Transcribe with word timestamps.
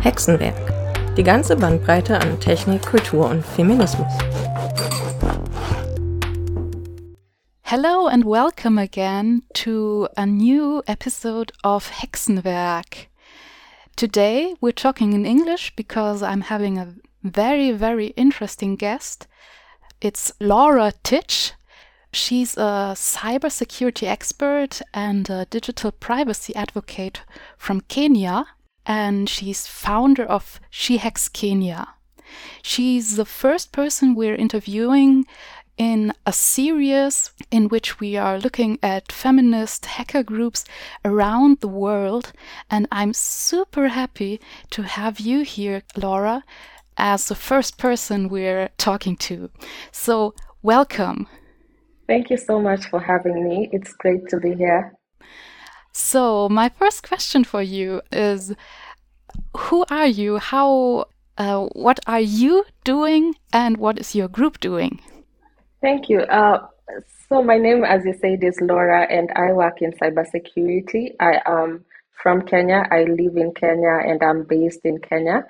Hexenwerk. 0.00 0.54
Die 1.16 1.22
ganze 1.22 1.56
Bandbreite 1.56 2.18
an 2.18 2.40
Technik, 2.40 2.86
Kultur 2.86 3.28
und 3.28 3.44
Feminismus. 3.44 4.10
Hello 7.64 8.06
and 8.06 8.24
welcome 8.24 8.78
again 8.78 9.42
to 9.52 10.08
a 10.16 10.24
new 10.24 10.82
episode 10.86 11.52
of 11.62 11.90
Hexenwerk. 11.90 13.08
Today 13.96 14.54
we're 14.62 14.72
talking 14.72 15.12
in 15.12 15.26
English 15.26 15.76
because 15.76 16.22
I'm 16.22 16.44
having 16.48 16.78
a 16.78 16.94
very, 17.22 17.72
very 17.72 18.14
interesting 18.16 18.76
guest. 18.76 19.28
It's 20.02 20.32
Laura 20.40 20.92
Titch. 21.04 21.52
She's 22.12 22.56
a 22.56 22.96
cybersecurity 22.96 24.08
expert 24.08 24.82
and 24.92 25.30
a 25.30 25.44
digital 25.44 25.92
privacy 25.92 26.52
advocate 26.56 27.22
from 27.56 27.82
Kenya, 27.82 28.46
and 28.84 29.28
she's 29.28 29.68
founder 29.68 30.24
of 30.24 30.58
SheHacks 30.72 31.32
Kenya. 31.32 31.86
She's 32.62 33.14
the 33.14 33.24
first 33.24 33.70
person 33.70 34.16
we're 34.16 34.34
interviewing 34.34 35.24
in 35.78 36.12
a 36.26 36.32
series 36.32 37.30
in 37.52 37.68
which 37.68 38.00
we 38.00 38.16
are 38.16 38.40
looking 38.40 38.80
at 38.82 39.12
feminist 39.12 39.86
hacker 39.86 40.24
groups 40.24 40.64
around 41.04 41.60
the 41.60 41.68
world. 41.68 42.32
And 42.68 42.88
I'm 42.90 43.14
super 43.14 43.86
happy 43.86 44.40
to 44.70 44.82
have 44.82 45.20
you 45.20 45.42
here, 45.42 45.84
Laura, 45.96 46.42
as 46.96 47.28
the 47.28 47.34
first 47.34 47.78
person 47.78 48.28
we're 48.28 48.70
talking 48.78 49.16
to. 49.16 49.50
So, 49.90 50.34
welcome. 50.62 51.26
Thank 52.06 52.30
you 52.30 52.36
so 52.36 52.60
much 52.60 52.86
for 52.86 53.00
having 53.00 53.48
me. 53.48 53.68
It's 53.72 53.92
great 53.94 54.28
to 54.28 54.38
be 54.38 54.54
here. 54.54 54.94
So, 55.92 56.48
my 56.48 56.68
first 56.68 57.06
question 57.06 57.44
for 57.44 57.62
you 57.62 58.02
is 58.10 58.54
Who 59.56 59.84
are 59.90 60.06
you? 60.06 60.38
How, 60.38 61.06
uh, 61.38 61.66
what 61.72 62.00
are 62.06 62.20
you 62.20 62.64
doing? 62.84 63.34
And 63.52 63.76
what 63.76 63.98
is 63.98 64.14
your 64.14 64.28
group 64.28 64.60
doing? 64.60 65.00
Thank 65.80 66.08
you. 66.08 66.20
Uh, 66.20 66.66
so, 67.28 67.42
my 67.42 67.58
name, 67.58 67.84
as 67.84 68.04
you 68.04 68.14
said, 68.20 68.44
is 68.44 68.60
Laura, 68.60 69.06
and 69.10 69.30
I 69.36 69.52
work 69.52 69.80
in 69.80 69.92
cybersecurity. 69.92 71.14
I 71.20 71.40
am 71.46 71.84
from 72.22 72.42
Kenya. 72.42 72.86
I 72.90 73.04
live 73.04 73.36
in 73.36 73.52
Kenya 73.52 74.00
and 74.06 74.22
I'm 74.22 74.44
based 74.44 74.80
in 74.84 74.98
Kenya. 74.98 75.44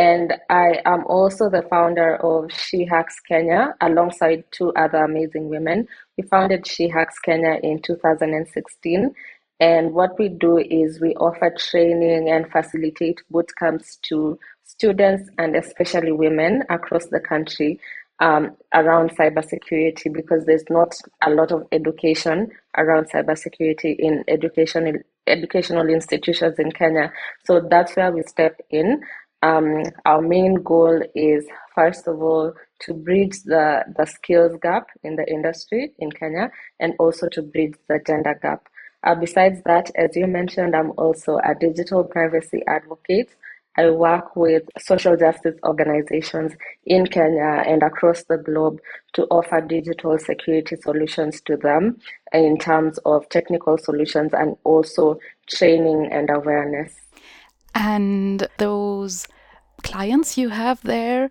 And 0.00 0.32
I 0.48 0.80
am 0.86 1.04
also 1.04 1.50
the 1.50 1.60
founder 1.68 2.16
of 2.24 2.50
She 2.50 2.86
Hacks 2.86 3.20
Kenya 3.20 3.74
alongside 3.82 4.44
two 4.50 4.72
other 4.72 5.04
amazing 5.04 5.50
women. 5.50 5.86
We 6.16 6.26
founded 6.26 6.66
She 6.66 6.88
Hacks 6.88 7.18
Kenya 7.18 7.60
in 7.62 7.82
2016. 7.82 9.14
And 9.60 9.92
what 9.92 10.18
we 10.18 10.30
do 10.30 10.56
is 10.56 11.02
we 11.02 11.14
offer 11.16 11.50
training 11.50 12.30
and 12.30 12.50
facilitate 12.50 13.20
boot 13.30 13.52
camps 13.58 13.96
to 14.04 14.38
students 14.64 15.28
and 15.36 15.54
especially 15.54 16.12
women 16.12 16.62
across 16.70 17.04
the 17.08 17.20
country 17.20 17.78
um, 18.20 18.56
around 18.72 19.10
cybersecurity 19.16 20.10
because 20.14 20.46
there's 20.46 20.64
not 20.70 20.94
a 21.22 21.28
lot 21.28 21.52
of 21.52 21.66
education 21.72 22.50
around 22.78 23.10
cybersecurity 23.10 23.96
in 23.98 24.24
educational 24.28 24.94
educational 25.26 25.88
institutions 25.88 26.58
in 26.58 26.72
Kenya. 26.72 27.12
So 27.44 27.60
that's 27.70 27.94
where 27.96 28.10
we 28.10 28.22
step 28.22 28.60
in. 28.70 29.00
Um, 29.42 29.82
our 30.04 30.20
main 30.20 30.56
goal 30.56 31.02
is, 31.14 31.46
first 31.74 32.06
of 32.06 32.22
all, 32.22 32.54
to 32.80 32.94
bridge 32.94 33.42
the, 33.44 33.84
the 33.96 34.06
skills 34.06 34.56
gap 34.62 34.88
in 35.02 35.16
the 35.16 35.26
industry 35.30 35.92
in 35.98 36.10
Kenya 36.12 36.50
and 36.78 36.94
also 36.98 37.28
to 37.30 37.42
bridge 37.42 37.74
the 37.88 38.00
gender 38.06 38.38
gap. 38.42 38.68
Uh, 39.02 39.14
besides 39.14 39.62
that, 39.64 39.90
as 39.96 40.14
you 40.16 40.26
mentioned, 40.26 40.76
I'm 40.76 40.92
also 40.98 41.38
a 41.38 41.54
digital 41.54 42.04
privacy 42.04 42.62
advocate. 42.68 43.30
I 43.76 43.88
work 43.90 44.36
with 44.36 44.64
social 44.78 45.16
justice 45.16 45.58
organizations 45.64 46.52
in 46.84 47.06
Kenya 47.06 47.62
and 47.66 47.82
across 47.82 48.24
the 48.24 48.36
globe 48.36 48.80
to 49.14 49.24
offer 49.30 49.62
digital 49.62 50.18
security 50.18 50.76
solutions 50.76 51.40
to 51.42 51.56
them 51.56 51.98
in 52.34 52.58
terms 52.58 52.98
of 53.06 53.28
technical 53.30 53.78
solutions 53.78 54.32
and 54.34 54.56
also 54.64 55.18
training 55.48 56.10
and 56.12 56.28
awareness. 56.30 56.99
And 57.74 58.46
those 58.58 59.26
clients 59.82 60.36
you 60.36 60.50
have 60.50 60.80
there 60.82 61.30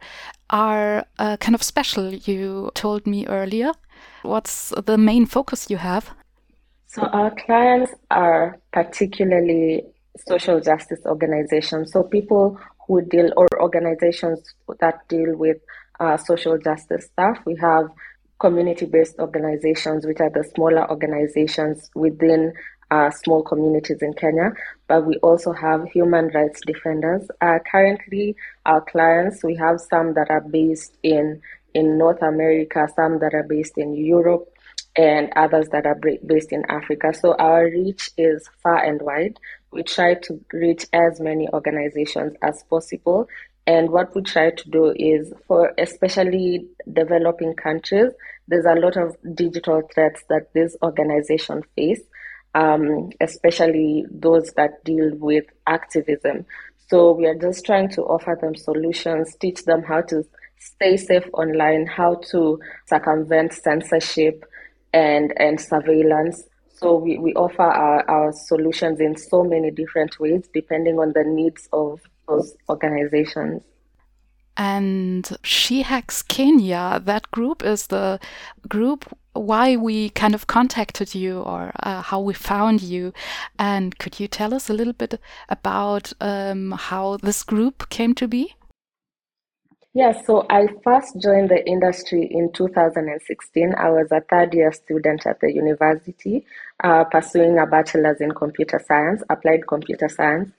are 0.49 1.05
uh, 1.19 1.37
kind 1.37 1.55
of 1.55 1.63
special, 1.63 2.13
you 2.13 2.71
told 2.73 3.05
me 3.05 3.27
earlier. 3.27 3.71
What's 4.23 4.73
the 4.85 4.97
main 4.97 5.25
focus 5.25 5.69
you 5.69 5.77
have? 5.77 6.09
So, 6.87 7.03
our 7.03 7.31
clients 7.31 7.93
are 8.09 8.59
particularly 8.73 9.83
social 10.27 10.59
justice 10.59 10.99
organizations. 11.05 11.91
So, 11.91 12.03
people 12.03 12.59
who 12.87 13.01
deal 13.03 13.31
or 13.37 13.47
organizations 13.61 14.55
that 14.79 15.07
deal 15.07 15.35
with 15.37 15.57
uh, 15.99 16.17
social 16.17 16.57
justice 16.57 17.05
stuff. 17.05 17.37
We 17.45 17.55
have 17.57 17.89
community 18.39 18.85
based 18.85 19.19
organizations, 19.19 20.05
which 20.05 20.19
are 20.19 20.29
the 20.29 20.43
smaller 20.55 20.89
organizations 20.89 21.89
within 21.93 22.53
uh, 22.91 23.09
small 23.11 23.43
communities 23.43 24.01
in 24.01 24.13
Kenya, 24.13 24.53
but 24.87 25.05
we 25.05 25.15
also 25.17 25.53
have 25.53 25.83
human 25.89 26.27
rights 26.29 26.61
defenders. 26.65 27.27
Uh, 27.41 27.59
currently, 27.71 28.35
our 28.65 28.81
clients, 28.81 29.43
we 29.43 29.55
have 29.55 29.79
some 29.79 30.13
that 30.15 30.29
are 30.29 30.41
based 30.41 30.97
in, 31.03 31.41
in 31.73 31.97
North 31.97 32.21
America, 32.21 32.87
some 32.95 33.19
that 33.19 33.33
are 33.33 33.43
based 33.43 33.77
in 33.77 33.95
Europe, 33.95 34.49
and 34.95 35.31
others 35.35 35.69
that 35.69 35.85
are 35.85 35.99
based 36.25 36.51
in 36.51 36.65
Africa. 36.67 37.13
So 37.13 37.33
our 37.35 37.65
reach 37.65 38.09
is 38.17 38.49
far 38.63 38.83
and 38.83 39.01
wide. 39.01 39.39
We 39.71 39.83
try 39.83 40.15
to 40.15 40.43
reach 40.51 40.87
as 40.93 41.19
many 41.19 41.47
organizations 41.53 42.33
as 42.41 42.63
possible. 42.63 43.27
And 43.67 43.91
what 43.91 44.15
we 44.15 44.23
try 44.23 44.49
to 44.49 44.69
do 44.69 44.93
is 44.95 45.31
for 45.47 45.73
especially 45.77 46.67
developing 46.91 47.53
countries, 47.53 48.11
there's 48.47 48.65
a 48.65 48.73
lot 48.73 48.97
of 48.97 49.15
digital 49.35 49.83
threats 49.93 50.23
that 50.27 50.51
these 50.53 50.75
organizations 50.81 51.65
face 51.75 52.01
um, 52.55 53.09
especially 53.21 54.05
those 54.09 54.51
that 54.55 54.83
deal 54.83 55.11
with 55.15 55.45
activism. 55.67 56.45
So 56.87 57.11
we 57.11 57.27
are 57.27 57.35
just 57.35 57.65
trying 57.65 57.89
to 57.89 58.01
offer 58.03 58.37
them 58.39 58.55
solutions, 58.55 59.35
teach 59.35 59.65
them 59.65 59.83
how 59.83 60.01
to 60.03 60.23
stay 60.57 60.97
safe 60.97 61.27
online, 61.33 61.85
how 61.85 62.15
to 62.31 62.59
circumvent 62.87 63.53
censorship 63.53 64.43
and, 64.93 65.33
and 65.37 65.59
surveillance. 65.61 66.43
So 66.71 66.95
we, 66.95 67.17
we 67.17 67.33
offer 67.33 67.61
our, 67.61 68.09
our 68.09 68.31
solutions 68.31 68.99
in 68.99 69.15
so 69.17 69.43
many 69.43 69.69
different 69.69 70.19
ways 70.19 70.49
depending 70.53 70.97
on 70.97 71.13
the 71.13 71.23
needs 71.25 71.69
of 71.73 72.01
those 72.27 72.55
organizations. 72.69 73.63
And 74.57 75.23
SheHacks 75.43 76.27
Kenya, 76.27 77.01
that 77.05 77.31
group 77.31 77.63
is 77.63 77.87
the 77.87 78.19
group 78.67 79.05
why 79.33 79.75
we 79.75 80.09
kind 80.09 80.35
of 80.35 80.47
contacted 80.47 81.15
you 81.15 81.41
or 81.41 81.71
uh, 81.81 82.01
how 82.01 82.19
we 82.19 82.33
found 82.33 82.81
you. 82.81 83.13
And 83.57 83.97
could 83.99 84.19
you 84.19 84.27
tell 84.27 84.53
us 84.53 84.69
a 84.69 84.73
little 84.73 84.93
bit 84.93 85.19
about 85.47 86.13
um, 86.19 86.71
how 86.71 87.17
this 87.17 87.43
group 87.43 87.89
came 87.89 88.13
to 88.15 88.27
be? 88.27 88.55
Yeah, 89.93 90.21
so 90.21 90.45
I 90.51 90.67
first 90.83 91.19
joined 91.19 91.49
the 91.49 91.65
industry 91.67 92.27
in 92.29 92.51
2016. 92.53 93.73
I 93.75 93.89
was 93.89 94.11
a 94.11 94.21
third 94.21 94.53
year 94.53 94.71
student 94.71 95.25
at 95.25 95.39
the 95.41 95.51
university, 95.51 96.45
uh, 96.83 97.05
pursuing 97.05 97.57
a 97.57 97.65
bachelor's 97.65 98.21
in 98.21 98.31
computer 98.33 98.79
science, 98.87 99.23
applied 99.31 99.67
computer 99.67 100.07
science. 100.07 100.51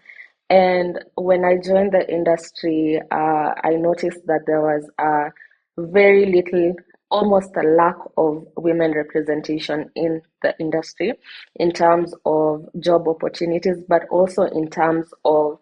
And 0.51 0.99
when 1.15 1.45
I 1.45 1.59
joined 1.59 1.93
the 1.93 2.13
industry, 2.13 3.01
uh, 3.13 3.55
I 3.63 3.77
noticed 3.77 4.27
that 4.27 4.47
there 4.47 4.61
was 4.61 4.91
a 4.99 5.31
very 5.79 6.27
little 6.27 6.75
almost 7.11 7.57
a 7.57 7.63
lack 7.63 7.97
of 8.17 8.47
women 8.57 8.93
representation 8.93 9.91
in 9.95 10.23
the 10.43 10.55
industry 10.59 11.13
in 11.57 11.73
terms 11.73 12.15
of 12.25 12.69
job 12.79 13.09
opportunities, 13.09 13.79
but 13.89 14.03
also 14.11 14.43
in 14.43 14.71
terms 14.71 15.09
of 15.25 15.59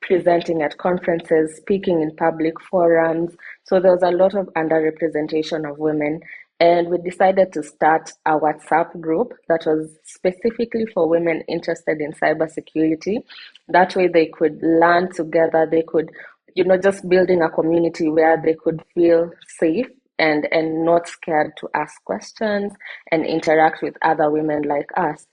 presenting 0.00 0.62
at 0.62 0.78
conferences, 0.78 1.56
speaking 1.56 2.00
in 2.00 2.14
public 2.16 2.60
forums. 2.60 3.34
So 3.64 3.80
there 3.80 3.92
was 3.92 4.02
a 4.02 4.16
lot 4.16 4.34
of 4.34 4.46
underrepresentation 4.54 5.68
of 5.68 5.78
women. 5.78 6.20
And 6.60 6.88
we 6.88 6.98
decided 6.98 7.52
to 7.54 7.62
start 7.62 8.10
a 8.24 8.38
WhatsApp 8.38 9.00
group 9.00 9.34
that 9.48 9.64
was 9.66 9.90
specifically 10.04 10.86
for 10.86 11.08
women 11.08 11.42
interested 11.48 12.00
in 12.00 12.12
cybersecurity. 12.12 13.24
That 13.68 13.96
way 13.96 14.08
they 14.08 14.26
could 14.26 14.60
learn 14.62 15.12
together, 15.12 15.66
they 15.68 15.82
could, 15.82 16.10
you 16.54 16.64
know, 16.64 16.78
just 16.78 17.06
building 17.08 17.42
a 17.42 17.50
community 17.50 18.08
where 18.08 18.40
they 18.42 18.54
could 18.54 18.82
feel 18.94 19.32
safe 19.58 19.88
and 20.18 20.46
and 20.52 20.84
not 20.84 21.08
scared 21.08 21.52
to 21.58 21.68
ask 21.74 22.02
questions 22.04 22.72
and 23.10 23.26
interact 23.26 23.82
with 23.82 23.96
other 24.02 24.30
women 24.30 24.62
like 24.62 24.90
us. 24.96 25.26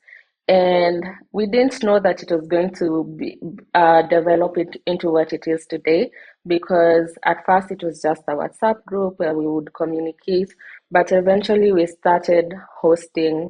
And 0.47 1.03
we 1.31 1.45
didn't 1.45 1.83
know 1.83 1.99
that 1.99 2.23
it 2.23 2.31
was 2.31 2.47
going 2.47 2.73
to 2.75 3.03
be 3.17 3.39
uh, 3.73 4.01
develop 4.03 4.57
it 4.57 4.81
into 4.85 5.09
what 5.09 5.33
it 5.33 5.43
is 5.47 5.65
today 5.65 6.11
because 6.47 7.15
at 7.23 7.45
first 7.45 7.71
it 7.71 7.83
was 7.83 8.01
just 8.01 8.23
a 8.27 8.31
WhatsApp 8.31 8.83
group 8.85 9.19
where 9.19 9.35
we 9.35 9.47
would 9.47 9.73
communicate, 9.73 10.53
but 10.89 11.11
eventually 11.11 11.71
we 11.71 11.85
started 11.85 12.53
hosting 12.81 13.49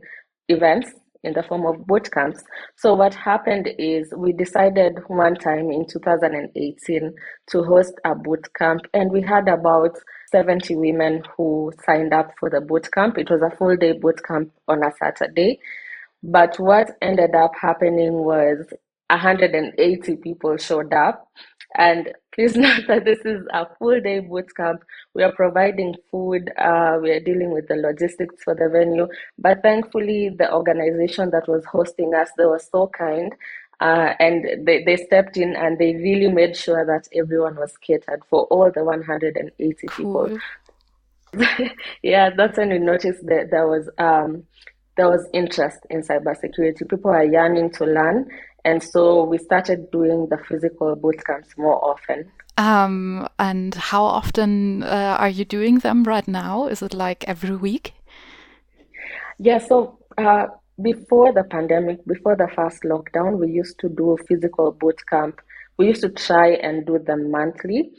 events 0.50 0.92
in 1.24 1.34
the 1.34 1.44
form 1.44 1.66
of 1.66 1.86
boot 1.86 2.12
camps. 2.12 2.44
So 2.76 2.94
what 2.94 3.14
happened 3.14 3.70
is 3.78 4.14
we 4.16 4.34
decided 4.34 5.00
one 5.08 5.36
time 5.36 5.72
in 5.72 5.86
2018 5.88 7.14
to 7.52 7.64
host 7.64 7.94
a 8.06 8.16
boot 8.16 8.48
camp 8.58 8.82
and 8.94 9.12
we 9.12 9.22
had 9.22 9.48
about 9.48 9.98
70 10.32 10.76
women 10.76 11.24
who 11.38 11.72
signed 11.86 12.14
up 12.14 12.32
for 12.40 12.50
the 12.50 12.62
boot 12.62 12.92
camp. 12.92 13.18
It 13.18 13.30
was 13.30 13.42
a 13.42 13.56
full 13.56 13.76
day 13.76 13.94
boot 13.94 14.22
camp 14.26 14.52
on 14.68 14.84
a 14.84 14.92
Saturday. 14.98 15.60
But 16.24 16.60
what 16.60 16.98
ended 17.02 17.36
up 17.36 17.52
happening 17.60 18.14
was 18.14 18.66
180 19.10 20.16
people 20.18 20.58
showed 20.58 20.94
up. 20.94 21.28
And 21.78 22.14
please 22.33 22.56
note 22.66 22.88
that 22.88 23.06
this 23.06 23.19
is 23.19 23.45
a 23.54 23.68
full 23.78 24.00
day 24.01 24.19
boot 24.19 24.56
camp. 24.56 24.83
We 25.13 25.24
are 25.24 25.31
providing 25.31 25.95
food, 26.10 26.51
uh, 26.57 27.00
we 27.01 27.12
are 27.12 27.19
dealing 27.19 27.51
with 27.51 27.68
the 27.68 27.75
logistics 27.75 28.44
for 28.44 28.56
the 28.56 28.69
venue. 28.69 29.07
But 29.38 29.62
thankfully, 29.62 30.30
the 30.30 30.54
organization 30.54 31.31
that 31.31 31.48
was 31.48 31.66
hosting 31.66 32.13
us, 32.13 32.30
they 32.38 32.45
were 32.45 32.60
so 32.60 32.88
kind. 32.88 33.33
Uh, 33.80 34.13
and 34.19 34.68
they, 34.68 34.83
they 34.83 34.95
stepped 34.95 35.38
in 35.38 35.56
and 35.56 35.80
they 35.80 35.95
really 35.95 36.31
made 36.31 36.56
sure 36.56 36.86
that 36.86 37.07
everyone 37.18 37.56
was 37.56 37.75
catered 37.78 38.22
for 38.30 38.44
all 38.45 38.69
the 38.72 38.84
180 38.84 39.88
cool. 39.88 40.27
people. 40.27 40.39
yeah, 42.04 42.30
that's 42.30 42.57
when 42.57 42.69
we 42.69 42.77
noticed 42.77 43.25
that 43.25 43.50
there 43.50 43.68
was 43.68 43.89
um, 43.98 44.44
there 44.98 45.10
was 45.10 45.27
interest 45.34 45.80
in 45.89 46.01
cybersecurity. 46.01 46.88
People 46.88 47.12
are 47.12 47.24
yearning 47.24 47.72
to 47.72 47.86
learn, 47.86 48.30
and 48.63 48.81
so 48.84 49.24
we 49.24 49.38
started 49.38 49.90
doing 49.92 50.28
the 50.30 50.38
physical 50.38 50.96
boot 50.96 51.24
camps 51.25 51.50
more 51.58 51.84
often. 51.84 52.31
Um, 52.58 53.28
and 53.40 53.74
how 53.74 54.04
often 54.04 54.84
uh, 54.84 55.16
are 55.19 55.30
you 55.30 55.46
doing 55.46 55.80
them 55.80 56.04
right 56.04 56.28
now? 56.28 56.68
Is 56.68 56.81
it 56.81 56.94
like 56.94 57.24
every 57.28 57.56
week? 57.56 57.94
Yeah, 59.40 59.58
so 59.58 59.98
uh, 60.18 60.48
before 60.81 61.34
the 61.34 61.44
pandemic, 61.44 62.06
before 62.06 62.36
the 62.36 62.48
first 62.56 62.84
lockdown, 62.84 63.40
we 63.40 63.50
used 63.52 63.80
to 63.80 63.90
do 63.90 64.12
a 64.12 64.18
physical 64.25 64.72
boot 64.72 65.00
camp. 65.10 65.42
We 65.78 65.88
used 65.88 66.02
to 66.02 66.10
try 66.10 66.50
and 66.50 66.86
do 66.86 67.00
them 67.00 67.31
monthly. 67.31 67.92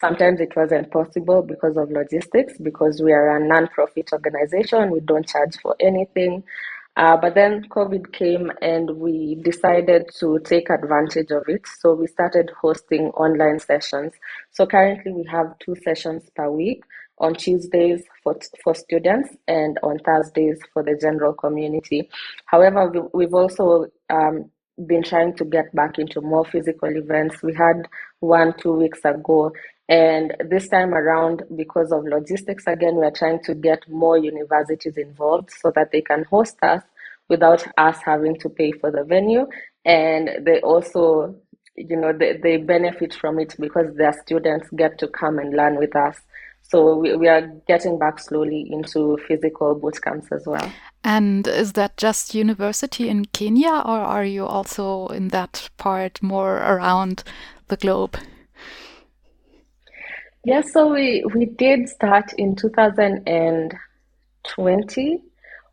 Sometimes 0.00 0.40
it 0.40 0.54
wasn't 0.56 0.90
possible 0.90 1.42
because 1.42 1.76
of 1.76 1.90
logistics, 1.90 2.54
because 2.58 3.02
we 3.02 3.12
are 3.12 3.36
a 3.36 3.46
non-profit 3.46 4.12
organization. 4.12 4.90
We 4.90 5.00
don't 5.00 5.26
charge 5.26 5.56
for 5.62 5.76
anything. 5.80 6.42
Uh, 6.96 7.16
but 7.16 7.34
then 7.34 7.64
COVID 7.70 8.12
came 8.12 8.50
and 8.60 8.90
we 8.96 9.36
decided 9.42 10.10
to 10.18 10.38
take 10.40 10.70
advantage 10.70 11.30
of 11.30 11.44
it. 11.46 11.62
So 11.78 11.94
we 11.94 12.06
started 12.06 12.50
hosting 12.60 13.06
online 13.10 13.60
sessions. 13.60 14.12
So 14.50 14.66
currently 14.66 15.12
we 15.12 15.24
have 15.30 15.58
two 15.60 15.76
sessions 15.84 16.28
per 16.34 16.50
week 16.50 16.82
on 17.18 17.34
Tuesdays 17.34 18.02
for, 18.22 18.36
for 18.64 18.74
students 18.74 19.36
and 19.46 19.78
on 19.82 19.98
Thursdays 19.98 20.58
for 20.72 20.82
the 20.82 20.96
general 21.00 21.32
community. 21.32 22.10
However, 22.46 23.08
we, 23.12 23.24
have 23.24 23.34
also 23.34 23.86
um, 24.08 24.50
been 24.86 25.02
trying 25.02 25.36
to 25.36 25.44
get 25.44 25.74
back 25.74 25.98
into 25.98 26.20
more 26.20 26.44
physical 26.46 26.88
events. 26.88 27.42
We 27.42 27.54
had 27.54 27.88
one 28.20 28.54
two 28.58 28.72
weeks 28.72 29.00
ago, 29.04 29.52
and 29.90 30.36
this 30.48 30.68
time 30.68 30.94
around, 30.94 31.42
because 31.56 31.90
of 31.90 32.04
logistics, 32.04 32.68
again, 32.68 32.94
we're 32.94 33.10
trying 33.10 33.42
to 33.42 33.54
get 33.56 33.80
more 33.88 34.16
universities 34.16 34.96
involved 34.96 35.50
so 35.50 35.72
that 35.74 35.90
they 35.90 36.00
can 36.00 36.22
host 36.30 36.56
us 36.62 36.82
without 37.28 37.66
us 37.76 37.98
having 38.04 38.38
to 38.38 38.48
pay 38.48 38.70
for 38.70 38.92
the 38.92 39.02
venue. 39.02 39.48
And 39.84 40.46
they 40.46 40.60
also, 40.60 41.34
you 41.74 41.96
know, 41.96 42.12
they, 42.12 42.36
they 42.36 42.58
benefit 42.58 43.14
from 43.14 43.40
it 43.40 43.56
because 43.58 43.92
their 43.96 44.12
students 44.12 44.68
get 44.76 44.96
to 45.00 45.08
come 45.08 45.40
and 45.40 45.56
learn 45.56 45.76
with 45.76 45.96
us. 45.96 46.20
So 46.62 46.94
we, 46.94 47.16
we 47.16 47.26
are 47.26 47.48
getting 47.66 47.98
back 47.98 48.20
slowly 48.20 48.68
into 48.70 49.18
physical 49.26 49.74
boot 49.74 50.00
camps 50.00 50.28
as 50.30 50.46
well. 50.46 50.70
And 51.02 51.48
is 51.48 51.72
that 51.72 51.96
just 51.96 52.32
university 52.32 53.08
in 53.08 53.24
Kenya, 53.24 53.82
or 53.84 53.98
are 53.98 54.24
you 54.24 54.46
also 54.46 55.08
in 55.08 55.28
that 55.28 55.68
part 55.78 56.22
more 56.22 56.58
around 56.58 57.24
the 57.66 57.76
globe? 57.76 58.16
Yeah, 60.44 60.62
so 60.62 60.92
we, 60.94 61.22
we 61.34 61.44
did 61.46 61.88
start 61.88 62.32
in 62.38 62.56
2020. 62.56 65.22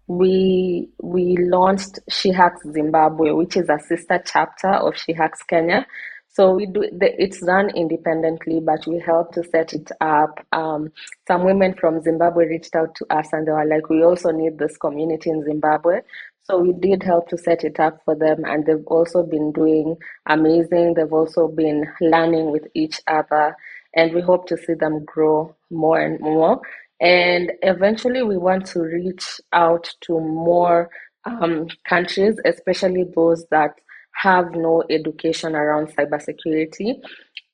We 0.07 0.89
we 1.01 1.37
launched 1.37 1.99
She 2.09 2.31
Hacks 2.31 2.61
Zimbabwe, 2.71 3.31
which 3.31 3.55
is 3.57 3.69
a 3.69 3.79
sister 3.79 4.21
chapter 4.25 4.67
of 4.69 4.95
She 4.97 5.13
Hacks 5.13 5.41
Kenya. 5.43 5.85
So 6.29 6.51
we 6.53 6.65
do 6.67 6.81
the, 6.91 7.13
it's 7.21 7.41
run 7.43 7.69
independently, 7.75 8.59
but 8.59 8.85
we 8.87 8.99
help 8.99 9.31
to 9.33 9.43
set 9.43 9.73
it 9.73 9.89
up. 10.01 10.45
Um, 10.51 10.91
some 11.27 11.43
women 11.45 11.73
from 11.79 12.01
Zimbabwe 12.01 12.45
reached 12.47 12.75
out 12.75 12.93
to 12.95 13.05
us 13.09 13.27
and 13.33 13.47
they 13.47 13.51
were 13.53 13.65
like, 13.65 13.89
"We 13.89 14.03
also 14.03 14.31
need 14.31 14.57
this 14.59 14.77
community 14.77 15.29
in 15.31 15.43
Zimbabwe." 15.45 16.01
So 16.43 16.59
we 16.59 16.73
did 16.73 17.03
help 17.03 17.29
to 17.29 17.37
set 17.37 17.63
it 17.63 17.79
up 17.79 17.99
for 18.05 18.15
them, 18.15 18.43
and 18.45 18.65
they've 18.65 18.85
also 18.87 19.23
been 19.23 19.51
doing 19.53 19.95
amazing. 20.27 20.93
They've 20.95 21.11
also 21.13 21.47
been 21.47 21.85
learning 22.01 22.51
with 22.51 22.67
each 22.75 22.99
other 23.07 23.55
and 23.97 24.13
we 24.13 24.21
hope 24.21 24.47
to 24.47 24.57
see 24.57 24.75
them 24.75 25.03
grow 25.05 25.55
more 25.71 25.99
and 25.99 26.21
more. 26.21 26.61
And 27.01 27.51
eventually, 27.63 28.23
we 28.23 28.37
want 28.37 28.67
to 28.67 28.81
reach 28.81 29.41
out 29.53 29.89
to 30.03 30.19
more 30.19 30.89
um, 31.25 31.67
countries, 31.89 32.37
especially 32.45 33.05
those 33.15 33.45
that 33.51 33.71
have 34.13 34.51
no 34.53 34.83
education 34.89 35.55
around 35.55 35.89
cybersecurity. 35.95 36.95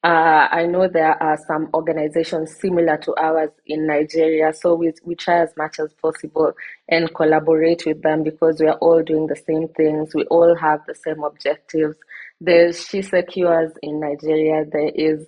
Uh, 0.03 0.49
I 0.51 0.65
know 0.65 0.89
there 0.89 1.21
are 1.23 1.37
some 1.47 1.69
organizations 1.73 2.57
similar 2.59 2.97
to 2.97 3.15
ours 3.17 3.51
in 3.65 3.87
Nigeria, 3.87 4.53
so 4.53 4.75
we, 4.75 4.91
we 5.05 5.15
try 5.15 5.41
as 5.41 5.53
much 5.57 5.79
as 5.79 5.93
possible 6.01 6.53
and 6.89 7.13
collaborate 7.15 7.85
with 7.85 8.01
them 8.01 8.23
because 8.23 8.59
we 8.59 8.67
are 8.67 8.77
all 8.79 9.01
doing 9.01 9.27
the 9.27 9.37
same 9.37 9.69
things. 9.69 10.13
We 10.13 10.25
all 10.25 10.55
have 10.57 10.81
the 10.87 10.95
same 10.95 11.23
objectives. 11.23 11.95
There's 12.41 12.85
She 12.85 13.01
Secures 13.01 13.71
in 13.81 14.01
Nigeria, 14.01 14.65
there 14.69 14.91
is 14.93 15.25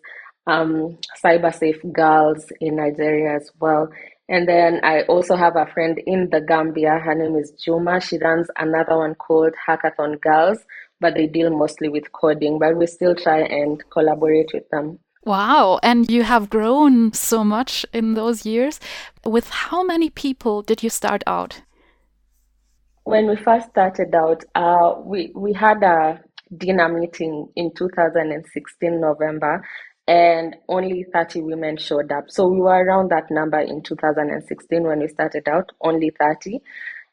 um, 0.47 0.97
cyber 1.23 1.53
safe 1.53 1.79
girls 1.91 2.51
in 2.61 2.75
Nigeria 2.77 3.35
as 3.35 3.51
well. 3.59 3.89
And 4.27 4.47
then 4.47 4.79
I 4.83 5.01
also 5.03 5.35
have 5.35 5.55
a 5.55 5.67
friend 5.67 6.01
in 6.07 6.29
the 6.31 6.41
Gambia. 6.41 6.97
Her 6.97 7.13
name 7.13 7.35
is 7.35 7.51
Juma. 7.51 8.01
She 8.01 8.17
runs 8.17 8.47
another 8.57 8.97
one 8.97 9.15
called 9.15 9.53
Hackathon 9.67 10.19
Girls, 10.21 10.59
but 10.99 11.13
they 11.13 11.27
deal 11.27 11.51
mostly 11.51 11.89
with 11.89 12.11
coding. 12.11 12.57
But 12.57 12.75
we 12.75 12.87
still 12.87 13.15
try 13.15 13.41
and 13.41 13.83
collaborate 13.91 14.49
with 14.53 14.67
them. 14.69 14.99
Wow. 15.25 15.79
And 15.83 16.09
you 16.09 16.23
have 16.23 16.49
grown 16.49 17.13
so 17.13 17.43
much 17.43 17.85
in 17.93 18.15
those 18.15 18.45
years. 18.45 18.79
With 19.23 19.49
how 19.49 19.83
many 19.83 20.09
people 20.09 20.63
did 20.63 20.81
you 20.81 20.89
start 20.89 21.23
out? 21.27 21.61
When 23.03 23.27
we 23.27 23.35
first 23.35 23.69
started 23.69 24.15
out, 24.15 24.43
uh, 24.55 24.95
we, 25.03 25.31
we 25.35 25.53
had 25.53 25.83
a 25.83 26.19
dinner 26.57 26.89
meeting 26.89 27.47
in 27.55 27.71
2016 27.75 28.99
November 28.99 29.63
and 30.07 30.55
only 30.69 31.05
30 31.11 31.41
women 31.41 31.77
showed 31.77 32.11
up. 32.11 32.25
So 32.29 32.47
we 32.47 32.59
were 32.59 32.83
around 32.83 33.09
that 33.11 33.31
number 33.31 33.59
in 33.59 33.81
2016 33.81 34.83
when 34.83 34.99
we 34.99 35.07
started 35.07 35.47
out, 35.47 35.71
only 35.81 36.11
30. 36.19 36.61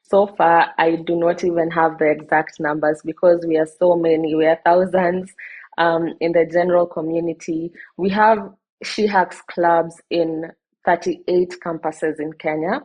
So 0.02 0.26
far, 0.26 0.68
I 0.78 0.96
do 0.96 1.16
not 1.16 1.42
even 1.42 1.70
have 1.70 1.98
the 1.98 2.10
exact 2.10 2.60
numbers 2.60 3.00
because 3.04 3.44
we 3.46 3.56
are 3.56 3.66
so 3.66 3.96
many. 3.96 4.34
We 4.34 4.46
are 4.46 4.58
thousands 4.64 5.32
um, 5.78 6.14
in 6.20 6.32
the 6.32 6.44
general 6.44 6.86
community. 6.86 7.72
We 7.96 8.10
have 8.10 8.38
She 8.82 9.08
clubs 9.48 10.00
in 10.10 10.50
38 10.84 11.56
campuses 11.64 12.20
in 12.20 12.32
Kenya. 12.34 12.82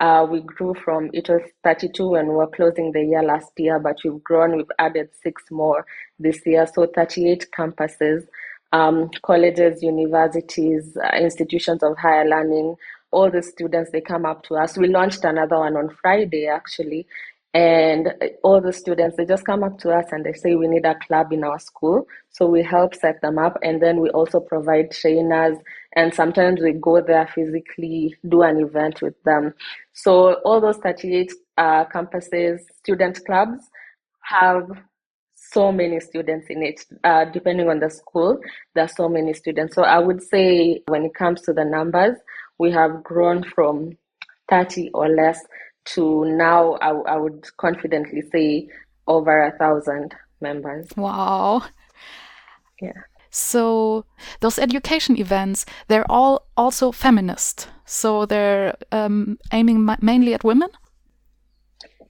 Uh, 0.00 0.26
we 0.28 0.40
grew 0.40 0.74
from 0.84 1.10
it 1.12 1.28
was 1.28 1.42
32 1.62 2.08
when 2.08 2.26
we 2.26 2.34
were 2.34 2.48
closing 2.48 2.90
the 2.90 3.04
year 3.04 3.22
last 3.22 3.52
year, 3.56 3.78
but 3.78 3.98
we've 4.04 4.22
grown. 4.24 4.56
We've 4.56 4.66
added 4.78 5.10
six 5.22 5.44
more 5.50 5.84
this 6.18 6.40
year, 6.46 6.66
so 6.66 6.86
38 6.86 7.46
campuses 7.56 8.26
um, 8.72 9.10
colleges, 9.22 9.82
universities, 9.82 10.96
uh, 10.96 11.16
institutions 11.16 11.82
of 11.82 11.96
higher 11.98 12.28
learning, 12.28 12.76
all 13.10 13.30
the 13.30 13.42
students, 13.42 13.90
they 13.90 14.00
come 14.00 14.24
up 14.24 14.42
to 14.44 14.54
us. 14.56 14.76
We 14.76 14.88
launched 14.88 15.24
another 15.24 15.58
one 15.58 15.76
on 15.76 15.90
Friday, 16.00 16.46
actually. 16.46 17.06
And 17.54 18.14
all 18.42 18.62
the 18.62 18.72
students, 18.72 19.18
they 19.18 19.26
just 19.26 19.44
come 19.44 19.62
up 19.62 19.78
to 19.80 19.90
us 19.90 20.06
and 20.10 20.24
they 20.24 20.32
say, 20.32 20.54
we 20.54 20.68
need 20.68 20.86
a 20.86 20.94
club 20.94 21.32
in 21.32 21.44
our 21.44 21.58
school. 21.58 22.06
So 22.30 22.46
we 22.46 22.62
help 22.62 22.94
set 22.94 23.20
them 23.20 23.38
up. 23.38 23.58
And 23.62 23.82
then 23.82 24.00
we 24.00 24.08
also 24.08 24.40
provide 24.40 24.90
trainers. 24.90 25.58
And 25.94 26.14
sometimes 26.14 26.62
we 26.62 26.72
go 26.72 27.02
there 27.02 27.28
physically, 27.34 28.16
do 28.26 28.40
an 28.40 28.58
event 28.58 29.02
with 29.02 29.22
them. 29.24 29.52
So 29.92 30.34
all 30.46 30.62
those 30.62 30.78
38 30.78 31.30
uh, 31.58 31.84
campuses, 31.94 32.60
student 32.78 33.22
clubs 33.26 33.62
have 34.22 34.70
so 35.52 35.70
many 35.72 36.00
students 36.00 36.46
in 36.48 36.62
it. 36.62 36.84
Uh, 37.04 37.24
depending 37.26 37.68
on 37.68 37.80
the 37.80 37.90
school, 37.90 38.38
there 38.74 38.84
are 38.84 38.88
so 38.88 39.08
many 39.08 39.32
students. 39.32 39.74
So 39.74 39.82
I 39.82 39.98
would 39.98 40.22
say 40.22 40.82
when 40.88 41.04
it 41.04 41.14
comes 41.14 41.42
to 41.42 41.52
the 41.52 41.64
numbers, 41.64 42.16
we 42.58 42.70
have 42.72 43.02
grown 43.02 43.44
from 43.44 43.96
30 44.48 44.90
or 44.94 45.08
less 45.08 45.40
to 45.84 46.24
now, 46.24 46.74
I, 46.74 46.90
I 46.90 47.16
would 47.16 47.44
confidently 47.56 48.22
say 48.32 48.68
over 49.06 49.46
a 49.46 49.56
thousand 49.58 50.14
members. 50.40 50.88
Wow. 50.96 51.62
Yeah. 52.80 52.92
So 53.30 54.04
those 54.40 54.58
education 54.58 55.18
events, 55.18 55.64
they're 55.88 56.10
all 56.10 56.46
also 56.56 56.92
feminist. 56.92 57.68
So 57.84 58.26
they're 58.26 58.76
um, 58.92 59.38
aiming 59.52 59.88
mainly 60.00 60.34
at 60.34 60.44
women. 60.44 60.68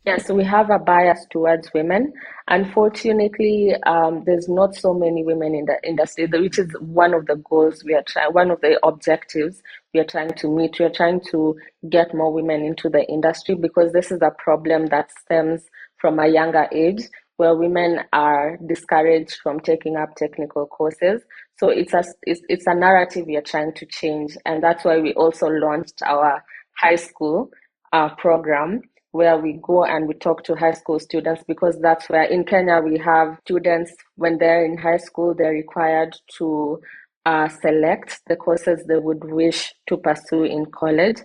Yes, 0.04 0.28
we 0.28 0.42
have 0.42 0.68
a 0.71 0.80
bias 0.80 1.26
towards 1.30 1.73
women. 1.73 2.12
Unfortunately, 2.49 3.73
um, 3.87 4.25
there's 4.26 4.49
not 4.49 4.75
so 4.75 4.92
many 4.92 5.23
women 5.23 5.54
in 5.54 5.64
the 5.66 5.78
industry, 5.88 6.26
which 6.26 6.59
is 6.59 6.75
one 6.80 7.14
of 7.14 7.26
the 7.26 7.37
goals 7.37 7.85
we 7.85 7.94
are 7.94 8.02
trying, 8.02 8.32
one 8.32 8.50
of 8.50 8.61
the 8.62 8.80
objectives 8.85 9.62
we 9.94 10.00
are 10.00 10.04
trying 10.04 10.35
to 10.35 10.49
meet. 10.49 10.76
We 10.80 10.87
are 10.87 10.90
trying 10.90 11.21
to 11.30 11.56
get 11.88 12.14
more 12.14 12.32
women 12.32 12.64
into 12.64 12.88
the 12.88 13.04
industry 13.09 13.54
because 13.54 13.92
this 13.92 14.11
is 14.11 14.21
a 14.23 14.32
problem 14.38 14.87
that 14.87 15.12
stems 15.12 15.62
from 15.99 16.18
a 16.18 16.26
younger 16.26 16.66
age 16.73 17.02
where 17.37 17.54
women 17.54 18.00
are 18.12 18.59
discouraged 18.66 19.37
from 19.40 19.61
taking 19.61 19.94
up 19.97 20.16
technical 20.16 20.66
courses. 20.66 21.23
So 21.61 21.68
it's 21.68 21.94
a, 21.94 22.02
it's, 22.23 22.40
it's 22.49 22.66
a 22.66 22.75
narrative 22.75 23.26
we 23.28 23.37
are 23.37 23.42
trying 23.42 23.73
to 23.75 23.87
change. 23.87 24.37
And 24.47 24.64
that's 24.64 24.85
why 24.85 24.99
we 24.99 25.14
also 25.14 25.47
launched 25.47 26.02
our 26.04 26.42
high 26.76 26.97
school 26.97 27.50
uh, 27.92 28.09
program 28.16 28.80
where 29.12 29.37
we 29.38 29.59
go 29.62 29.85
and 29.85 30.09
we 30.09 30.14
talk 30.14 30.42
to 30.45 30.54
high 30.54 30.73
school 30.73 30.99
students 30.99 31.45
because 31.47 31.78
that's 31.81 32.09
where 32.09 32.25
in 32.25 32.45
Kenya 32.45 32.81
we 32.81 32.99
have 32.99 33.38
students 33.45 33.92
when 34.16 34.38
they're 34.38 34.64
in 34.64 34.76
high 34.76 34.97
school 34.97 35.35
they're 35.35 35.52
required 35.52 36.16
to 36.38 36.81
uh, 37.26 37.49
select 37.49 38.21
the 38.26 38.37
courses 38.37 38.85
they 38.88 38.97
would 38.99 39.23
wish 39.25 39.73
to 39.87 39.97
pursue 39.97 40.45
in 40.45 40.66
college. 40.66 41.19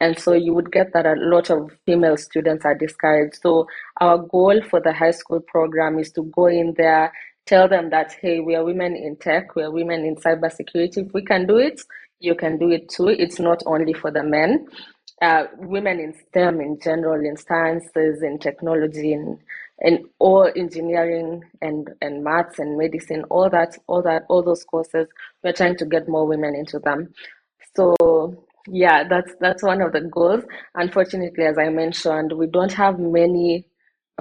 And 0.00 0.18
so 0.18 0.32
you 0.32 0.54
would 0.54 0.72
get 0.72 0.92
that 0.94 1.06
a 1.06 1.14
lot 1.16 1.50
of 1.50 1.70
female 1.84 2.16
students 2.16 2.64
are 2.64 2.74
discouraged. 2.74 3.36
So 3.42 3.66
our 4.00 4.18
goal 4.18 4.60
for 4.68 4.80
the 4.80 4.92
high 4.92 5.10
school 5.10 5.40
program 5.40 5.98
is 5.98 6.10
to 6.12 6.22
go 6.34 6.46
in 6.46 6.74
there 6.76 7.12
tell 7.44 7.68
them 7.68 7.90
that 7.90 8.14
hey 8.20 8.38
we 8.38 8.54
are 8.54 8.64
women 8.64 8.94
in 8.94 9.16
tech 9.16 9.56
we 9.56 9.64
are 9.64 9.70
women 9.70 10.04
in 10.04 10.14
cybersecurity. 10.16 11.06
If 11.06 11.12
we 11.12 11.24
can 11.24 11.46
do 11.46 11.58
it 11.58 11.80
you 12.20 12.36
can 12.36 12.56
do 12.56 12.70
it 12.70 12.88
too. 12.88 13.08
It's 13.08 13.40
not 13.40 13.62
only 13.66 13.92
for 13.92 14.10
the 14.12 14.22
men 14.22 14.66
uh, 15.22 15.44
women 15.56 16.00
in 16.00 16.14
STEM 16.28 16.60
in 16.60 16.78
general, 16.80 17.24
in 17.24 17.36
sciences, 17.36 18.22
in 18.22 18.38
technology, 18.38 19.12
in 19.12 19.38
in 19.80 20.04
all 20.18 20.50
engineering 20.56 21.42
and 21.60 21.90
and 22.02 22.22
maths 22.22 22.58
and 22.58 22.76
medicine, 22.76 23.24
all 23.30 23.48
that, 23.48 23.78
all 23.86 24.02
that, 24.02 24.24
all 24.28 24.42
those 24.42 24.64
courses. 24.64 25.08
We're 25.42 25.52
trying 25.52 25.76
to 25.76 25.86
get 25.86 26.08
more 26.08 26.26
women 26.26 26.54
into 26.54 26.78
them. 26.78 27.14
So 27.74 27.96
yeah, 28.68 29.06
that's 29.08 29.32
that's 29.40 29.62
one 29.62 29.80
of 29.80 29.92
the 29.92 30.02
goals. 30.02 30.44
Unfortunately, 30.74 31.44
as 31.44 31.58
I 31.58 31.68
mentioned, 31.68 32.32
we 32.32 32.46
don't 32.46 32.72
have 32.72 32.98
many 32.98 33.66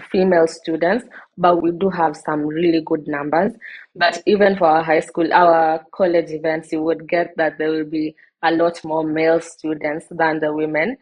female 0.10 0.48
students, 0.48 1.06
but 1.38 1.62
we 1.62 1.72
do 1.72 1.90
have 1.90 2.16
some 2.16 2.46
really 2.46 2.82
good 2.82 3.08
numbers. 3.08 3.54
But 3.96 4.22
even 4.26 4.56
for 4.58 4.68
our 4.68 4.84
high 4.84 5.02
school, 5.02 5.32
our 5.34 5.86
college 5.92 6.32
events, 6.32 6.72
you 6.72 6.82
would 6.82 7.08
get 7.08 7.36
that 7.38 7.58
there 7.58 7.72
will 7.72 7.86
be 7.90 8.16
a 8.44 8.52
lot 8.52 8.84
more 8.84 9.04
male 9.04 9.42
students 9.42 10.06
than 10.10 10.40
the 10.40 10.54
women. 10.54 10.98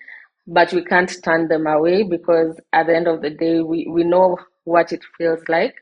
But 0.48 0.74
we 0.74 0.84
can't 0.84 1.12
turn 1.24 1.48
them 1.48 1.68
away 1.68 2.04
because 2.04 2.60
at 2.74 2.88
the 2.88 2.96
end 2.96 3.08
of 3.08 3.22
the 3.22 3.30
day, 3.30 3.62
we, 3.62 3.88
we 3.88 4.04
know 4.04 4.38
what 4.64 4.92
it 4.92 5.04
feels 5.18 5.42
like 5.48 5.76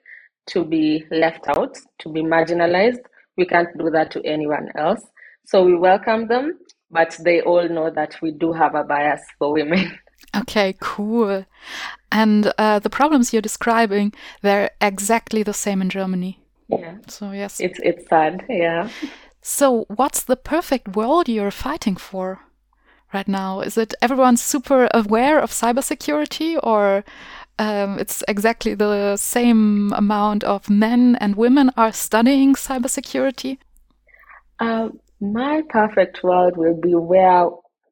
to 0.48 0.66
be 0.66 1.06
left 1.12 1.48
out, 1.48 1.78
to 2.00 2.10
be 2.10 2.22
marginalized. 2.22 3.00
We 3.38 3.46
can't 3.46 3.70
do 3.78 3.90
that 3.92 4.12
to 4.12 4.26
anyone 4.26 4.70
else. 4.76 5.02
So 5.46 5.64
we 5.64 5.76
welcome 5.76 6.28
them, 6.28 6.60
but 6.92 7.18
they 7.24 7.42
all 7.42 7.68
know 7.70 7.90
that 7.90 8.22
we 8.22 8.32
do 8.32 8.52
have 8.52 8.76
a 8.76 8.84
bias 8.84 9.22
for 9.38 9.54
women. 9.54 9.98
Okay, 10.36 10.76
cool. 10.80 11.46
And 12.12 12.52
uh, 12.58 12.80
the 12.80 12.90
problems 12.90 13.32
you're 13.32 13.42
describing, 13.42 14.14
they're 14.42 14.72
exactly 14.82 15.44
the 15.44 15.54
same 15.54 15.82
in 15.82 15.90
Germany. 15.90 16.42
Yeah. 16.68 16.98
So 17.08 17.32
yes. 17.32 17.60
It's 17.60 17.80
it's 17.84 18.08
sad, 18.10 18.44
yeah. 18.50 18.90
So 19.42 19.86
what's 19.88 20.24
the 20.24 20.36
perfect 20.36 20.96
world 20.96 21.30
you're 21.30 21.52
fighting 21.52 21.96
for 21.96 22.42
right 23.14 23.28
now? 23.28 23.62
Is 23.62 23.78
it 23.78 23.94
everyone's 24.02 24.42
super 24.42 24.90
aware 24.94 25.40
of 25.40 25.52
cybersecurity 25.52 26.60
or 26.62 27.04
um, 27.60 27.98
it's 27.98 28.24
exactly 28.28 28.76
the 28.76 29.18
same 29.18 29.94
amount 29.94 30.44
of 30.44 30.70
men 30.70 31.16
and 31.20 31.36
women 31.36 31.72
are 31.78 31.92
studying 31.92 32.54
cybersecurity? 32.54 33.58
Uh, 34.60 34.90
my 35.20 35.64
perfect 35.70 36.24
world 36.24 36.58
will 36.58 36.80
be 36.80 36.94
where 36.94 37.50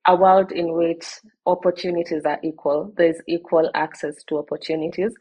a 0.08 0.16
world 0.16 0.52
in 0.52 0.74
which 0.74 1.06
opportunities 1.46 2.24
are 2.26 2.40
equal. 2.44 2.94
There's 2.96 3.18
equal 3.28 3.72
access 3.74 4.24
to 4.26 4.38
opportunities 4.38 5.14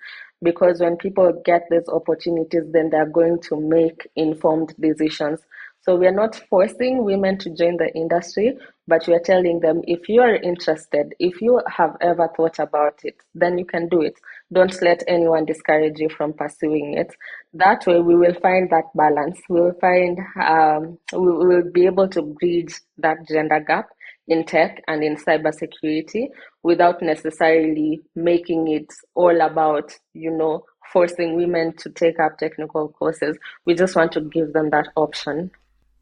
because 0.43 0.81
when 0.81 0.97
people 0.97 1.41
get 1.45 1.63
these 1.71 1.89
opportunities, 1.89 2.65
then 2.71 2.91
they're 2.91 3.09
going 3.09 3.41
to 3.49 3.59
make 3.59 4.07
informed 4.15 4.75
decisions. 4.79 5.41
So 5.85 5.97
we 5.97 6.07
are 6.07 6.13
not 6.13 6.35
forcing 6.49 7.05
women 7.05 7.37
to 7.41 7.51
join 7.51 7.77
the 7.77 7.93
industry, 7.95 8.57
but 8.89 9.07
we 9.07 9.13
are 9.13 9.21
telling 9.21 9.61
them 9.61 9.83
if 9.87 10.09
you 10.09 10.23
are 10.23 10.35
interested, 10.35 11.15
if 11.19 11.43
you 11.43 11.61
have 11.69 11.95
ever 12.01 12.31
thought 12.35 12.59
about 12.59 13.01
it, 13.03 13.17
then 13.35 13.59
you 13.59 13.67
can 13.67 13.89
do 13.91 14.01
it. 14.01 14.15
Don't 14.51 14.81
let 14.81 15.03
anyone 15.07 15.45
discourage 15.45 15.99
you 15.99 16.09
from 16.09 16.33
pursuing 16.33 16.95
it. 16.97 17.15
That 17.53 17.87
way, 17.87 18.01
we 18.01 18.17
will 18.17 18.33
find 18.41 18.71
that 18.71 18.85
balance. 18.95 19.39
We 19.51 19.61
will 19.61 19.77
find 19.79 20.19
um, 20.43 20.99
we 21.13 21.19
will 21.19 21.71
be 21.71 21.85
able 21.85 22.09
to 22.09 22.23
bridge 22.23 22.81
that 22.99 23.29
gender 23.29 23.61
gap 23.61 23.91
in 24.27 24.45
tech 24.45 24.83
and 24.89 25.05
in 25.05 25.17
cybersecurity 25.17 26.29
without 26.63 27.03
necessarily 27.03 28.01
making 28.15 28.69
it 28.69 28.91
all 29.15 29.39
about, 29.43 29.93
you 30.15 30.31
know, 30.31 30.65
forcing 30.95 31.37
women 31.37 31.77
to 31.77 31.91
take 31.91 32.19
up 32.19 32.39
technical 32.39 32.89
courses. 32.89 33.37
We 33.67 33.75
just 33.75 33.95
want 33.95 34.13
to 34.13 34.23
give 34.23 34.55
them 34.55 34.71
that 34.71 34.89
option. 34.97 35.51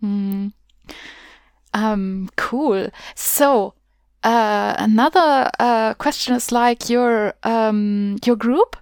Mm. 0.02 0.52
Um, 1.74 2.28
cool. 2.36 2.90
So, 3.14 3.74
uh, 4.22 4.74
another 4.78 5.50
uh, 5.58 5.94
question 5.94 6.34
is 6.34 6.52
like 6.52 6.88
your 6.90 7.34
um, 7.42 8.18
your 8.24 8.36
group 8.36 8.76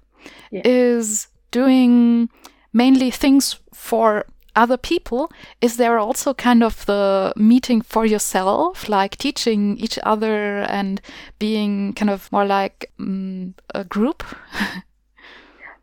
yeah. 0.50 0.62
is 0.64 1.28
doing 1.50 2.28
mainly 2.72 3.10
things 3.10 3.56
for 3.72 4.26
other 4.56 4.76
people, 4.76 5.30
is 5.60 5.76
there 5.76 5.98
also 5.98 6.34
kind 6.34 6.62
of 6.62 6.84
the 6.86 7.32
meeting 7.36 7.80
for 7.80 8.04
yourself, 8.04 8.88
like 8.88 9.16
teaching 9.16 9.76
each 9.78 9.98
other 10.02 10.60
and 10.62 11.00
being 11.38 11.92
kind 11.94 12.10
of 12.10 12.30
more 12.32 12.44
like 12.44 12.90
um, 12.98 13.54
a 13.74 13.84
group? 13.84 14.24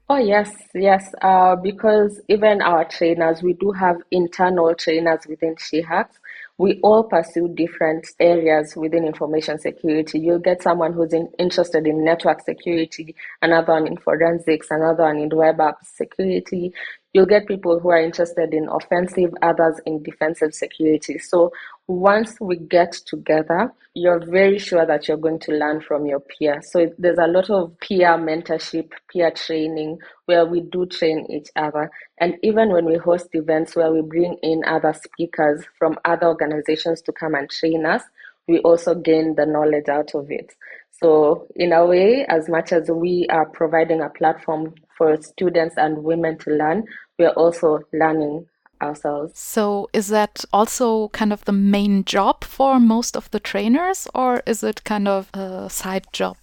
oh, 0.10 0.18
yes, 0.18 0.52
yes. 0.74 1.14
Uh, 1.22 1.56
because 1.56 2.22
even 2.28 2.62
our 2.62 2.86
trainers, 2.86 3.42
we 3.42 3.54
do 3.54 3.72
have 3.72 3.98
internal 4.12 4.74
trainers 4.76 5.26
within 5.28 5.56
SheHacks 5.56 6.18
we 6.58 6.80
all 6.82 7.04
pursue 7.04 7.50
different 7.50 8.08
areas 8.20 8.76
within 8.76 9.06
information 9.06 9.60
security. 9.60 10.20
You'll 10.20 10.40
get 10.40 10.64
someone 10.64 10.94
who's 10.94 11.14
in, 11.14 11.30
interested 11.38 11.86
in 11.86 12.04
network 12.04 12.42
security, 12.42 13.16
another 13.42 13.74
one 13.74 13.88
in 13.88 13.98
forensics, 13.98 14.68
another 14.72 15.04
one 15.04 15.18
in 15.18 15.30
web 15.30 15.60
app 15.60 15.86
security. 15.86 16.74
You'll 17.18 17.26
get 17.26 17.48
people 17.48 17.80
who 17.80 17.90
are 17.90 18.00
interested 18.00 18.54
in 18.54 18.70
offensive, 18.70 19.34
others 19.42 19.82
in 19.88 20.04
defensive 20.04 20.54
security. 20.54 21.18
So 21.18 21.52
once 21.88 22.36
we 22.40 22.58
get 22.58 22.92
together, 22.92 23.74
you're 23.96 24.24
very 24.24 24.60
sure 24.60 24.86
that 24.86 25.08
you're 25.08 25.18
going 25.18 25.40
to 25.40 25.54
learn 25.54 25.82
from 25.82 26.06
your 26.06 26.20
peer. 26.20 26.62
So 26.62 26.94
there's 27.00 27.18
a 27.18 27.26
lot 27.26 27.50
of 27.50 27.76
peer 27.80 28.10
mentorship, 28.20 28.92
peer 29.12 29.32
training 29.32 29.98
where 30.28 30.46
we 30.46 30.62
do 30.62 30.86
train 30.86 31.26
each 31.32 31.50
other. 31.56 31.90
And 32.20 32.36
even 32.44 32.72
when 32.72 32.86
we 32.86 32.98
host 32.98 33.30
events 33.34 33.76
where 33.76 33.92
we 33.92 34.04
bring 34.04 34.38
in 34.44 34.62
other 34.68 34.94
speakers 34.94 35.66
from 35.80 35.98
other 36.06 36.28
organizations 36.28 37.02
to 37.02 37.12
come 37.14 37.34
and 37.34 37.50
train 37.50 37.88
us, 37.88 38.04
we 38.48 38.60
also 38.60 38.94
gain 38.94 39.34
the 39.36 39.48
knowledge 39.48 39.90
out 39.90 40.14
of 40.14 40.30
it. 40.30 40.54
So, 41.00 41.48
in 41.56 41.74
a 41.74 41.86
way, 41.86 42.26
as 42.28 42.50
much 42.50 42.72
as 42.72 42.90
we 42.90 43.28
are 43.30 43.46
providing 43.46 44.02
a 44.02 44.10
platform 44.10 44.74
for 44.98 45.22
students 45.22 45.76
and 45.78 46.04
women 46.04 46.38
to 46.40 46.52
learn, 46.52 46.86
we 47.18 47.26
are 47.26 47.34
also 47.34 47.80
learning 47.94 48.46
ourselves. 48.82 49.38
So, 49.38 49.90
is 49.94 50.08
that 50.10 50.46
also 50.54 51.10
kind 51.10 51.34
of 51.34 51.46
the 51.46 51.52
main 51.52 52.06
job 52.06 52.44
for 52.44 52.80
most 52.80 53.16
of 53.18 53.30
the 53.32 53.40
trainers, 53.40 54.08
or 54.14 54.42
is 54.46 54.64
it 54.64 54.84
kind 54.84 55.08
of 55.08 55.30
a 55.34 55.70
side 55.70 56.06
job? 56.12 56.38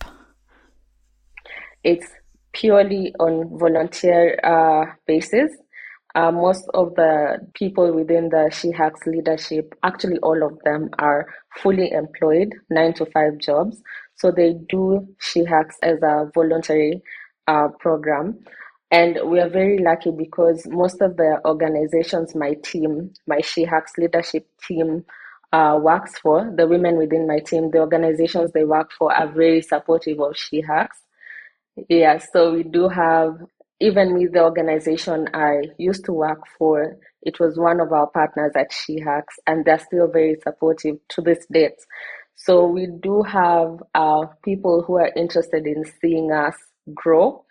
It's 1.83 2.07
purely 2.52 3.14
on 3.21 3.59
volunteer 3.59 4.38
uh, 4.43 4.93
basis. 5.07 5.52
Uh, 6.14 6.31
most 6.31 6.64
of 6.75 6.95
the 6.95 7.38
people 7.54 7.93
within 7.93 8.28
the 8.28 8.49
SheHacks 8.52 9.04
leadership, 9.04 9.75
actually 9.83 10.19
all 10.19 10.45
of 10.45 10.57
them 10.64 10.88
are 11.00 11.26
fully 11.61 11.90
employed, 11.90 12.54
nine 12.71 12.95
to 12.95 13.07
five 13.07 13.38
jobs. 13.38 13.83
So 14.14 14.31
they 14.31 14.54
do 14.69 15.09
SheHacks 15.21 15.75
as 15.83 15.99
a 16.02 16.31
voluntary 16.33 17.02
uh, 17.49 17.69
program. 17.81 18.38
And 18.94 19.18
we 19.28 19.40
are 19.40 19.48
very 19.48 19.78
lucky 19.78 20.12
because 20.16 20.64
most 20.68 21.02
of 21.02 21.16
the 21.16 21.40
organizations 21.44 22.36
my 22.36 22.54
team, 22.62 23.12
my 23.26 23.38
SheHacks 23.38 23.98
leadership 23.98 24.46
team, 24.68 25.04
uh, 25.52 25.80
works 25.82 26.16
for, 26.20 26.52
the 26.56 26.68
women 26.68 26.96
within 26.96 27.26
my 27.26 27.40
team, 27.40 27.72
the 27.72 27.80
organizations 27.80 28.52
they 28.52 28.62
work 28.62 28.92
for 28.96 29.12
are 29.12 29.26
very 29.32 29.62
supportive 29.62 30.20
of 30.20 30.34
SheHacks. 30.34 30.98
Yeah, 31.88 32.18
so 32.32 32.52
we 32.52 32.62
do 32.62 32.88
have 32.88 33.38
even 33.80 34.14
with 34.14 34.32
the 34.32 34.44
organization 34.44 35.28
I 35.34 35.62
used 35.76 36.04
to 36.04 36.12
work 36.12 36.42
for, 36.56 36.96
it 37.22 37.40
was 37.40 37.58
one 37.58 37.80
of 37.80 37.92
our 37.92 38.06
partners 38.06 38.52
at 38.54 38.70
SheHacks, 38.70 39.34
and 39.48 39.64
they're 39.64 39.80
still 39.80 40.06
very 40.06 40.36
supportive 40.40 40.98
to 41.08 41.20
this 41.20 41.44
date. 41.52 41.80
So 42.36 42.64
we 42.66 42.86
do 43.02 43.22
have 43.22 43.82
uh, 43.94 44.26
people 44.44 44.84
who 44.86 44.98
are 44.98 45.10
interested 45.16 45.66
in 45.66 45.84
seeing 46.00 46.30
us 46.30 46.54
grow, 46.94 47.43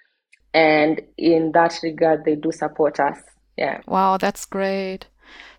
and 0.53 1.01
in 1.17 1.51
that 1.53 1.79
regard, 1.83 2.25
they 2.25 2.35
do 2.35 2.51
support 2.51 2.99
us. 2.99 3.17
Yeah. 3.57 3.81
Wow, 3.87 4.17
that's 4.17 4.45
great. 4.45 5.07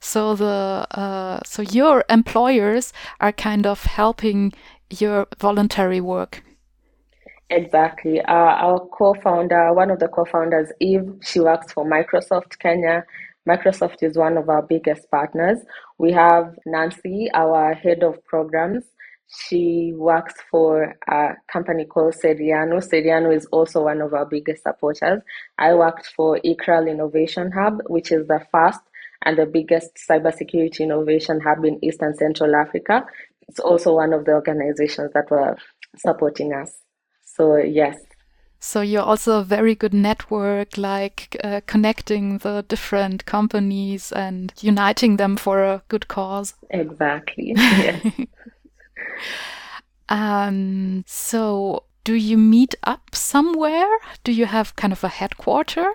So 0.01 0.35
the 0.35 0.87
uh, 0.91 1.41
so 1.45 1.63
your 1.63 2.05
employers 2.09 2.93
are 3.21 3.33
kind 3.33 3.67
of 3.67 3.85
helping 3.85 4.53
your 4.91 5.27
voluntary 5.39 6.01
work. 6.01 6.43
Exactly. 7.51 8.21
Uh, 8.21 8.33
our 8.33 8.81
co-founder, 8.81 9.73
one 9.75 9.91
of 9.91 9.99
the 9.99 10.09
co-founders, 10.09 10.71
Eve, 10.81 11.15
she 11.23 11.41
works 11.41 11.73
for 11.73 11.85
Microsoft 11.85 12.59
Kenya. 12.59 13.05
Microsoft 13.49 14.03
is 14.03 14.17
one 14.17 14.39
of 14.39 14.49
our 14.49 14.63
biggest 14.63 15.11
partners. 15.11 15.59
We 15.99 16.13
have 16.13 16.55
Nancy, 16.65 17.29
our 17.35 17.75
head 17.75 18.03
of 18.03 18.25
programs. 18.25 18.85
She 19.29 19.93
works 19.97 20.35
for 20.51 20.95
a 21.09 21.35
company 21.53 21.85
called 21.85 22.15
Serianu. 22.15 22.81
Serianu 22.81 23.35
is 23.35 23.47
also 23.47 23.85
one 23.85 24.01
of 24.01 24.15
our 24.15 24.27
biggest 24.27 24.63
supporters. 24.63 25.23
I 25.59 25.75
worked 25.75 26.07
for 26.15 26.39
ICRAL 26.45 26.91
Innovation 26.91 27.51
Hub, 27.51 27.83
which 27.87 28.13
is 28.13 28.29
the 28.29 28.47
first 28.53 28.81
and 29.25 29.39
the 29.39 29.47
biggest 29.47 29.97
cybersecurity 30.09 30.81
innovation 30.81 31.41
hub 31.41 31.65
in 31.65 31.83
East 31.83 32.03
and 32.03 32.17
Central 32.17 32.55
Africa. 32.55 33.07
It's 33.49 33.59
also 33.59 33.95
one 33.95 34.13
of 34.13 34.25
the 34.25 34.33
organizations 34.33 35.13
that 35.15 35.31
were 35.31 35.57
supporting 35.97 36.53
us. 36.53 36.77
So, 37.25 37.57
yes. 37.57 37.97
So 38.61 38.81
you're 38.81 39.03
also 39.03 39.41
a 39.41 39.45
very 39.45 39.75
good 39.75 39.93
network, 39.93 40.79
like 40.79 41.37
uh, 41.45 41.61
connecting 41.67 42.39
the 42.39 42.65
different 42.67 43.27
companies 43.27 44.11
and 44.13 44.53
uniting 44.61 45.17
them 45.17 45.37
for 45.37 45.63
a 45.63 45.83
good 45.89 46.09
cause. 46.09 46.55
Exactly. 46.71 47.55
Yes. 47.57 48.03
Um, 50.09 51.05
so 51.07 51.85
do 52.05 52.15
you 52.15 52.37
meet 52.37 52.75
up 52.85 53.15
somewhere? 53.15 53.89
Do 54.25 54.33
you 54.33 54.47
have 54.47 54.77
kind 54.77 54.93
of 54.93 55.03
a 55.05 55.09
headquarter? 55.09 55.91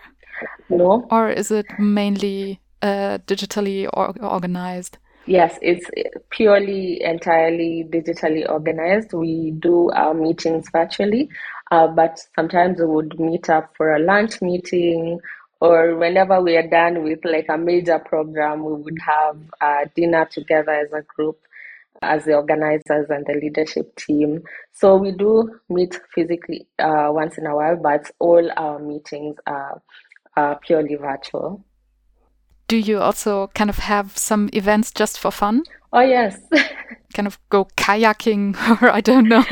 No. 0.69 1.07
Or 1.11 1.29
is 1.29 1.51
it 1.51 1.67
mainly 1.77 2.59
uh, 2.81 3.19
digitally 3.27 3.89
or 3.93 4.15
organized? 4.21 4.97
Yes, 5.25 5.59
it's 5.61 5.85
purely 6.31 7.03
entirely 7.03 7.85
digitally 7.87 8.49
organized. 8.49 9.13
We 9.13 9.51
do 9.51 9.91
our 9.91 10.15
meetings 10.15 10.67
virtually, 10.71 11.29
uh, 11.69 11.87
but 11.87 12.19
sometimes 12.35 12.79
we 12.79 12.85
would 12.85 13.19
meet 13.19 13.49
up 13.49 13.75
for 13.77 13.93
a 13.93 13.99
lunch 13.99 14.41
meeting 14.41 15.19
or 15.61 15.95
whenever 15.97 16.41
we 16.41 16.55
are 16.55 16.67
done 16.67 17.03
with 17.03 17.19
like 17.25 17.47
a 17.49 17.57
major 17.57 17.99
program, 17.99 18.63
we 18.63 18.73
would 18.73 18.97
have 19.05 19.37
a 19.61 19.89
dinner 19.95 20.25
together 20.25 20.71
as 20.71 20.91
a 20.93 21.01
group, 21.01 21.37
as 22.01 22.25
the 22.25 22.33
organizers 22.33 23.09
and 23.09 23.25
the 23.25 23.39
leadership 23.41 23.95
team. 23.95 24.43
So 24.71 24.95
we 24.95 25.11
do 25.11 25.59
meet 25.69 25.99
physically 26.15 26.67
uh, 26.79 27.09
once 27.09 27.37
in 27.37 27.45
a 27.45 27.55
while, 27.55 27.75
but 27.75 28.09
all 28.19 28.49
our 28.57 28.79
meetings 28.79 29.35
are, 29.45 29.81
are 30.35 30.59
purely 30.59 30.95
virtual 30.95 31.63
do 32.69 32.77
you 32.77 32.99
also 32.99 33.47
kind 33.47 33.69
of 33.69 33.79
have 33.79 34.17
some 34.17 34.49
events 34.53 34.91
just 34.91 35.19
for 35.19 35.31
fun? 35.31 35.63
Oh 35.91 36.01
yes. 36.01 36.39
kind 37.13 37.27
of 37.27 37.37
go 37.49 37.65
kayaking 37.75 38.55
or 38.81 38.89
I 38.89 39.01
don't 39.01 39.27
know. 39.27 39.43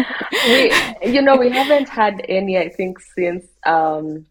we, 0.47 0.71
you 1.01 1.21
know, 1.21 1.35
we 1.35 1.49
haven't 1.49 1.89
had 1.89 2.21
any. 2.29 2.57
I 2.57 2.69
think 2.69 2.99
since 2.99 3.45
um, 3.65 4.27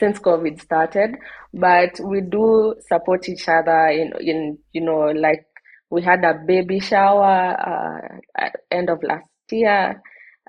since 0.00 0.18
COVID 0.18 0.60
started, 0.60 1.16
but 1.52 2.00
we 2.00 2.22
do 2.22 2.74
support 2.88 3.28
each 3.28 3.46
other 3.46 3.88
in 3.88 4.14
in 4.20 4.58
you 4.72 4.80
know 4.80 5.10
like 5.10 5.46
we 5.90 6.02
had 6.02 6.24
a 6.24 6.34
baby 6.46 6.80
shower 6.80 7.56
uh, 7.58 8.18
at 8.36 8.56
end 8.70 8.90
of 8.90 9.02
last 9.02 9.28
year 9.50 10.00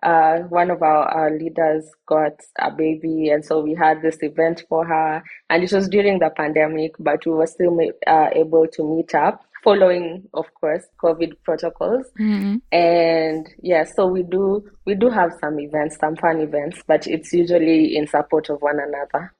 uh, 0.01 0.39
one 0.49 0.71
of 0.71 0.81
our, 0.81 1.05
our 1.09 1.37
leaders 1.37 1.89
got 2.05 2.39
a 2.57 2.71
baby, 2.71 3.29
and 3.29 3.43
so 3.43 3.59
we 3.59 3.75
had 3.75 4.01
this 4.01 4.17
event 4.21 4.63
for 4.69 4.85
her. 4.85 5.23
And 5.49 5.63
it 5.63 5.71
was 5.71 5.89
during 5.89 6.19
the 6.19 6.29
pandemic, 6.29 6.93
but 6.99 7.25
we 7.25 7.33
were 7.33 7.47
still 7.47 7.77
uh, 8.07 8.27
able 8.33 8.67
to 8.67 8.95
meet 8.95 9.13
up, 9.13 9.43
following, 9.63 10.23
of 10.33 10.45
course, 10.53 10.83
COVID 11.03 11.33
protocols. 11.43 12.05
Mm-hmm. 12.19 12.57
And 12.71 13.47
yeah, 13.61 13.83
so 13.83 14.07
we 14.07 14.23
do 14.23 14.63
we 14.85 14.95
do 14.95 15.09
have 15.09 15.31
some 15.41 15.59
events, 15.59 15.97
some 15.99 16.15
fun 16.15 16.39
events, 16.39 16.81
but 16.87 17.05
it's 17.07 17.33
usually 17.33 17.97
in 17.97 18.07
support 18.07 18.49
of 18.49 18.61
one 18.61 18.79
another. 18.79 19.33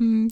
Mm. 0.00 0.28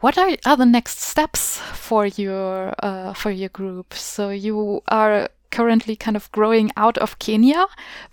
What 0.00 0.18
are, 0.18 0.36
are 0.44 0.56
the 0.56 0.66
next 0.66 1.00
steps 1.00 1.58
for 1.58 2.06
your 2.06 2.74
uh, 2.82 3.14
for 3.14 3.30
your 3.30 3.48
group? 3.48 3.94
So 3.94 4.30
you 4.30 4.82
are 4.88 5.28
currently 5.50 5.96
kind 5.96 6.16
of 6.16 6.30
growing 6.32 6.72
out 6.76 6.98
of 6.98 7.18
Kenya, 7.18 7.66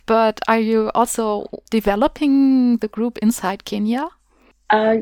but 0.05 0.39
are 0.47 0.59
you 0.59 0.91
also 0.93 1.47
developing 1.71 2.77
the 2.77 2.87
group 2.87 3.17
inside 3.17 3.65
Kenya? 3.65 4.09
Uh, 4.69 4.97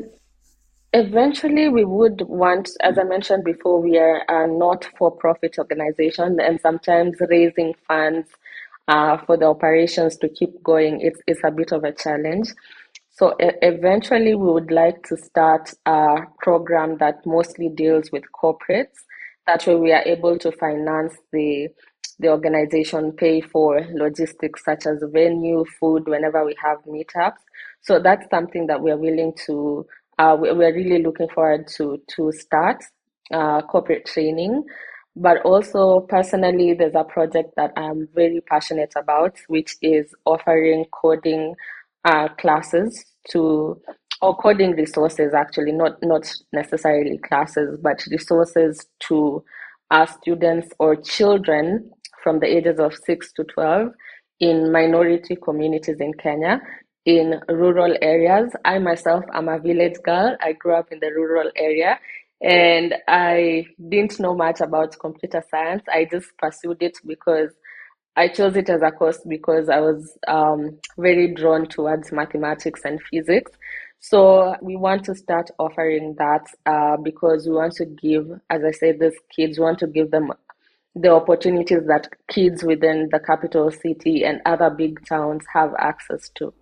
eventually, 0.94 1.68
we 1.68 1.84
would 1.84 2.22
want, 2.22 2.70
as 2.80 2.98
I 2.98 3.04
mentioned 3.04 3.44
before, 3.44 3.80
we 3.80 3.98
are 3.98 4.22
a 4.28 4.46
not 4.46 4.88
for 4.96 5.10
profit 5.10 5.56
organization, 5.58 6.40
and 6.40 6.58
sometimes 6.60 7.16
raising 7.28 7.74
funds 7.86 8.28
uh, 8.88 9.18
for 9.18 9.36
the 9.36 9.46
operations 9.46 10.16
to 10.16 10.28
keep 10.28 10.62
going 10.62 11.00
is, 11.00 11.20
it's 11.26 11.44
a 11.44 11.50
bit 11.50 11.72
of 11.72 11.84
a 11.84 11.92
challenge. 11.92 12.48
So 13.20 13.36
e 13.38 13.50
eventually, 13.60 14.34
we 14.34 14.50
would 14.50 14.70
like 14.70 15.02
to 15.08 15.16
start 15.18 15.74
a 15.84 16.22
program 16.38 16.96
that 17.00 17.26
mostly 17.26 17.68
deals 17.68 18.10
with 18.10 18.22
corporates. 18.32 18.96
That 19.46 19.66
way, 19.66 19.74
we 19.74 19.92
are 19.92 20.02
able 20.06 20.38
to 20.38 20.50
finance 20.52 21.14
the 21.30 21.68
the 22.18 22.28
organization 22.28 23.12
pay 23.12 23.42
for 23.42 23.86
logistics 23.92 24.64
such 24.64 24.86
as 24.86 25.04
venue, 25.12 25.66
food, 25.78 26.08
whenever 26.08 26.46
we 26.46 26.54
have 26.64 26.78
meetups. 26.86 27.42
So 27.82 28.00
that's 28.00 28.26
something 28.30 28.68
that 28.68 28.80
we're 28.80 28.96
willing 28.96 29.34
to, 29.46 29.86
uh, 30.18 30.36
we're 30.38 30.74
really 30.74 31.02
looking 31.02 31.28
forward 31.28 31.66
to, 31.76 32.00
to 32.16 32.32
start 32.32 32.82
uh, 33.32 33.60
corporate 33.62 34.06
training. 34.06 34.64
But 35.16 35.42
also, 35.42 36.00
personally, 36.00 36.72
there's 36.74 36.94
a 36.94 37.04
project 37.04 37.50
that 37.56 37.72
I'm 37.76 38.08
very 38.14 38.40
passionate 38.40 38.92
about, 38.96 39.36
which 39.48 39.76
is 39.82 40.14
offering 40.24 40.86
coding 40.92 41.54
uh, 42.04 42.28
classes 42.38 43.04
to 43.30 43.80
or 44.22 44.36
coding 44.36 44.72
resources 44.72 45.32
actually 45.34 45.72
not 45.72 45.96
not 46.02 46.30
necessarily 46.52 47.18
classes 47.18 47.78
but 47.82 48.02
resources 48.10 48.86
to 49.00 49.42
our 49.90 50.06
students 50.06 50.68
or 50.78 50.96
children 50.96 51.90
from 52.22 52.38
the 52.40 52.46
ages 52.46 52.78
of 52.78 52.94
6 52.94 53.32
to 53.32 53.44
12 53.44 53.88
in 54.40 54.72
minority 54.72 55.36
communities 55.36 55.96
in 56.00 56.12
Kenya 56.14 56.60
in 57.06 57.40
rural 57.48 57.96
areas. 58.02 58.52
I 58.64 58.78
myself 58.78 59.24
am 59.32 59.48
a 59.48 59.58
village 59.58 59.96
girl. 60.04 60.36
I 60.40 60.52
grew 60.52 60.74
up 60.74 60.92
in 60.92 61.00
the 61.00 61.10
rural 61.10 61.50
area 61.56 61.98
and 62.42 62.94
I 63.08 63.66
didn't 63.88 64.20
know 64.20 64.34
much 64.34 64.60
about 64.60 64.98
computer 64.98 65.42
science. 65.50 65.82
I 65.92 66.06
just 66.10 66.36
pursued 66.38 66.78
it 66.82 66.98
because 67.06 67.50
I 68.20 68.28
chose 68.28 68.54
it 68.54 68.68
as 68.68 68.82
a 68.82 68.90
course 68.90 69.20
because 69.26 69.70
I 69.70 69.80
was 69.80 70.18
um, 70.28 70.78
very 70.98 71.32
drawn 71.32 71.66
towards 71.66 72.12
mathematics 72.12 72.82
and 72.84 73.00
physics. 73.10 73.50
So 73.98 74.56
we 74.60 74.76
want 74.76 75.04
to 75.04 75.14
start 75.14 75.50
offering 75.58 76.16
that 76.18 76.46
uh, 76.66 76.98
because 76.98 77.46
we 77.46 77.54
want 77.54 77.72
to 77.76 77.86
give, 77.86 78.28
as 78.50 78.62
I 78.62 78.72
said, 78.72 79.00
these 79.00 79.18
kids 79.34 79.58
want 79.58 79.78
to 79.78 79.86
give 79.86 80.10
them 80.10 80.32
the 80.94 81.08
opportunities 81.08 81.86
that 81.86 82.08
kids 82.28 82.62
within 82.62 83.08
the 83.10 83.20
capital 83.20 83.70
city 83.70 84.22
and 84.26 84.42
other 84.44 84.68
big 84.68 85.02
towns 85.06 85.42
have 85.54 85.72
access 85.78 86.28
to. 86.34 86.52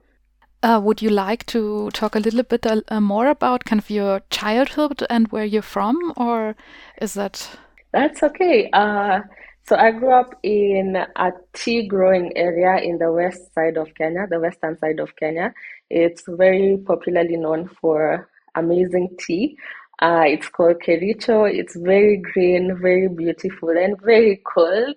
Uh, 0.63 0.81
would 0.81 1.03
you 1.03 1.11
like 1.11 1.45
to 1.47 1.91
talk 1.91 2.15
a 2.15 2.21
little 2.21 2.45
bit 2.45 2.67
uh, 2.67 2.83
uh, 2.87 3.01
more 3.01 3.27
about 3.27 3.65
kind 3.65 3.83
of 3.83 3.91
your 3.91 4.21
childhood 4.31 5.03
and 5.11 5.27
where 5.33 5.45
you're 5.45 5.63
from, 5.63 6.13
or 6.17 6.55
is 7.03 7.15
that? 7.15 7.59
That's 7.93 8.23
okay. 8.23 8.71
Uh, 8.73 9.23
so 9.69 9.77
I 9.77 9.91
grew 9.91 10.13
up 10.13 10.35
in 10.43 10.97
a 10.97 11.31
tea 11.53 11.87
growing 11.87 12.35
area 12.37 12.83
in 12.83 12.97
the 12.97 13.13
west 13.13 13.53
side 13.55 13.77
of 13.77 13.95
Kenya, 13.95 14.27
the 14.31 14.41
western 14.41 14.79
side 14.79 14.99
of 14.99 15.15
Kenya. 15.17 15.53
It's 15.91 16.23
very 16.27 16.79
popularly 16.87 17.37
known 17.37 17.69
for 17.79 18.31
amazing 18.55 19.15
tea. 19.19 19.59
Uh, 20.01 20.25
it's 20.27 20.49
called 20.49 20.81
Kericho. 20.81 21.45
It's 21.45 21.77
very 21.77 22.17
green, 22.17 22.79
very 22.81 23.09
beautiful, 23.09 23.69
and 23.69 24.01
very 24.01 24.41
cold. 24.47 24.97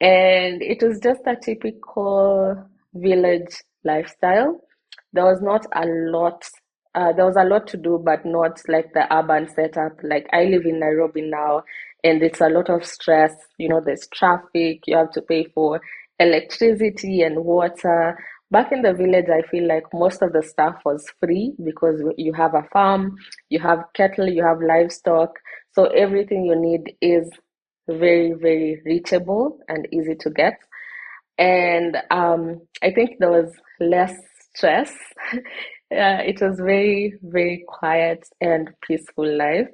And 0.00 0.60
it 0.62 0.82
was 0.82 0.98
just 0.98 1.20
a 1.26 1.36
typical 1.36 2.56
village 2.94 3.62
lifestyle. 3.84 4.60
There 5.12 5.26
was 5.26 5.40
not 5.40 5.64
a 5.76 5.86
lot. 5.86 6.42
Uh, 6.96 7.12
there 7.12 7.24
was 7.24 7.36
a 7.36 7.44
lot 7.44 7.68
to 7.68 7.76
do, 7.76 8.02
but 8.04 8.26
not 8.26 8.60
like 8.66 8.92
the 8.94 9.06
urban 9.14 9.48
setup. 9.54 9.92
Like 10.02 10.26
I 10.32 10.44
live 10.44 10.66
in 10.66 10.80
Nairobi 10.80 11.22
now, 11.22 11.62
and 12.04 12.22
it's 12.22 12.40
a 12.40 12.48
lot 12.48 12.68
of 12.70 12.84
stress. 12.84 13.34
You 13.58 13.68
know, 13.68 13.80
there's 13.84 14.08
traffic. 14.08 14.82
You 14.86 14.96
have 14.96 15.12
to 15.12 15.22
pay 15.22 15.44
for 15.54 15.80
electricity 16.18 17.22
and 17.22 17.44
water. 17.44 18.18
back 18.50 18.70
in 18.72 18.82
the 18.82 18.92
village, 18.92 19.26
I 19.30 19.42
feel 19.50 19.66
like 19.66 19.84
most 19.94 20.20
of 20.22 20.32
the 20.32 20.42
stuff 20.42 20.76
was 20.84 21.04
free 21.20 21.54
because 21.64 22.02
you 22.18 22.32
have 22.34 22.54
a 22.54 22.64
farm, 22.72 23.16
you 23.48 23.58
have 23.60 23.84
cattle, 23.94 24.28
you 24.28 24.44
have 24.44 24.60
livestock. 24.60 25.30
So 25.72 25.86
everything 25.86 26.44
you 26.44 26.56
need 26.56 26.94
is 27.00 27.30
very, 27.88 28.32
very 28.32 28.82
reachable 28.84 29.58
and 29.68 29.88
easy 29.92 30.14
to 30.16 30.30
get. 30.30 30.58
And 31.38 31.96
um, 32.10 32.60
I 32.82 32.90
think 32.92 33.18
there 33.18 33.30
was 33.30 33.52
less 33.80 34.14
stress. 34.54 34.92
uh, 35.34 35.40
it 35.90 36.40
was 36.40 36.58
very, 36.58 37.18
very 37.22 37.64
quiet 37.66 38.28
and 38.40 38.70
peaceful 38.86 39.26
life 39.36 39.68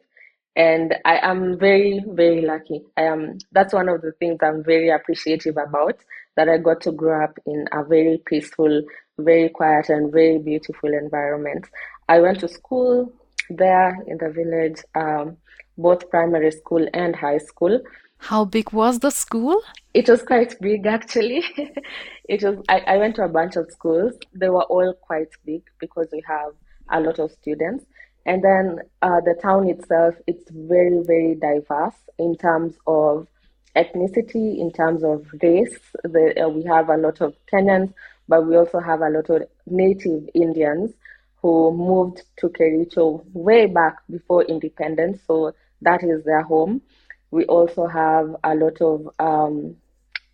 and 0.58 0.96
I 1.04 1.20
am 1.22 1.56
very, 1.56 2.04
very 2.04 2.42
lucky. 2.42 2.82
I 2.96 3.02
am. 3.02 3.38
That's 3.52 3.72
one 3.72 3.88
of 3.88 4.02
the 4.02 4.10
things 4.18 4.40
I'm 4.42 4.64
very 4.64 4.90
appreciative 4.90 5.56
about. 5.56 5.96
That 6.36 6.48
I 6.48 6.58
got 6.58 6.80
to 6.82 6.92
grow 6.92 7.24
up 7.24 7.38
in 7.46 7.66
a 7.72 7.84
very 7.84 8.20
peaceful, 8.26 8.82
very 9.18 9.48
quiet, 9.48 9.88
and 9.88 10.12
very 10.12 10.38
beautiful 10.38 10.92
environment. 10.92 11.66
I 12.08 12.20
went 12.20 12.40
to 12.40 12.48
school 12.48 13.12
there 13.48 13.96
in 14.06 14.18
the 14.18 14.30
village, 14.30 14.82
um, 14.94 15.36
both 15.76 16.10
primary 16.10 16.50
school 16.50 16.86
and 16.92 17.14
high 17.14 17.38
school. 17.38 17.80
How 18.18 18.44
big 18.44 18.72
was 18.72 18.98
the 18.98 19.10
school? 19.10 19.62
It 19.94 20.08
was 20.08 20.22
quite 20.22 20.60
big, 20.60 20.86
actually. 20.86 21.44
it 22.28 22.42
was. 22.42 22.64
I, 22.68 22.80
I 22.80 22.96
went 22.98 23.14
to 23.16 23.22
a 23.22 23.28
bunch 23.28 23.54
of 23.54 23.70
schools. 23.70 24.14
They 24.34 24.48
were 24.48 24.64
all 24.64 24.92
quite 25.02 25.28
big 25.46 25.62
because 25.78 26.08
we 26.12 26.22
have 26.26 26.52
a 26.90 27.00
lot 27.00 27.20
of 27.20 27.30
students. 27.30 27.84
And 28.26 28.42
then 28.42 28.80
uh, 29.02 29.20
the 29.20 29.34
town 29.40 29.68
itself, 29.68 30.14
it's 30.26 30.50
very, 30.50 31.02
very 31.02 31.34
diverse 31.34 31.94
in 32.18 32.36
terms 32.36 32.74
of 32.86 33.26
ethnicity, 33.74 34.58
in 34.58 34.72
terms 34.72 35.02
of 35.02 35.26
race. 35.42 35.78
The, 36.02 36.44
uh, 36.44 36.48
we 36.48 36.64
have 36.64 36.88
a 36.88 36.96
lot 36.96 37.20
of 37.20 37.34
Kenyans, 37.50 37.92
but 38.28 38.46
we 38.46 38.56
also 38.56 38.80
have 38.80 39.00
a 39.00 39.08
lot 39.08 39.30
of 39.30 39.42
native 39.66 40.28
Indians 40.34 40.92
who 41.40 41.72
moved 41.72 42.22
to 42.38 42.48
Kericho 42.48 43.24
way 43.32 43.66
back 43.66 43.96
before 44.10 44.42
independence. 44.44 45.20
So 45.26 45.54
that 45.82 46.02
is 46.02 46.24
their 46.24 46.42
home. 46.42 46.82
We 47.30 47.44
also 47.44 47.86
have 47.86 48.34
a 48.42 48.54
lot 48.54 48.80
of, 48.80 49.08
um, 49.18 49.76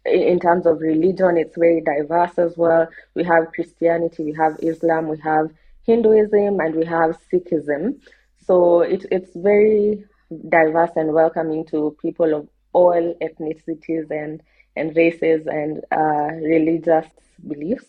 in 0.07 0.39
terms 0.41 0.67
of 0.67 0.81
religion, 0.81 1.37
it's 1.37 1.57
very 1.57 1.81
diverse 1.81 2.39
as 2.39 2.57
well. 2.57 2.89
We 3.15 3.25
have 3.25 3.53
Christianity, 3.53 4.25
we 4.25 4.33
have 4.33 4.57
Islam, 4.63 5.09
we 5.09 5.19
have 5.19 5.51
Hinduism 5.85 6.61
and 6.61 6.75
we 6.75 6.85
have 6.87 7.19
Sikhism. 7.33 8.01
So 8.47 8.81
it, 8.83 9.07
it's 9.11 9.31
very 9.35 10.05
diverse 10.49 10.91
and 10.97 11.13
welcoming 11.13 11.65
to 11.67 11.97
people 12.01 12.35
of 12.35 12.49
all 12.73 13.15
ethnicities 13.23 14.11
and, 14.11 14.43
and 14.77 14.97
races 14.97 15.47
and 15.47 15.83
uh, 15.93 16.35
religious 16.43 17.07
beliefs. 17.47 17.87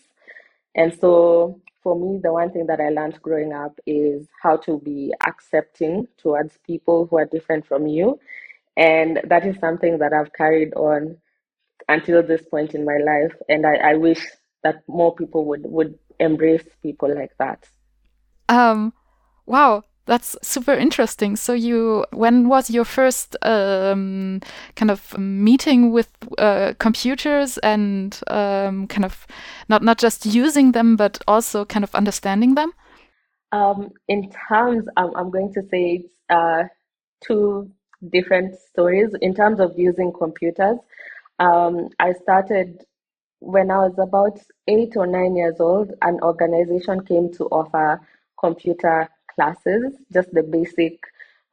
And 0.74 0.96
so 0.98 1.60
for 1.82 1.98
me, 1.98 2.20
the 2.22 2.32
one 2.32 2.50
thing 2.50 2.66
that 2.66 2.80
I 2.80 2.90
learned 2.90 3.20
growing 3.22 3.52
up 3.52 3.78
is 3.86 4.26
how 4.42 4.56
to 4.58 4.78
be 4.80 5.12
accepting 5.26 6.06
towards 6.18 6.58
people 6.66 7.06
who 7.06 7.18
are 7.18 7.26
different 7.26 7.66
from 7.66 7.86
you. 7.86 8.18
And 8.76 9.20
that 9.24 9.46
is 9.46 9.58
something 9.58 9.98
that 9.98 10.12
I've 10.12 10.32
carried 10.32 10.74
on 10.74 11.16
until 11.88 12.22
this 12.22 12.42
point 12.42 12.74
in 12.74 12.84
my 12.84 12.98
life. 12.98 13.34
And 13.48 13.64
I, 13.64 13.76
I 13.76 13.94
wish 13.94 14.26
that 14.62 14.82
more 14.86 15.14
people 15.14 15.44
would, 15.46 15.62
would 15.64 15.98
embrace 16.18 16.64
people 16.82 17.14
like 17.14 17.32
that. 17.38 17.66
Um, 18.48 18.92
wow, 19.46 19.84
that's 20.06 20.36
super 20.42 20.72
interesting. 20.72 21.36
So 21.36 21.52
you, 21.52 22.06
when 22.12 22.48
was 22.48 22.70
your 22.70 22.84
first 22.84 23.36
um, 23.42 24.40
kind 24.76 24.90
of 24.90 25.18
meeting 25.18 25.90
with 25.90 26.08
uh, 26.38 26.74
computers 26.78 27.58
and 27.58 28.18
um, 28.28 28.86
kind 28.86 29.04
of 29.04 29.26
not 29.68 29.82
not 29.82 29.98
just 29.98 30.24
using 30.24 30.72
them, 30.72 30.96
but 30.96 31.22
also 31.26 31.64
kind 31.64 31.84
of 31.84 31.94
understanding 31.94 32.54
them? 32.54 32.72
Um, 33.52 33.90
in 34.08 34.30
terms, 34.48 34.86
I'm 34.96 35.30
going 35.30 35.52
to 35.54 35.62
say 35.70 36.04
it's 36.04 36.14
uh, 36.30 36.64
two 37.24 37.70
different 38.10 38.54
stories. 38.54 39.10
In 39.22 39.34
terms 39.34 39.60
of 39.60 39.78
using 39.78 40.12
computers, 40.12 40.78
um, 41.38 41.88
I 41.98 42.12
started 42.12 42.84
when 43.40 43.70
I 43.70 43.78
was 43.78 43.94
about 43.98 44.38
eight 44.68 44.96
or 44.96 45.06
nine 45.06 45.36
years 45.36 45.56
old. 45.58 45.92
An 46.02 46.20
organization 46.22 47.04
came 47.04 47.32
to 47.34 47.44
offer 47.46 48.00
computer 48.38 49.08
classes, 49.34 49.94
just 50.12 50.32
the 50.32 50.42
basic 50.42 50.98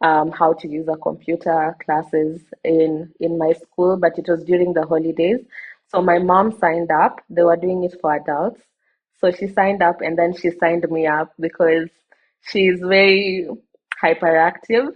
um, 0.01 0.31
how 0.31 0.53
to 0.53 0.67
use 0.67 0.87
a 0.89 0.97
computer 0.97 1.75
classes 1.83 2.41
in 2.63 3.11
in 3.19 3.37
my 3.37 3.53
school, 3.53 3.97
but 3.97 4.17
it 4.19 4.27
was 4.27 4.43
during 4.43 4.73
the 4.73 4.85
holidays. 4.85 5.39
So 5.87 6.01
my 6.01 6.19
mom 6.19 6.51
signed 6.59 6.91
up. 6.91 7.21
They 7.29 7.43
were 7.43 7.55
doing 7.55 7.83
it 7.83 7.95
for 8.01 8.15
adults. 8.15 8.61
So 9.19 9.31
she 9.31 9.47
signed 9.47 9.81
up 9.81 10.01
and 10.01 10.17
then 10.17 10.33
she 10.35 10.51
signed 10.51 10.85
me 10.89 11.07
up 11.07 11.33
because 11.39 11.89
she's 12.41 12.79
very 12.79 13.47
hyperactive 14.03 14.93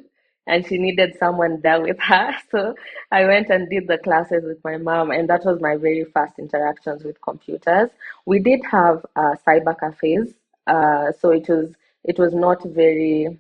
and 0.48 0.66
she 0.66 0.78
needed 0.78 1.16
someone 1.20 1.62
there 1.62 1.82
with 1.82 2.00
her. 2.00 2.36
So 2.52 2.76
I 3.12 3.26
went 3.26 3.50
and 3.50 3.70
did 3.70 3.88
the 3.88 3.98
classes 4.00 4.44
with 4.44 4.64
my 4.64 4.78
mom, 4.78 5.12
and 5.12 5.30
that 5.30 5.46
was 5.46 5.62
my 5.62 5.76
very 5.78 6.06
first 6.06 6.34
interactions 6.40 7.04
with 7.04 7.22
computers. 7.22 7.90
We 8.26 8.40
did 8.40 8.62
have 8.72 9.06
uh, 9.16 9.36
cyber 9.46 9.78
cafes 9.80 10.34
uh, 10.68 11.12
so 11.12 11.32
it 11.32 11.48
was 11.50 11.74
it 12.04 12.20
was 12.20 12.34
not 12.34 12.64
very 12.64 13.40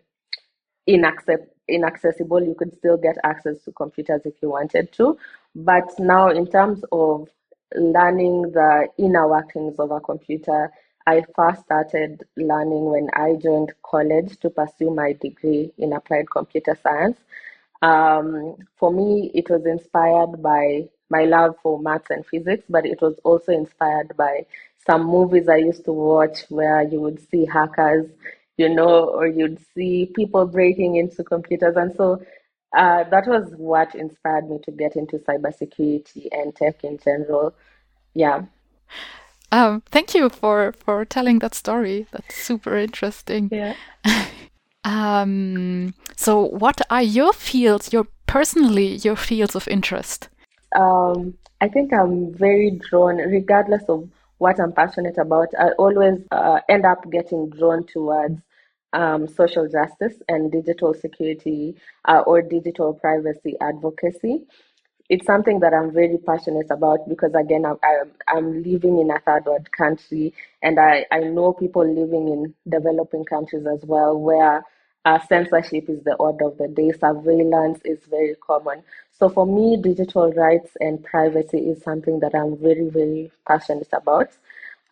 inaccess- 0.88 1.50
inaccessible. 1.68 2.44
You 2.44 2.56
could 2.56 2.74
still 2.74 2.98
get 2.98 3.18
access 3.24 3.64
to 3.64 3.72
computers 3.72 4.22
if 4.26 4.36
you 4.42 4.50
wanted 4.50 4.92
to. 4.94 5.18
But 5.56 5.90
now, 6.00 6.30
in 6.30 6.48
terms 6.48 6.84
of 6.92 7.30
learning 7.76 8.44
the 8.54 8.88
inner 8.98 9.28
workings 9.28 9.80
of 9.80 9.92
a 9.92 10.00
computer, 10.00 10.72
I 11.06 11.24
first 11.36 11.62
started 11.64 12.24
learning 12.36 12.86
when 12.86 13.10
I 13.14 13.36
joined 13.36 13.74
college 13.84 14.38
to 14.40 14.50
pursue 14.50 14.92
my 14.94 15.14
degree 15.14 15.72
in 15.78 15.94
applied 15.94 16.30
computer 16.30 16.78
science. 16.82 17.18
Um, 17.82 18.58
for 18.76 18.92
me, 18.92 19.32
it 19.34 19.50
was 19.50 19.66
inspired 19.66 20.42
by 20.42 20.90
my 21.10 21.24
love 21.24 21.56
for 21.62 21.80
maths 21.80 22.10
and 22.10 22.26
physics, 22.26 22.64
but 22.70 22.86
it 22.86 23.02
was 23.02 23.16
also 23.24 23.52
inspired 23.52 24.16
by 24.18 24.46
some 24.86 25.06
movies 25.06 25.50
I 25.50 25.58
used 25.58 25.86
to 25.86 25.94
watch 25.94 26.40
where 26.50 26.82
you 26.84 27.00
would 27.02 27.20
see 27.30 27.46
hackers, 27.46 28.08
you 28.58 28.70
know, 28.70 29.10
or 29.10 29.28
you'd 29.28 29.60
see 29.76 30.12
people 30.16 30.46
breaking 30.46 30.96
into 30.96 31.24
computers. 31.24 31.76
And 31.76 31.94
so 31.96 32.22
uh, 32.76 33.04
that 33.06 33.28
was 33.28 33.54
what 33.58 33.96
inspired 33.96 34.50
me 34.50 34.60
to 34.64 34.72
get 34.72 34.96
into 34.96 35.18
cybersecurity 35.20 36.28
and 36.32 36.56
tech 36.56 36.84
in 36.84 36.98
general. 37.04 37.54
Yeah. 38.14 38.44
Um, 39.52 39.84
thank 39.92 40.14
you 40.14 40.30
for 40.30 40.74
for 40.74 41.06
telling 41.06 41.40
that 41.40 41.56
story. 41.56 42.08
That's 42.12 42.36
super 42.36 42.76
interesting. 42.76 43.50
Yeah. 43.52 43.76
um, 44.84 45.94
so, 46.18 46.42
what 46.42 46.82
are 46.90 47.02
your 47.02 47.32
fields? 47.32 47.94
Your 47.94 48.08
personally 48.26 48.98
your 48.98 49.16
fields 49.16 49.56
of 49.56 49.68
interest? 49.68 50.28
Um, 50.76 51.38
I 51.62 51.68
think 51.70 51.94
I'm 51.94 52.34
very 52.34 52.72
drawn, 52.72 53.18
regardless 53.18 53.84
of 53.90 54.10
what 54.38 54.60
I'm 54.60 54.74
passionate 54.74 55.18
about, 55.18 55.50
I 55.60 55.70
always 55.80 56.20
uh, 56.32 56.60
end 56.70 56.86
up 56.86 57.10
getting 57.10 57.50
drawn 57.50 57.86
towards 57.86 58.40
um, 58.94 59.28
social 59.28 59.68
justice 59.68 60.16
and 60.28 60.52
digital 60.52 60.94
security 60.94 61.76
uh, 62.06 62.22
or 62.26 62.42
digital 62.42 62.94
privacy 62.94 63.56
advocacy. 63.60 64.46
It's 65.10 65.26
something 65.26 65.60
that 65.62 65.74
I'm 65.74 65.92
very 65.94 66.18
passionate 66.18 66.70
about 66.70 67.08
because, 67.08 67.34
again, 67.34 67.66
I'm, 67.66 67.78
I'm 68.28 68.62
living 68.62 69.00
in 69.00 69.10
a 69.10 69.20
third 69.20 69.46
world 69.46 69.72
country 69.72 70.34
and 70.62 70.80
I, 70.80 71.06
I 71.12 71.20
know 71.20 71.54
people 71.54 71.86
living 71.88 72.28
in 72.28 72.54
developing 72.70 73.24
countries 73.24 73.66
as 73.66 73.84
well 73.86 74.20
where 74.20 74.64
uh, 75.08 75.20
censorship 75.28 75.90
is 75.90 76.04
the 76.04 76.16
order 76.16 76.46
of 76.48 76.58
the 76.58 76.68
day, 76.68 76.92
surveillance 76.92 77.80
is 77.86 78.00
very 78.10 78.36
common. 78.46 78.84
So 79.18 79.30
for 79.30 79.46
me, 79.46 79.78
digital 79.82 80.32
rights 80.34 80.72
and 80.82 81.04
privacy 81.04 81.60
is 81.60 81.82
something 81.82 82.20
that 82.20 82.36
I'm 82.36 82.58
very, 82.58 82.90
very 82.90 83.32
passionate 83.48 83.88
about. 83.94 84.30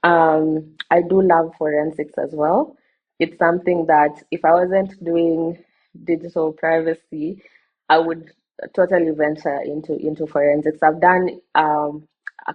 Um, 0.03 0.75
I 0.89 1.01
do 1.01 1.21
love 1.21 1.53
forensics 1.57 2.17
as 2.17 2.31
well. 2.33 2.77
It's 3.19 3.37
something 3.37 3.85
that 3.87 4.23
if 4.31 4.45
I 4.45 4.51
wasn't 4.51 5.03
doing 5.03 5.63
digital 6.05 6.53
privacy, 6.53 7.43
I 7.89 7.97
would 7.99 8.31
totally 8.73 9.11
venture 9.11 9.61
into 9.61 9.95
into 9.97 10.27
forensics. 10.27 10.81
I've 10.81 11.01
done 11.01 11.41
um, 11.55 12.07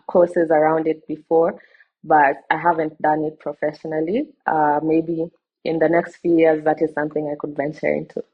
courses 0.07 0.51
around 0.51 0.87
it 0.87 1.07
before, 1.07 1.61
but 2.05 2.37
I 2.51 2.57
haven't 2.57 3.01
done 3.03 3.25
it 3.25 3.39
professionally. 3.39 4.29
Uh, 4.47 4.81
maybe 4.83 5.31
in 5.65 5.79
the 5.79 5.89
next 5.89 6.17
few 6.17 6.39
years, 6.39 6.65
that 6.65 6.83
is 6.83 6.93
something 6.95 7.29
I 7.29 7.37
could 7.39 7.57
venture 7.57 7.93
into. 7.93 8.25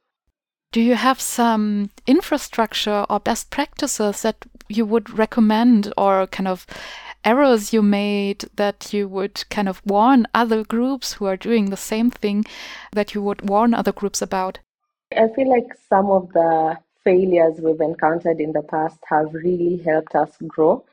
Do 0.73 0.81
you 0.81 0.95
have 0.95 1.21
some 1.21 1.91
infrastructure 2.07 3.07
or 3.09 3.21
best 3.21 3.51
practices 3.51 4.23
that 4.23 4.45
you 4.69 4.85
would 4.85 5.17
recommend 5.19 5.93
or 5.97 6.27
kind 6.27 6.49
of 6.49 6.67
errors 7.25 7.73
you 7.73 7.83
made 7.83 8.45
that 8.55 8.93
you 8.93 9.09
would 9.09 9.45
kind 9.49 9.69
of 9.69 9.81
warn 9.87 10.27
other 10.35 10.65
groups 10.65 11.15
who 11.15 11.27
are 11.27 11.37
doing 11.37 11.71
the 11.71 11.77
same 11.77 12.11
thing 12.11 12.45
that 12.93 13.15
you 13.15 13.23
would 13.23 13.49
warn 13.49 13.75
other 13.75 13.93
groups 13.93 14.21
about? 14.21 14.59
I 15.17 15.29
feel 15.35 15.49
like 15.49 15.73
some 15.89 16.11
of 16.11 16.33
the 16.33 16.79
failures 17.05 17.61
we've 17.61 17.81
encountered 17.81 18.41
in 18.41 18.53
the 18.53 18.63
past 18.63 18.99
have 19.09 19.33
really 19.33 19.77
helped 19.79 20.15
us 20.15 20.37
grow. 20.47 20.85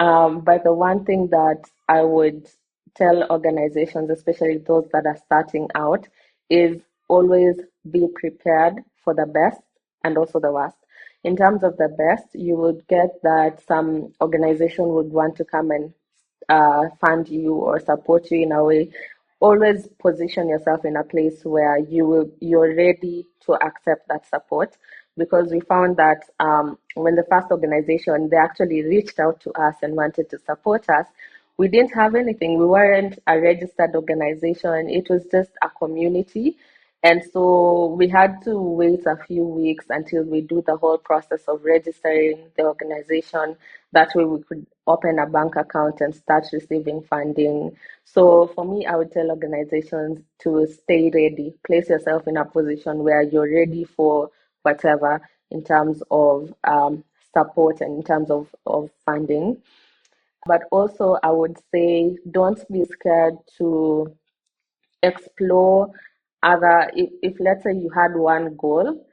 Um, 0.00 0.40
but 0.40 0.64
the 0.64 0.72
one 0.72 1.04
thing 1.04 1.28
that 1.28 1.62
I 1.88 2.02
would 2.02 2.48
tell 2.94 3.30
organizations, 3.30 4.10
especially 4.10 4.58
those 4.58 4.88
that 4.92 5.06
are 5.06 5.16
starting 5.16 5.68
out, 5.74 6.08
is 6.50 6.80
always 7.08 7.56
be 7.90 8.06
prepared 8.14 8.82
for 9.04 9.14
the 9.14 9.26
best 9.26 9.60
and 10.04 10.16
also 10.16 10.40
the 10.40 10.52
worst. 10.52 10.76
In 11.24 11.36
terms 11.36 11.62
of 11.62 11.76
the 11.76 11.88
best, 11.88 12.34
you 12.34 12.56
would 12.56 12.86
get 12.88 13.10
that 13.22 13.60
some 13.66 14.12
organization 14.20 14.88
would 14.88 15.12
want 15.12 15.36
to 15.36 15.44
come 15.44 15.70
and 15.70 15.92
uh, 16.48 16.88
fund 17.00 17.28
you 17.28 17.54
or 17.54 17.78
support 17.80 18.30
you 18.30 18.42
in 18.42 18.52
a 18.52 18.64
way. 18.64 18.90
Always 19.40 19.88
position 20.00 20.48
yourself 20.48 20.84
in 20.84 20.96
a 20.96 21.04
place 21.04 21.44
where 21.44 21.78
you 21.78 22.06
will 22.06 22.30
you're 22.40 22.74
ready 22.76 23.26
to 23.46 23.54
accept 23.54 24.08
that 24.08 24.26
support 24.28 24.76
because 25.16 25.50
we 25.50 25.60
found 25.60 25.96
that 25.96 26.22
um, 26.40 26.78
when 26.94 27.16
the 27.16 27.26
first 27.28 27.50
organization 27.50 28.28
they 28.30 28.36
actually 28.36 28.82
reached 28.82 29.18
out 29.18 29.40
to 29.40 29.50
us 29.52 29.74
and 29.82 29.96
wanted 29.96 30.30
to 30.30 30.38
support 30.38 30.88
us 30.88 31.06
we 31.58 31.68
didn't 31.68 31.92
have 31.92 32.14
anything 32.14 32.58
we 32.58 32.66
weren't 32.66 33.18
a 33.26 33.40
registered 33.40 33.94
organization 33.94 34.88
it 34.88 35.08
was 35.08 35.24
just 35.30 35.50
a 35.62 35.70
community 35.70 36.56
and 37.04 37.20
so 37.32 37.86
we 37.98 38.06
had 38.06 38.40
to 38.42 38.60
wait 38.60 39.06
a 39.06 39.16
few 39.16 39.44
weeks 39.44 39.86
until 39.90 40.22
we 40.22 40.40
do 40.40 40.62
the 40.64 40.76
whole 40.76 40.98
process 40.98 41.42
of 41.48 41.64
registering 41.64 42.46
the 42.56 42.62
organization. 42.62 43.56
That 43.90 44.14
way 44.14 44.24
we 44.24 44.40
could 44.44 44.64
open 44.86 45.18
a 45.18 45.26
bank 45.26 45.56
account 45.56 46.00
and 46.00 46.14
start 46.14 46.46
receiving 46.52 47.02
funding. 47.02 47.76
So 48.04 48.46
for 48.54 48.64
me, 48.64 48.86
I 48.86 48.94
would 48.94 49.10
tell 49.10 49.30
organizations 49.30 50.20
to 50.42 50.68
stay 50.68 51.10
ready, 51.12 51.54
place 51.66 51.88
yourself 51.88 52.28
in 52.28 52.36
a 52.36 52.44
position 52.44 53.02
where 53.02 53.22
you're 53.22 53.52
ready 53.52 53.82
for 53.82 54.30
whatever 54.62 55.20
in 55.50 55.64
terms 55.64 56.04
of 56.08 56.54
um, 56.62 57.02
support 57.34 57.80
and 57.80 57.96
in 57.96 58.02
terms 58.04 58.30
of, 58.30 58.46
of 58.64 58.90
funding. 59.04 59.60
But 60.46 60.62
also, 60.70 61.18
I 61.22 61.30
would 61.30 61.58
say 61.72 62.16
don't 62.30 62.60
be 62.70 62.84
scared 62.84 63.34
to 63.58 64.14
explore 65.02 65.90
other 66.42 66.90
if, 66.96 67.10
if 67.22 67.40
let's 67.40 67.62
say 67.64 67.72
you 67.72 67.90
had 67.90 68.14
one 68.16 68.56
goal 68.56 69.06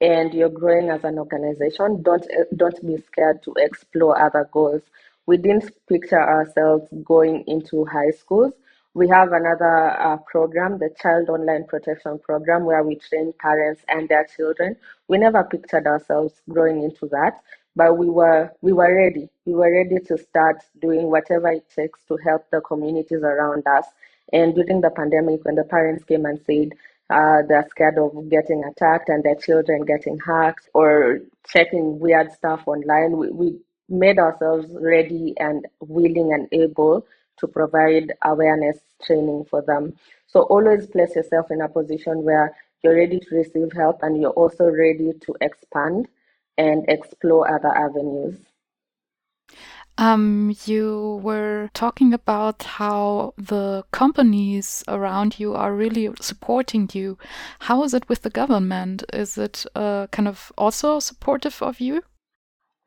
and 0.00 0.32
you're 0.32 0.48
growing 0.48 0.88
as 0.90 1.04
an 1.04 1.18
organization 1.18 2.02
don't 2.02 2.26
don't 2.56 2.86
be 2.86 2.96
scared 2.96 3.42
to 3.42 3.54
explore 3.58 4.20
other 4.20 4.48
goals. 4.52 4.82
We 5.26 5.36
didn't 5.36 5.70
picture 5.88 6.20
ourselves 6.20 6.88
going 7.04 7.44
into 7.46 7.84
high 7.84 8.10
schools. 8.10 8.54
We 8.94 9.08
have 9.08 9.32
another 9.32 9.90
uh, 10.00 10.16
program 10.26 10.78
the 10.78 10.90
child 11.00 11.28
online 11.28 11.64
protection 11.66 12.18
program 12.18 12.64
where 12.64 12.82
we 12.82 12.96
train 12.96 13.32
parents 13.38 13.82
and 13.88 14.08
their 14.08 14.24
children. 14.26 14.76
We 15.08 15.18
never 15.18 15.44
pictured 15.44 15.86
ourselves 15.86 16.40
growing 16.48 16.82
into 16.82 17.06
that 17.08 17.40
but 17.76 17.96
we 17.96 18.08
were 18.08 18.52
we 18.60 18.72
were 18.72 18.94
ready. 18.94 19.28
We 19.44 19.54
were 19.54 19.72
ready 19.72 19.98
to 20.06 20.18
start 20.18 20.62
doing 20.80 21.10
whatever 21.10 21.48
it 21.48 21.66
takes 21.74 22.00
to 22.08 22.16
help 22.16 22.50
the 22.50 22.60
communities 22.60 23.22
around 23.22 23.66
us. 23.66 23.86
And 24.32 24.54
during 24.54 24.80
the 24.80 24.90
pandemic, 24.90 25.44
when 25.44 25.56
the 25.56 25.64
parents 25.64 26.04
came 26.04 26.24
and 26.24 26.40
said 26.46 26.72
uh, 27.10 27.42
they're 27.48 27.66
scared 27.70 27.98
of 27.98 28.28
getting 28.30 28.62
attacked 28.64 29.08
and 29.08 29.24
their 29.24 29.34
children 29.34 29.84
getting 29.84 30.18
hacked 30.24 30.68
or 30.74 31.20
checking 31.48 31.98
weird 31.98 32.32
stuff 32.32 32.62
online, 32.66 33.16
we, 33.16 33.30
we 33.30 33.58
made 33.88 34.18
ourselves 34.18 34.68
ready 34.80 35.34
and 35.38 35.66
willing 35.80 36.32
and 36.32 36.48
able 36.52 37.04
to 37.38 37.48
provide 37.48 38.12
awareness 38.24 38.78
training 39.04 39.44
for 39.50 39.62
them. 39.62 39.94
So 40.28 40.42
always 40.42 40.86
place 40.86 41.16
yourself 41.16 41.50
in 41.50 41.60
a 41.60 41.68
position 41.68 42.22
where 42.22 42.54
you're 42.82 42.94
ready 42.94 43.18
to 43.18 43.34
receive 43.34 43.72
help 43.72 44.02
and 44.02 44.20
you're 44.20 44.30
also 44.30 44.64
ready 44.66 45.12
to 45.12 45.34
expand 45.40 46.06
and 46.60 46.84
explore 46.88 47.44
other 47.54 47.74
avenues. 47.74 48.36
Um, 49.96 50.54
you 50.64 51.20
were 51.22 51.70
talking 51.74 52.14
about 52.14 52.62
how 52.62 53.34
the 53.36 53.84
companies 53.92 54.84
around 54.88 55.38
you 55.38 55.54
are 55.54 55.74
really 55.74 56.08
supporting 56.20 56.88
you. 56.92 57.18
How 57.60 57.82
is 57.84 57.92
it 57.92 58.08
with 58.08 58.22
the 58.22 58.30
government? 58.30 59.04
Is 59.12 59.36
it 59.36 59.66
uh, 59.74 60.06
kind 60.08 60.28
of 60.28 60.52
also 60.56 61.00
supportive 61.00 61.62
of 61.62 61.80
you? 61.80 62.02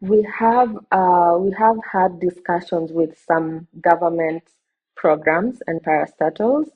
We 0.01 0.27
have 0.39 0.75
uh, 0.91 1.37
we 1.39 1.51
have 1.51 1.77
had 1.91 2.19
discussions 2.19 2.91
with 2.91 3.17
some 3.27 3.67
government 3.79 4.43
programs 4.95 5.61
and 5.67 5.83
parastatals 5.83 6.67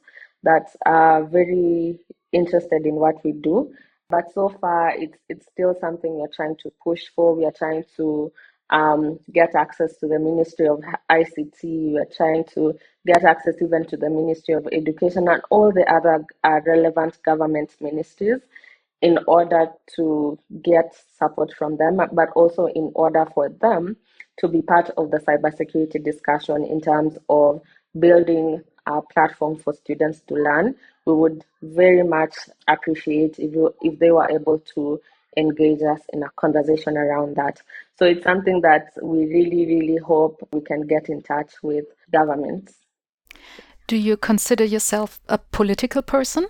that 0.43 0.75
are 0.85 1.23
very 1.23 1.99
interested 2.31 2.85
in 2.85 2.95
what 2.95 3.23
we 3.23 3.31
do. 3.31 3.73
But 4.09 4.31
so 4.33 4.47
far, 4.47 4.95
it's 4.97 5.17
it's 5.27 5.47
still 5.47 5.75
something 5.81 6.13
we're 6.15 6.29
trying 6.33 6.55
to 6.63 6.71
push 6.81 7.07
for. 7.13 7.35
We 7.35 7.45
are 7.45 7.51
trying 7.51 7.83
to 7.97 8.31
um, 8.69 9.19
get 9.33 9.53
access 9.53 9.97
to 9.97 10.07
the 10.07 10.17
Ministry 10.17 10.67
of 10.69 10.81
ICT. 11.11 11.63
We 11.63 11.97
are 11.97 12.07
trying 12.15 12.45
to 12.55 12.77
get 13.05 13.25
access 13.25 13.55
even 13.61 13.85
to 13.87 13.97
the 13.97 14.09
Ministry 14.09 14.53
of 14.53 14.65
Education 14.71 15.27
and 15.27 15.41
all 15.49 15.73
the 15.73 15.85
other 15.91 16.25
uh, 16.45 16.61
relevant 16.65 17.21
government 17.23 17.75
ministries 17.81 18.39
in 19.01 19.19
order 19.27 19.67
to 19.97 20.39
get 20.63 20.95
support 21.17 21.53
from 21.53 21.75
them, 21.75 21.99
but 22.13 22.29
also 22.35 22.67
in 22.67 22.91
order 22.95 23.25
for 23.33 23.49
them 23.49 23.97
to 24.37 24.47
be 24.47 24.61
part 24.61 24.89
of 24.91 25.11
the 25.11 25.17
cybersecurity 25.17 26.01
discussion 26.03 26.63
in 26.63 26.79
terms 26.79 27.17
of 27.27 27.61
building 27.99 28.63
a 28.85 29.01
platform 29.01 29.57
for 29.57 29.73
students 29.73 30.21
to 30.21 30.35
learn. 30.35 30.75
We 31.07 31.13
would 31.13 31.45
very 31.61 32.03
much 32.03 32.35
appreciate 32.67 33.39
if 33.39 33.53
you, 33.53 33.73
if 33.81 33.97
they 33.97 34.11
were 34.11 34.29
able 34.29 34.59
to 34.75 34.99
engage 35.37 35.81
us 35.81 36.01
in 36.11 36.21
a 36.21 36.29
conversation 36.35 36.97
around 36.97 37.37
that. 37.37 37.61
So 37.97 38.03
it's 38.05 38.25
something 38.25 38.59
that 38.61 38.89
we 39.01 39.19
really, 39.19 39.65
really 39.65 39.97
hope 39.97 40.45
we 40.51 40.59
can 40.59 40.85
get 40.85 41.07
in 41.07 41.21
touch 41.21 41.53
with 41.63 41.85
governments. 42.11 42.73
Do 43.87 43.95
you 43.95 44.17
consider 44.17 44.65
yourself 44.65 45.21
a 45.29 45.37
political 45.37 46.01
person? 46.01 46.47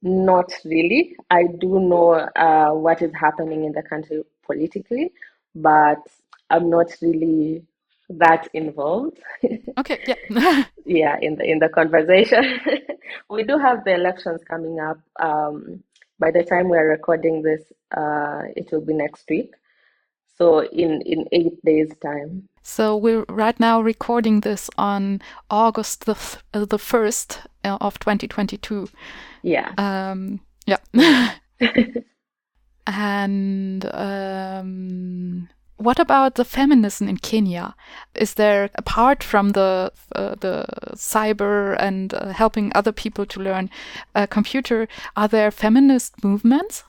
Not 0.00 0.50
really. 0.64 1.16
I 1.30 1.42
do 1.58 1.78
know 1.78 2.12
uh, 2.12 2.70
what 2.70 3.02
is 3.02 3.12
happening 3.14 3.66
in 3.66 3.72
the 3.72 3.82
country 3.82 4.22
politically, 4.46 5.12
but 5.54 5.98
I'm 6.48 6.70
not 6.70 6.86
really 7.02 7.64
that 8.18 8.48
involved. 8.52 9.18
Okay, 9.78 10.00
yeah. 10.06 10.64
yeah, 10.84 11.16
in 11.22 11.36
the 11.36 11.44
in 11.44 11.58
the 11.58 11.68
conversation. 11.68 12.60
we 13.30 13.44
do 13.44 13.56
have 13.58 13.84
the 13.84 13.94
elections 13.94 14.42
coming 14.48 14.80
up 14.80 14.98
um, 15.20 15.82
by 16.20 16.30
the 16.30 16.44
time 16.44 16.68
we're 16.68 16.88
recording 16.88 17.42
this, 17.42 17.62
uh, 17.96 18.42
it 18.54 18.70
will 18.70 18.82
be 18.82 18.92
next 18.92 19.28
week. 19.28 19.54
So 20.36 20.64
in 20.64 21.02
in 21.02 21.26
eight 21.32 21.62
days' 21.64 21.94
time. 22.02 22.48
So 22.62 22.96
we're 22.96 23.24
right 23.28 23.58
now 23.58 23.80
recording 23.80 24.40
this 24.40 24.70
on 24.76 25.22
August 25.50 26.04
the 26.04 26.16
uh, 26.54 26.66
the 26.66 26.78
first 26.78 27.40
uh, 27.64 27.78
of 27.80 27.98
2022. 27.98 28.88
Yeah. 29.42 29.72
Um, 29.78 30.40
yeah. 30.66 30.78
and 32.86 33.84
um, 33.94 35.48
what 35.80 35.98
about 35.98 36.34
the 36.34 36.44
feminism 36.44 37.08
in 37.08 37.16
Kenya? 37.16 37.74
Is 38.14 38.34
there, 38.34 38.68
apart 38.74 39.24
from 39.24 39.50
the 39.50 39.92
uh, 40.14 40.34
the 40.40 40.66
cyber 40.94 41.76
and 41.78 42.12
uh, 42.12 42.32
helping 42.32 42.70
other 42.74 42.92
people 42.92 43.24
to 43.26 43.40
learn 43.40 43.70
a 44.14 44.26
computer, 44.26 44.88
are 45.16 45.28
there 45.28 45.50
feminist 45.50 46.22
movements? 46.22 46.84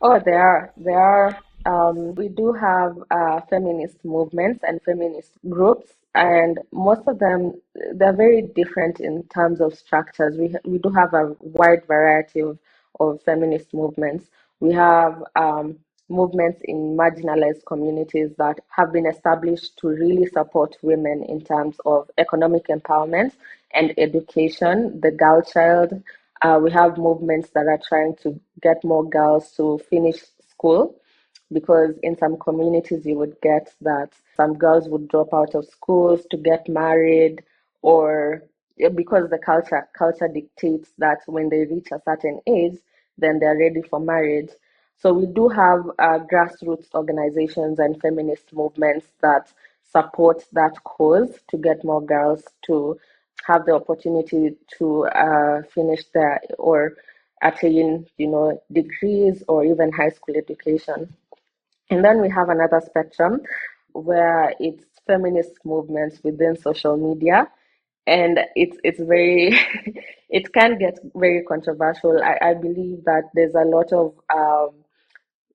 Oh, 0.00 0.20
there 0.24 0.40
are. 0.40 0.72
There 0.76 0.98
are. 0.98 1.38
Um, 1.66 2.14
we 2.14 2.28
do 2.28 2.52
have 2.52 2.96
uh, 3.10 3.40
feminist 3.50 4.02
movements 4.04 4.60
and 4.66 4.80
feminist 4.82 5.32
groups, 5.48 5.92
and 6.14 6.58
most 6.72 7.02
of 7.06 7.18
them 7.18 7.60
they're 7.94 8.16
very 8.16 8.42
different 8.42 9.00
in 9.00 9.24
terms 9.24 9.60
of 9.60 9.74
structures. 9.74 10.36
We 10.36 10.54
we 10.64 10.78
do 10.78 10.90
have 10.90 11.14
a 11.14 11.36
wide 11.40 11.84
variety 11.86 12.40
of 12.40 12.58
of 13.00 13.20
feminist 13.22 13.74
movements. 13.74 14.30
We 14.60 14.72
have 14.72 15.22
um, 15.34 15.78
movements 16.10 16.60
in 16.64 16.96
marginalized 16.96 17.64
communities 17.66 18.30
that 18.38 18.60
have 18.68 18.92
been 18.92 19.06
established 19.06 19.78
to 19.78 19.88
really 19.88 20.26
support 20.26 20.76
women 20.82 21.22
in 21.24 21.40
terms 21.42 21.76
of 21.86 22.10
economic 22.18 22.66
empowerment 22.68 23.32
and 23.74 23.94
education. 23.98 25.00
The 25.00 25.12
Girl 25.12 25.42
Child, 25.42 26.02
uh, 26.42 26.60
we 26.62 26.70
have 26.72 26.98
movements 26.98 27.50
that 27.50 27.66
are 27.66 27.80
trying 27.88 28.16
to 28.22 28.38
get 28.62 28.84
more 28.84 29.08
girls 29.08 29.52
to 29.56 29.78
finish 29.90 30.24
school 30.48 30.96
because 31.52 31.94
in 32.02 32.16
some 32.16 32.36
communities 32.38 33.04
you 33.06 33.16
would 33.16 33.36
get 33.42 33.72
that 33.80 34.10
some 34.36 34.54
girls 34.56 34.88
would 34.88 35.08
drop 35.08 35.32
out 35.34 35.54
of 35.54 35.64
schools 35.66 36.24
to 36.30 36.36
get 36.36 36.68
married 36.68 37.42
or 37.82 38.42
because 38.94 39.28
the 39.30 39.38
culture 39.38 39.88
culture 39.96 40.28
dictates 40.28 40.92
that 40.98 41.18
when 41.26 41.48
they 41.48 41.64
reach 41.66 41.88
a 41.92 42.00
certain 42.04 42.40
age 42.46 42.78
then 43.18 43.38
they're 43.38 43.58
ready 43.58 43.82
for 43.82 44.00
marriage 44.00 44.50
so 45.00 45.12
we 45.12 45.26
do 45.26 45.48
have 45.48 45.80
uh, 45.98 46.18
grassroots 46.32 46.94
organizations 46.94 47.78
and 47.78 48.00
feminist 48.00 48.52
movements 48.52 49.06
that 49.22 49.52
support 49.90 50.44
that 50.52 50.72
cause 50.84 51.38
to 51.50 51.56
get 51.58 51.84
more 51.84 52.02
girls 52.02 52.44
to 52.66 52.98
have 53.46 53.64
the 53.66 53.72
opportunity 53.74 54.56
to 54.78 55.06
uh, 55.06 55.62
finish 55.74 56.04
their 56.14 56.40
or 56.58 56.94
attain, 57.42 58.06
you 58.18 58.28
know, 58.28 58.62
degrees 58.72 59.42
or 59.48 59.64
even 59.64 59.90
high 59.90 60.10
school 60.10 60.36
education. 60.36 61.14
And 61.90 62.04
then 62.04 62.20
we 62.20 62.28
have 62.30 62.48
another 62.48 62.80
spectrum 62.84 63.40
where 63.92 64.54
it's 64.60 64.84
feminist 65.06 65.52
movements 65.64 66.20
within 66.22 66.56
social 66.56 66.96
media 66.96 67.48
and 68.06 68.40
it's 68.54 68.78
it's 68.84 69.00
very 69.00 69.58
it 70.30 70.52
can 70.52 70.78
get 70.78 70.98
very 71.14 71.42
controversial 71.44 72.22
I, 72.22 72.38
I 72.50 72.54
believe 72.54 73.04
that 73.04 73.30
there's 73.34 73.54
a 73.54 73.64
lot 73.64 73.92
of 73.92 74.14
um, 74.32 74.79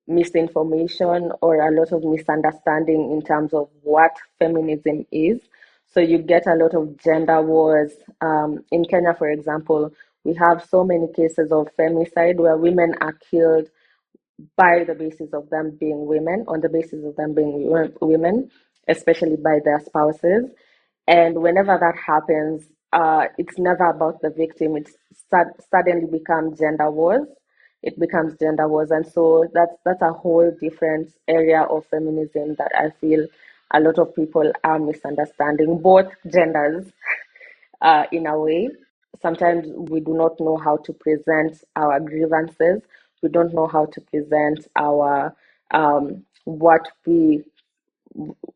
misinformation 0.08 1.32
or 1.42 1.56
a 1.68 1.72
lot 1.78 1.92
of 1.92 2.04
misunderstanding 2.04 3.12
in 3.12 3.22
terms 3.22 3.52
of 3.54 3.68
what 3.82 4.12
feminism 4.38 5.06
is 5.12 5.40
so 5.92 6.00
you 6.00 6.18
get 6.18 6.46
a 6.46 6.54
lot 6.54 6.74
of 6.74 6.96
gender 6.98 7.42
wars 7.42 7.92
um, 8.20 8.64
in 8.72 8.84
kenya 8.84 9.14
for 9.14 9.28
example 9.30 9.92
we 10.24 10.34
have 10.34 10.64
so 10.68 10.84
many 10.84 11.06
cases 11.14 11.52
of 11.52 11.68
femicide 11.78 12.36
where 12.36 12.56
women 12.56 12.94
are 13.00 13.14
killed 13.30 13.68
by 14.56 14.84
the 14.86 14.94
basis 14.94 15.32
of 15.32 15.48
them 15.50 15.76
being 15.80 16.06
women 16.06 16.44
on 16.48 16.60
the 16.60 16.68
basis 16.68 17.04
of 17.04 17.16
them 17.16 17.34
being 17.34 17.70
women 18.00 18.50
especially 18.88 19.36
by 19.36 19.58
their 19.64 19.80
spouses 19.80 20.46
and 21.08 21.36
whenever 21.42 21.78
that 21.78 21.96
happens, 21.98 22.64
uh, 22.92 23.26
it's 23.38 23.58
never 23.58 23.86
about 23.86 24.20
the 24.22 24.30
victim. 24.30 24.76
It 24.76 24.88
suddenly 25.70 26.06
becomes 26.10 26.58
gender 26.58 26.90
wars. 26.90 27.26
It 27.86 27.98
becomes 27.98 28.36
gender 28.38 28.68
wars, 28.68 28.90
and 28.90 29.06
so 29.06 29.46
that's 29.54 29.76
that's 29.84 30.02
a 30.02 30.12
whole 30.12 30.50
different 30.60 31.10
area 31.28 31.62
of 31.62 31.86
feminism 31.86 32.56
that 32.56 32.72
I 32.76 32.90
feel 33.00 33.26
a 33.72 33.80
lot 33.80 33.98
of 33.98 34.14
people 34.14 34.52
are 34.64 34.78
misunderstanding 34.78 35.78
both 35.78 36.08
genders 36.30 36.84
uh, 37.82 38.04
in 38.12 38.26
a 38.26 38.38
way. 38.38 38.68
Sometimes 39.22 39.68
we 39.90 40.00
do 40.00 40.14
not 40.14 40.38
know 40.40 40.56
how 40.58 40.76
to 40.78 40.92
present 40.92 41.64
our 41.76 42.00
grievances. 42.00 42.82
We 43.22 43.30
don't 43.30 43.54
know 43.54 43.66
how 43.68 43.86
to 43.86 44.00
present 44.02 44.66
our 44.76 45.34
um, 45.72 46.24
what 46.44 46.86
we 47.06 47.44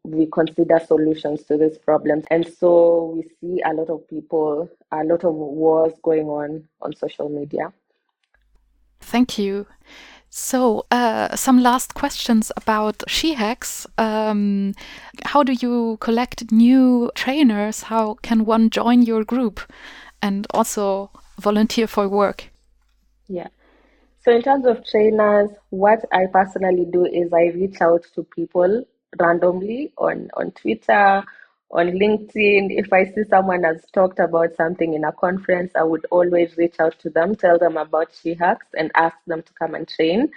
we 0.05 0.27
consider 0.27 0.79
solutions 0.81 1.45
to 1.45 1.57
these 1.57 1.79
problems. 1.79 2.25
And 2.31 2.47
so 2.47 3.15
we 3.17 3.23
see 3.41 3.63
a 3.65 3.73
lot 3.75 3.91
of 3.91 4.09
people, 4.09 4.69
a 4.93 5.05
lot 5.05 5.25
of 5.25 5.35
wars 5.35 5.93
going 6.03 6.27
on 6.29 6.69
on 6.83 6.95
social 6.97 7.29
media. 7.29 7.73
Thank 9.01 9.39
you. 9.39 9.67
So, 10.33 10.87
uh, 10.93 11.35
some 11.35 11.61
last 11.61 11.95
questions 11.95 12.53
about 12.57 12.99
SheHacks. 13.09 13.85
Um, 13.99 14.75
how 15.25 15.43
do 15.43 15.53
you 15.53 15.99
collect 16.01 16.53
new 16.53 17.11
trainers? 17.17 17.83
How 17.83 18.15
can 18.23 18.45
one 18.45 18.71
join 18.71 19.03
your 19.03 19.25
group 19.25 19.61
and 20.23 20.47
also 20.55 21.11
volunteer 21.41 21.89
for 21.89 22.09
work? 22.09 22.51
Yeah. 23.27 23.49
So, 24.21 24.31
in 24.31 24.43
terms 24.43 24.67
of 24.67 24.87
trainers, 24.87 25.51
what 25.71 26.05
I 26.13 26.27
personally 26.27 26.87
do 26.93 27.07
is 27.07 27.33
I 27.33 27.47
reach 27.47 27.81
out 27.81 28.05
to 28.15 28.23
people 28.23 28.85
randomly 29.19 29.93
on, 29.99 30.31
on 30.35 30.53
Twitter, 30.53 31.25
on 31.71 31.87
LinkedIn. 31.93 32.69
If 32.71 32.93
I 32.93 33.05
see 33.05 33.25
someone 33.29 33.63
has 33.65 33.85
talked 33.93 34.19
about 34.19 34.55
something 34.57 34.95
in 34.95 35.05
a 35.05 35.13
conference, 35.13 35.73
I 35.77 35.85
would 35.85 36.07
always 36.11 36.57
reach 36.57 36.77
out 36.81 36.99
to 37.01 37.11
them, 37.11 37.35
tell 37.35 37.59
them 37.59 37.77
about 37.77 38.13
SheHacks, 38.13 38.69
and 38.77 38.91
ask 38.95 39.17
them 39.27 39.43
to 39.43 39.53
come 39.55 39.75
and 39.75 39.89
train. 39.89 40.31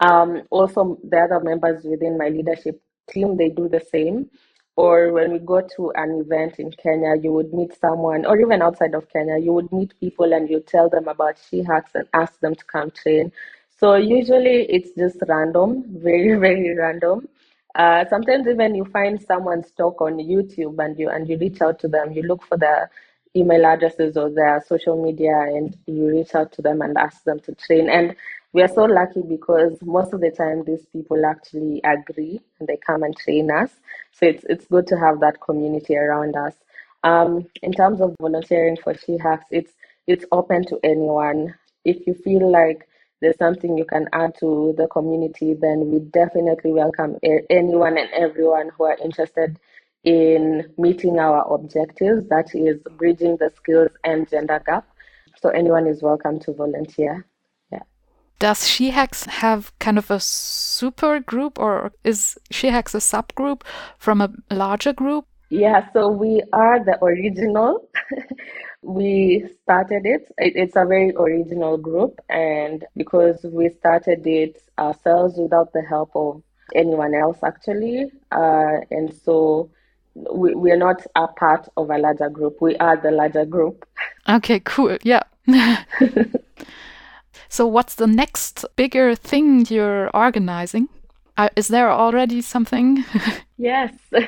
Um, 0.00 0.42
also, 0.50 0.98
the 1.08 1.18
other 1.18 1.40
members 1.40 1.84
within 1.84 2.18
my 2.18 2.28
leadership 2.28 2.80
team, 3.08 3.36
they 3.36 3.48
do 3.48 3.68
the 3.68 3.80
same. 3.80 4.30
Or 4.76 5.10
when 5.12 5.32
we 5.32 5.38
go 5.38 5.62
to 5.76 5.90
an 5.94 6.20
event 6.20 6.58
in 6.58 6.70
Kenya, 6.72 7.14
you 7.16 7.32
would 7.32 7.54
meet 7.54 7.72
someone, 7.80 8.26
or 8.26 8.38
even 8.38 8.60
outside 8.60 8.94
of 8.94 9.08
Kenya, 9.08 9.38
you 9.38 9.54
would 9.54 9.72
meet 9.72 9.98
people 9.98 10.34
and 10.34 10.50
you 10.50 10.60
tell 10.60 10.90
them 10.90 11.08
about 11.08 11.36
SheHacks 11.36 11.94
and 11.94 12.06
ask 12.12 12.38
them 12.40 12.54
to 12.54 12.64
come 12.66 12.90
train. 12.90 13.32
So 13.78 13.94
usually 13.94 14.66
it's 14.68 14.90
just 14.92 15.16
random, 15.28 15.84
very, 16.02 16.34
very 16.38 16.74
random. 16.76 17.26
Uh, 17.76 18.06
sometimes 18.08 18.46
even 18.48 18.74
you 18.74 18.86
find 18.86 19.20
someone's 19.20 19.70
talk 19.72 20.00
on 20.00 20.14
YouTube 20.14 20.82
and 20.82 20.98
you 20.98 21.10
and 21.10 21.28
you 21.28 21.36
reach 21.36 21.60
out 21.60 21.78
to 21.78 21.88
them. 21.88 22.10
You 22.12 22.22
look 22.22 22.42
for 22.42 22.56
their 22.56 22.90
email 23.36 23.66
addresses 23.66 24.16
or 24.16 24.30
their 24.30 24.64
social 24.66 25.02
media 25.02 25.38
and 25.38 25.76
you 25.86 26.08
reach 26.08 26.34
out 26.34 26.52
to 26.52 26.62
them 26.62 26.80
and 26.80 26.96
ask 26.96 27.22
them 27.24 27.38
to 27.40 27.54
train. 27.54 27.90
And 27.90 28.16
we 28.54 28.62
are 28.62 28.68
so 28.68 28.84
lucky 28.84 29.20
because 29.20 29.78
most 29.82 30.14
of 30.14 30.22
the 30.22 30.30
time 30.30 30.64
these 30.64 30.86
people 30.86 31.26
actually 31.26 31.82
agree 31.84 32.40
and 32.58 32.66
they 32.66 32.78
come 32.78 33.02
and 33.02 33.14
train 33.14 33.50
us. 33.50 33.70
So 34.12 34.24
it's 34.24 34.44
it's 34.48 34.66
good 34.66 34.86
to 34.86 34.98
have 34.98 35.20
that 35.20 35.42
community 35.42 35.96
around 35.96 36.34
us. 36.34 36.54
Um, 37.04 37.46
in 37.62 37.72
terms 37.72 38.00
of 38.00 38.16
volunteering 38.18 38.78
for 38.82 38.94
SheHacks, 38.94 39.44
it's 39.50 39.72
it's 40.06 40.24
open 40.32 40.64
to 40.68 40.80
anyone. 40.82 41.54
If 41.84 42.06
you 42.06 42.14
feel 42.14 42.50
like 42.50 42.88
there's 43.20 43.38
something 43.38 43.78
you 43.78 43.84
can 43.84 44.08
add 44.12 44.34
to 44.40 44.74
the 44.76 44.86
community, 44.88 45.54
then 45.54 45.90
we 45.90 46.00
definitely 46.00 46.72
welcome 46.72 47.16
anyone 47.50 47.96
and 47.96 48.10
everyone 48.12 48.70
who 48.76 48.84
are 48.84 48.96
interested 49.02 49.58
in 50.04 50.72
meeting 50.78 51.18
our 51.18 51.42
objectives, 51.52 52.28
that 52.28 52.54
is 52.54 52.78
bridging 52.96 53.36
the 53.38 53.50
skills 53.56 53.90
and 54.04 54.28
gender 54.30 54.62
gap. 54.64 54.86
So 55.40 55.48
anyone 55.50 55.86
is 55.86 56.02
welcome 56.02 56.38
to 56.40 56.52
volunteer. 56.52 57.26
Yeah. 57.72 57.82
Does 58.38 58.60
SheHacks 58.60 59.26
have 59.26 59.76
kind 59.80 59.98
of 59.98 60.10
a 60.10 60.20
super 60.20 61.20
group 61.20 61.58
or 61.58 61.92
is 62.04 62.38
SheHacks 62.52 62.94
a 62.94 62.98
subgroup 62.98 63.62
from 63.98 64.20
a 64.20 64.30
larger 64.50 64.92
group? 64.92 65.26
Yeah, 65.48 65.88
so 65.92 66.08
we 66.08 66.42
are 66.52 66.84
the 66.84 67.02
original. 67.04 67.88
we 68.86 69.44
started 69.62 70.06
it. 70.06 70.32
it. 70.38 70.52
It's 70.54 70.76
a 70.76 70.84
very 70.84 71.14
original 71.14 71.76
group, 71.76 72.20
and 72.28 72.84
because 72.96 73.38
we 73.42 73.68
started 73.68 74.26
it 74.26 74.62
ourselves 74.78 75.36
without 75.36 75.72
the 75.72 75.82
help 75.82 76.10
of 76.14 76.42
anyone 76.74 77.14
else, 77.14 77.38
actually, 77.42 78.10
uh, 78.30 78.76
and 78.90 79.12
so 79.12 79.70
we, 80.14 80.54
we 80.54 80.70
are 80.70 80.76
not 80.76 81.04
a 81.16 81.26
part 81.26 81.68
of 81.76 81.90
a 81.90 81.98
larger 81.98 82.30
group. 82.30 82.60
We 82.60 82.76
are 82.76 82.96
the 82.96 83.10
larger 83.10 83.44
group. 83.44 83.86
Okay, 84.28 84.60
cool. 84.60 84.96
Yeah. 85.02 85.22
so, 87.48 87.66
what's 87.66 87.96
the 87.96 88.06
next 88.06 88.64
bigger 88.76 89.14
thing 89.14 89.66
you're 89.68 90.10
organizing? 90.14 90.88
Uh, 91.36 91.48
is 91.56 91.68
there 91.68 91.90
already 91.90 92.40
something? 92.40 93.04
yes. 93.58 93.92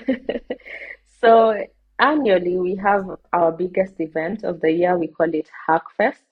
So 1.21 1.64
annually, 1.98 2.58
we 2.58 2.76
have 2.76 3.04
our 3.32 3.52
biggest 3.52 3.94
event 4.00 4.44
of 4.44 4.61
the 4.61 4.70
year. 4.70 4.96
We 4.96 5.08
call 5.08 5.32
it 5.34 5.48
Hackfest, 5.68 6.22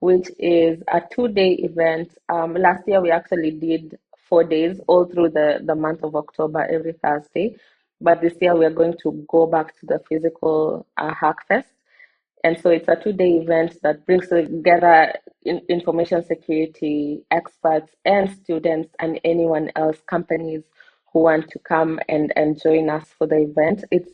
which 0.00 0.28
is 0.38 0.82
a 0.92 1.00
two-day 1.10 1.52
event. 1.62 2.16
Um, 2.28 2.54
last 2.54 2.86
year, 2.86 3.00
we 3.00 3.10
actually 3.10 3.52
did 3.52 3.98
four 4.28 4.44
days 4.44 4.80
all 4.86 5.06
through 5.06 5.30
the, 5.30 5.60
the 5.64 5.74
month 5.74 6.02
of 6.02 6.14
October, 6.14 6.66
every 6.70 6.92
Thursday. 6.92 7.56
But 8.00 8.20
this 8.20 8.34
year, 8.40 8.54
we 8.56 8.64
are 8.64 8.70
going 8.70 8.94
to 9.02 9.26
go 9.28 9.46
back 9.46 9.78
to 9.80 9.86
the 9.86 10.00
physical 10.08 10.86
uh, 10.96 11.12
Hackfest. 11.14 11.64
And 12.44 12.58
so 12.60 12.70
it's 12.70 12.88
a 12.88 12.96
two 12.96 13.12
day 13.12 13.30
event 13.32 13.78
that 13.82 14.06
brings 14.06 14.28
together 14.28 15.12
in, 15.42 15.60
information 15.68 16.24
security 16.24 17.24
experts 17.30 17.92
and 18.04 18.30
students 18.30 18.94
and 19.00 19.20
anyone 19.24 19.72
else, 19.74 19.98
companies 20.06 20.62
who 21.12 21.20
want 21.20 21.48
to 21.50 21.58
come 21.58 21.98
and, 22.08 22.32
and 22.36 22.60
join 22.60 22.90
us 22.90 23.06
for 23.18 23.26
the 23.26 23.38
event. 23.38 23.84
It's 23.90 24.10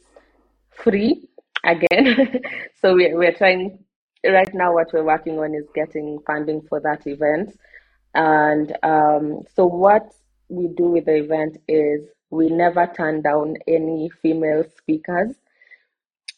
free 0.82 1.28
again. 1.64 2.40
so 2.80 2.94
we're, 2.94 3.16
we're 3.16 3.34
trying, 3.34 3.78
right 4.24 4.52
now, 4.54 4.74
what 4.74 4.92
we're 4.92 5.04
working 5.04 5.38
on 5.38 5.54
is 5.54 5.66
getting 5.74 6.18
funding 6.26 6.62
for 6.68 6.80
that 6.80 7.06
event. 7.06 7.58
And 8.14 8.76
um, 8.82 9.42
so 9.54 9.66
what 9.66 10.14
we 10.48 10.68
do 10.68 10.84
with 10.84 11.06
the 11.06 11.16
event 11.16 11.58
is 11.68 12.02
we 12.30 12.48
never 12.48 12.86
turn 12.86 13.22
down 13.22 13.56
any 13.66 14.10
female 14.22 14.64
speakers 14.76 15.34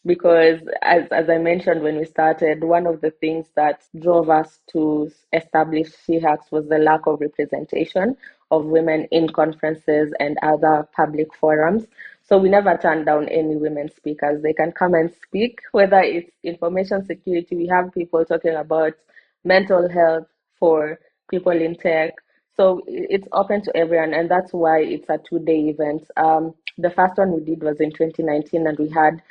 because 0.07 0.61
as, 0.81 1.03
as 1.11 1.29
I 1.29 1.37
mentioned 1.37 1.83
when 1.83 1.97
we 1.97 2.05
started, 2.05 2.63
one 2.63 2.87
of 2.87 3.01
the 3.01 3.11
things 3.11 3.47
that 3.55 3.83
drove 3.99 4.29
us 4.29 4.59
to 4.71 5.11
establish 5.33 5.89
SheHacks 6.07 6.49
was 6.51 6.67
the 6.69 6.77
lack 6.77 7.05
of 7.05 7.19
representation 7.19 8.15
of 8.49 8.65
women 8.65 9.07
in 9.11 9.27
conferences 9.29 10.13
and 10.19 10.37
other 10.41 10.87
public 10.95 11.35
forums. 11.35 11.85
So 12.27 12.37
we 12.37 12.49
never 12.49 12.77
turn 12.77 13.05
down 13.05 13.29
any 13.29 13.55
women 13.55 13.89
speakers. 13.95 14.43
They 14.43 14.51
can 14.51 14.73
come 14.73 14.93
and 14.95 15.09
speak, 15.23 15.59
whether 15.71 16.01
it's 16.01 16.29
information 16.43 17.05
security. 17.05 17.55
We 17.55 17.67
have 17.67 17.93
people 17.93 18.25
talking 18.25 18.55
about 18.55 18.93
mental 19.45 19.87
health 19.89 20.27
for 20.59 20.99
people 21.31 21.53
in 21.53 21.75
tech. 21.75 22.15
So 22.57 22.81
it's 22.85 23.27
open 23.31 23.61
to 23.63 23.77
everyone, 23.77 24.13
and 24.13 24.29
that's 24.29 24.51
why 24.51 24.81
it's 24.81 25.07
a 25.09 25.19
two-day 25.19 25.69
event. 25.69 26.03
Um, 26.17 26.53
the 26.77 26.89
first 26.89 27.17
one 27.17 27.31
we 27.31 27.41
did 27.45 27.63
was 27.63 27.79
in 27.79 27.91
2019, 27.91 28.67
and 28.67 28.77
we 28.77 28.89
had 28.89 29.21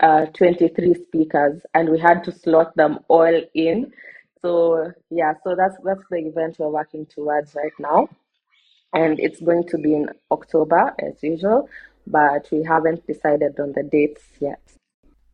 uh, 0.00 0.26
23 0.26 0.94
speakers, 0.94 1.60
and 1.74 1.90
we 1.90 1.98
had 1.98 2.24
to 2.24 2.32
slot 2.32 2.74
them 2.76 3.00
all 3.08 3.42
in. 3.52 3.92
So 4.40 4.92
yeah, 5.10 5.34
so 5.44 5.54
that's 5.54 5.76
that's 5.84 6.04
the 6.10 6.18
event 6.18 6.56
we're 6.58 6.68
working 6.68 7.04
towards 7.06 7.54
right 7.56 7.72
now, 7.78 8.08
and 8.94 9.18
it's 9.20 9.40
going 9.40 9.66
to 9.68 9.76
be 9.76 9.94
in 9.94 10.08
October 10.30 10.94
as 11.00 11.22
usual 11.22 11.68
but 12.10 12.48
we 12.50 12.62
haven't 12.64 13.06
decided 13.06 13.58
on 13.60 13.72
the 13.72 13.82
dates 13.82 14.22
yet. 14.40 14.60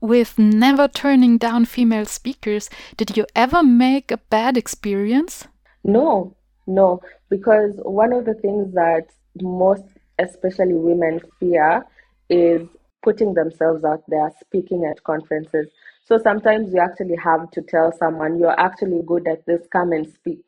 With 0.01 0.39
never 0.39 0.89
turning 0.89 1.39
down 1.39 1.65
female 1.65 2.05
speakers, 2.05 2.69
did 2.97 3.17
you 3.17 3.27
ever 3.35 3.63
make 3.63 4.11
a 4.11 4.19
bad 4.19 4.57
experience? 4.57 5.47
No, 5.83 6.37
no, 6.67 7.01
because 7.31 7.73
one 7.83 8.13
of 8.13 8.25
the 8.25 8.35
things 8.35 8.75
that 8.75 9.07
most, 9.41 9.85
especially 10.19 10.75
women, 10.75 11.21
fear 11.41 11.85
is 12.29 12.67
putting 13.03 13.35
themselves 13.35 13.85
out 13.85 14.03
there, 14.09 14.31
speaking 14.41 14.85
at 14.85 15.03
conferences. 15.05 15.69
So 16.07 16.19
sometimes 16.19 16.73
you 16.73 16.81
actually 16.81 17.17
have 17.17 17.51
to 17.53 17.63
tell 17.63 17.93
someone 17.99 18.39
you're 18.39 18.59
actually 18.59 19.03
good 19.07 19.29
at 19.29 19.45
this, 19.47 19.67
come 19.71 19.93
and 19.93 20.11
speak. 20.13 20.43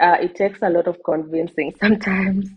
Uh, 0.00 0.16
it 0.20 0.36
takes 0.36 0.60
a 0.62 0.70
lot 0.70 0.86
of 0.86 1.02
convincing 1.04 1.74
sometimes. 1.80 2.50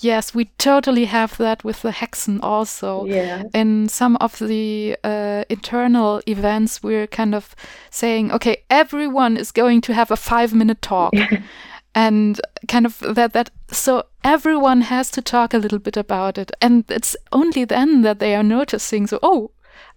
Yes, 0.00 0.34
we 0.34 0.46
totally 0.58 1.04
have 1.04 1.36
that 1.36 1.64
with 1.64 1.82
the 1.82 1.90
Haecksen 1.90 2.40
also. 2.42 3.04
Yeah. 3.04 3.44
In 3.54 3.88
some 3.88 4.16
of 4.16 4.38
the 4.38 4.96
uh, 5.04 5.44
internal 5.48 6.22
events, 6.26 6.82
we're 6.82 7.06
kind 7.06 7.34
of 7.34 7.54
saying, 7.90 8.32
okay, 8.32 8.64
everyone 8.70 9.36
is 9.36 9.52
going 9.52 9.80
to 9.82 9.94
have 9.94 10.10
a 10.10 10.16
five 10.16 10.54
minute 10.54 10.82
talk. 10.82 11.14
and 11.94 12.40
kind 12.68 12.86
of 12.86 12.98
that 13.00 13.32
that 13.32 13.50
so 13.70 14.04
everyone 14.24 14.82
has 14.82 15.10
to 15.10 15.20
talk 15.20 15.52
a 15.52 15.58
little 15.58 15.78
bit 15.78 15.96
about 15.96 16.38
it 16.38 16.50
and 16.62 16.84
it's 16.88 17.16
only 17.32 17.64
then 17.64 18.02
that 18.02 18.18
they 18.18 18.34
are 18.34 18.42
noticing 18.42 19.06
so 19.06 19.18
oh 19.22 19.50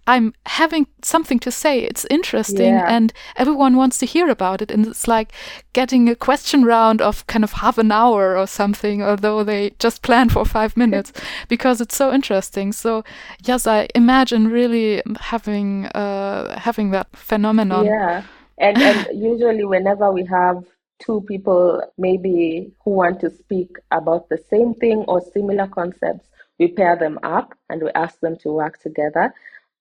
I'm 0.06 0.34
having 0.46 0.86
something 1.02 1.38
to 1.40 1.50
say. 1.50 1.80
It's 1.80 2.06
interesting, 2.10 2.74
Yeah. 2.74 2.86
and 2.88 3.12
everyone 3.36 3.76
wants 3.76 3.98
to 3.98 4.06
hear 4.06 4.28
about 4.28 4.62
it. 4.62 4.70
And 4.70 4.86
it's 4.86 5.08
like 5.08 5.32
getting 5.72 6.08
a 6.08 6.14
question 6.14 6.64
round 6.64 7.02
of 7.02 7.26
kind 7.26 7.44
of 7.44 7.52
half 7.52 7.78
an 7.78 7.90
hour 7.92 8.36
or 8.36 8.46
something, 8.46 9.02
although 9.02 9.42
they 9.44 9.70
just 9.78 10.02
plan 10.02 10.28
for 10.28 10.44
five 10.44 10.76
minutes 10.84 11.12
because 11.48 11.80
it's 11.80 11.96
so 11.96 12.12
interesting. 12.12 12.72
So 12.72 13.04
yes, 13.44 13.66
I 13.66 13.88
imagine 13.94 14.48
really 14.48 15.02
having 15.20 15.86
uh, 15.86 16.58
having 16.58 16.90
that 16.92 17.08
phenomenon. 17.16 17.86
Yeah. 17.86 18.22
And 18.58 18.78
and 18.80 19.06
usually 19.32 19.64
whenever 19.64 20.12
we 20.12 20.24
have 20.26 20.64
two 20.98 21.20
people 21.28 21.82
maybe 21.98 22.72
who 22.84 22.90
want 22.92 23.20
to 23.20 23.30
speak 23.30 23.76
about 23.90 24.28
the 24.28 24.38
same 24.38 24.72
thing 24.74 24.98
or 25.08 25.20
similar 25.20 25.66
concepts, 25.66 26.28
we 26.58 26.68
pair 26.68 26.96
them 26.96 27.18
up 27.22 27.54
and 27.68 27.82
we 27.82 27.90
ask 27.94 28.20
them 28.20 28.36
to 28.38 28.52
work 28.52 28.78
together. 28.80 29.34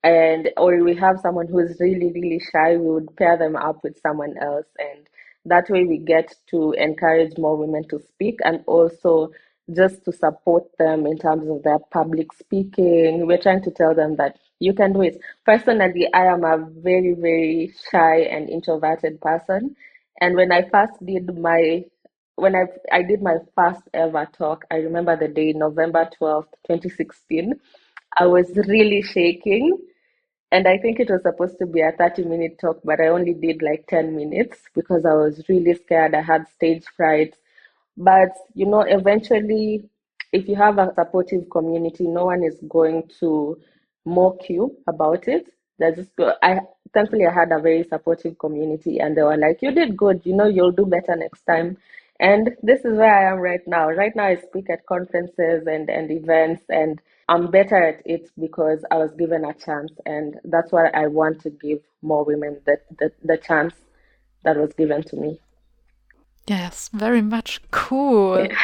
And 0.05 0.51
or 0.57 0.83
we 0.83 0.95
have 0.97 1.19
someone 1.19 1.47
who 1.47 1.59
is 1.59 1.77
really, 1.79 2.11
really 2.13 2.39
shy, 2.39 2.77
we 2.77 2.91
would 2.91 3.15
pair 3.17 3.37
them 3.37 3.55
up 3.55 3.83
with 3.83 3.99
someone 4.01 4.35
else 4.41 4.67
and 4.79 5.07
that 5.47 5.69
way 5.69 5.83
we 5.85 5.97
get 5.99 6.33
to 6.51 6.73
encourage 6.73 7.37
more 7.37 7.57
women 7.57 7.87
to 7.89 7.99
speak 7.99 8.39
and 8.43 8.63
also 8.67 9.31
just 9.75 10.03
to 10.05 10.11
support 10.13 10.63
them 10.79 11.07
in 11.07 11.17
terms 11.17 11.49
of 11.49 11.63
their 11.63 11.79
public 11.91 12.31
speaking. 12.33 13.27
We're 13.27 13.41
trying 13.41 13.63
to 13.63 13.71
tell 13.71 13.95
them 13.95 14.15
that 14.17 14.37
you 14.59 14.73
can 14.73 14.93
do 14.93 15.01
it. 15.01 15.19
Personally, 15.45 16.07
I 16.13 16.25
am 16.25 16.43
a 16.43 16.57
very, 16.81 17.13
very 17.15 17.73
shy 17.91 18.21
and 18.21 18.49
introverted 18.49 19.21
person. 19.21 19.75
And 20.21 20.35
when 20.35 20.51
I 20.51 20.69
first 20.69 21.03
did 21.05 21.37
my 21.37 21.85
when 22.35 22.55
I 22.55 22.65
I 22.91 23.03
did 23.03 23.21
my 23.21 23.37
first 23.55 23.81
ever 23.93 24.27
talk, 24.37 24.65
I 24.71 24.77
remember 24.77 25.15
the 25.17 25.27
day, 25.27 25.53
November 25.53 26.09
12th, 26.19 26.53
2016. 26.67 27.53
I 28.19 28.25
was 28.27 28.55
really 28.55 29.01
shaking. 29.01 29.77
And 30.51 30.67
I 30.67 30.77
think 30.77 30.99
it 30.99 31.09
was 31.09 31.23
supposed 31.23 31.57
to 31.59 31.65
be 31.65 31.81
a 31.81 31.91
30 31.91 32.23
minute 32.23 32.57
talk, 32.59 32.79
but 32.83 32.99
I 33.01 33.07
only 33.07 33.33
did 33.33 33.61
like 33.61 33.87
10 33.87 34.15
minutes 34.15 34.59
because 34.73 35.05
I 35.05 35.13
was 35.13 35.43
really 35.49 35.73
scared. 35.75 36.15
I 36.15 36.21
had 36.21 36.47
stage 36.47 36.85
fright. 36.95 37.35
But, 37.97 38.29
you 38.53 38.65
know, 38.65 38.81
eventually, 38.81 39.89
if 40.31 40.47
you 40.47 40.55
have 40.55 40.77
a 40.77 40.93
supportive 40.93 41.49
community, 41.49 42.07
no 42.07 42.25
one 42.25 42.43
is 42.43 42.59
going 42.67 43.09
to 43.19 43.57
mock 44.05 44.49
you 44.49 44.77
about 44.87 45.27
it. 45.27 45.49
They're 45.79 45.95
just 45.95 46.11
I 46.41 46.61
thankfully 46.93 47.25
I 47.25 47.33
had 47.33 47.51
a 47.51 47.59
very 47.59 47.83
supportive 47.83 48.37
community 48.39 48.99
and 48.99 49.15
they 49.17 49.23
were 49.23 49.37
like, 49.37 49.61
You 49.61 49.71
did 49.71 49.97
good, 49.97 50.21
you 50.25 50.33
know, 50.35 50.47
you'll 50.47 50.71
do 50.71 50.85
better 50.85 51.15
next 51.15 51.43
time. 51.43 51.77
And 52.19 52.51
this 52.63 52.85
is 52.85 52.97
where 52.97 53.13
I 53.13 53.31
am 53.31 53.39
right 53.39 53.65
now. 53.67 53.89
Right 53.89 54.15
now 54.15 54.25
I 54.25 54.37
speak 54.37 54.69
at 54.69 54.85
conferences 54.85 55.67
and, 55.67 55.89
and 55.89 56.09
events 56.11 56.63
and 56.69 57.01
I'm 57.27 57.51
better 57.51 57.75
at 57.75 58.01
it 58.05 58.29
because 58.39 58.85
I 58.91 58.97
was 58.97 59.11
given 59.17 59.43
a 59.43 59.53
chance 59.53 59.91
and 60.05 60.39
that's 60.45 60.71
why 60.71 60.87
I 60.89 61.07
want 61.07 61.41
to 61.41 61.49
give 61.49 61.79
more 62.01 62.23
women 62.23 62.61
the, 62.65 62.77
the, 62.99 63.11
the 63.23 63.37
chance 63.37 63.73
that 64.43 64.55
was 64.55 64.73
given 64.73 65.03
to 65.03 65.15
me. 65.15 65.39
Yes, 66.47 66.89
very 66.93 67.21
much 67.21 67.59
cool. 67.71 68.45
Yeah. 68.45 68.55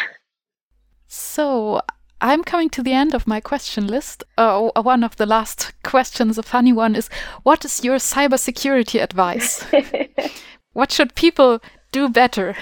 So 1.08 1.82
I'm 2.22 2.43
coming 2.43 2.70
to 2.70 2.84
the 2.84 2.93
end 2.93 3.16
of 3.16 3.26
my 3.26 3.41
question 3.41 3.88
list. 3.88 4.24
Uh, 4.38 4.70
one 4.82 5.04
of 5.04 5.18
the 5.18 5.26
last 5.26 5.74
questions, 5.84 6.38
a 6.38 6.43
funny 6.43 6.72
one, 6.72 6.95
is 6.95 7.10
what 7.41 7.66
is 7.66 7.84
your 7.84 7.97
cybersecurity 7.97 9.02
advice? 9.02 9.66
what 10.74 10.91
should 10.91 11.16
people 11.16 11.60
do 11.91 12.08
better? 12.08 12.56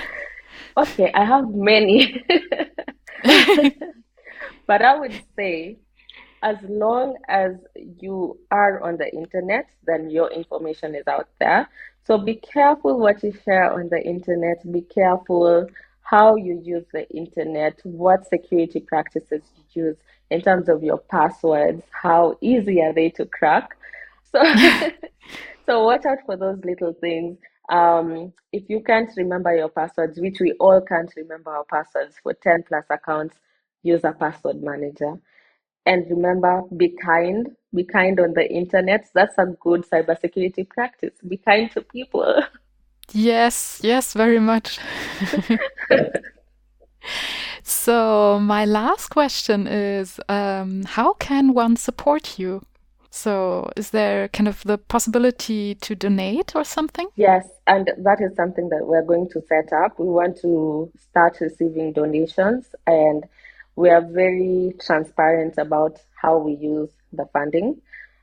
Okay, 0.80 1.12
I 1.14 1.26
have 1.26 1.50
many. 1.50 2.24
but 4.66 4.82
I 4.82 4.98
would 4.98 5.22
say 5.36 5.78
as 6.42 6.56
long 6.64 7.18
as 7.28 7.52
you 8.00 8.40
are 8.50 8.82
on 8.82 8.96
the 8.96 9.14
internet, 9.14 9.68
then 9.86 10.10
your 10.10 10.32
information 10.32 10.96
is 10.96 11.06
out 11.06 11.28
there. 11.40 11.68
So 12.06 12.18
be 12.18 12.36
careful 12.36 12.98
what 12.98 13.22
you 13.24 13.34
share 13.44 13.74
on 13.74 13.90
the 13.90 14.02
internet. 14.02 14.60
Be 14.72 14.82
careful 14.82 15.68
how 16.02 16.38
you 16.38 16.62
use 16.64 16.86
the 16.94 17.10
internet, 17.10 17.78
what 17.84 18.26
security 18.30 18.80
practices 18.80 19.42
you 19.74 19.84
use 19.84 19.98
in 20.30 20.42
terms 20.42 20.70
of 20.70 20.82
your 20.82 21.00
passwords, 21.00 21.84
how 21.92 22.38
easy 22.40 22.82
are 22.82 22.94
they 22.94 23.10
to 23.10 23.26
crack. 23.26 23.76
So, 24.32 24.42
so 25.66 25.84
watch 25.84 26.06
out 26.06 26.20
for 26.26 26.38
those 26.38 26.64
little 26.64 26.94
things. 26.94 27.38
Um, 27.70 28.34
if 28.52 28.64
you 28.68 28.82
can't 28.82 29.10
remember 29.16 29.56
your 29.56 29.70
passwords, 29.70 30.20
which 30.20 30.40
we 30.40 30.54
all 30.54 30.82
can't 30.82 31.12
remember 31.16 31.52
our 31.52 31.66
passwords 31.66 32.16
for 32.22 32.34
10 32.34 32.64
plus 32.68 32.86
accounts, 32.90 33.36
use 33.84 34.04
a 34.04 34.12
password 34.12 34.62
manager. 34.62 35.20
And 35.86 36.10
remember, 36.10 36.64
be 36.76 36.90
kind. 36.90 37.56
Be 37.74 37.84
kind 37.84 38.20
on 38.20 38.34
the 38.34 38.52
internet. 38.52 39.08
That's 39.14 39.38
a 39.38 39.46
good 39.60 39.86
cybersecurity 39.90 40.68
practice. 40.70 41.14
Be 41.28 41.38
kind 41.38 41.72
to 41.72 41.82
people. 41.82 42.44
Yes, 43.12 43.82
yes, 43.84 44.14
very 44.14 44.40
much. 44.40 44.78
so, 47.64 48.40
my 48.40 48.66
last 48.66 49.08
question 49.08 49.66
is 49.66 50.20
um, 50.30 50.84
how 50.84 51.14
can 51.14 51.56
one 51.56 51.76
support 51.76 52.38
you? 52.38 52.62
So, 53.20 53.70
is 53.76 53.90
there 53.90 54.30
kind 54.30 54.48
of 54.48 54.64
the 54.64 54.78
possibility 54.78 55.76
to 55.76 55.94
donate 55.94 56.56
or 56.56 56.64
something? 56.64 57.10
Yes, 57.18 57.50
and 57.68 57.92
that 57.98 58.22
is 58.22 58.34
something 58.38 58.70
that 58.70 58.88
we're 58.88 59.04
going 59.04 59.28
to 59.32 59.42
set 59.42 59.74
up. 59.74 60.00
We 60.00 60.06
want 60.06 60.40
to 60.40 60.90
start 61.10 61.38
receiving 61.42 61.92
donations, 61.92 62.74
and 62.88 63.26
we 63.76 63.90
are 63.90 64.00
very 64.00 64.74
transparent 64.80 65.58
about 65.58 66.00
how 66.16 66.38
we 66.38 66.54
use 66.54 66.92
the 67.12 67.26
funding. 67.34 67.82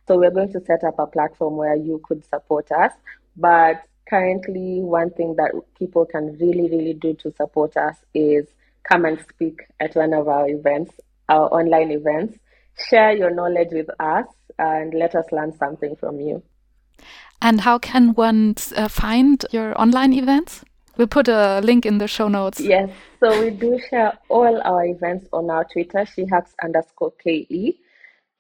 So, 0.09 0.17
we're 0.17 0.31
going 0.31 0.51
to 0.55 0.65
set 0.65 0.83
up 0.83 0.99
a 0.99 1.07
platform 1.07 1.59
where 1.59 1.77
you 1.77 2.01
could 2.03 2.25
support 2.25 2.73
us. 2.73 2.93
But 3.37 3.83
currently, 4.09 4.81
one 4.81 5.11
thing 5.11 5.37
that 5.37 5.53
people 5.79 6.07
can 6.07 6.39
really, 6.41 6.71
really 6.71 6.95
do 6.95 7.13
to 7.17 7.35
support 7.37 7.77
us 7.77 7.97
is 8.15 8.47
come 8.85 9.05
and 9.05 9.23
speak 9.29 9.61
at 9.79 9.95
one 9.95 10.15
of 10.15 10.27
our 10.27 10.49
events, 10.49 10.95
our 11.29 11.53
online 11.53 11.91
events. 11.91 12.39
Share 12.89 13.13
your 13.13 13.31
knowledge 13.31 13.73
with 13.73 13.89
us 14.01 14.27
and 14.59 14.95
let 14.95 15.15
us 15.15 15.27
learn 15.33 15.57
something 15.57 15.97
from 15.97 16.21
you. 16.21 16.43
And 17.43 17.61
how 17.61 17.79
can 17.79 18.15
one 18.15 18.55
uh, 18.75 18.89
find 18.89 19.45
your 19.51 19.79
online 19.81 20.13
events? 20.13 20.65
We'll 20.97 21.07
put 21.07 21.29
a 21.29 21.61
link 21.63 21.85
in 21.85 21.99
the 21.99 22.09
show 22.09 22.29
notes. 22.29 22.59
Yes, 22.59 22.89
so 23.21 23.43
we 23.43 23.51
do 23.51 23.79
share 23.91 24.19
all 24.31 24.63
our 24.63 24.87
events 24.87 25.29
on 25.33 25.51
our 25.51 25.65
Twitter, 25.65 25.99
shehacks 25.99 26.55
underscore 26.63 27.13
KE, 27.23 27.79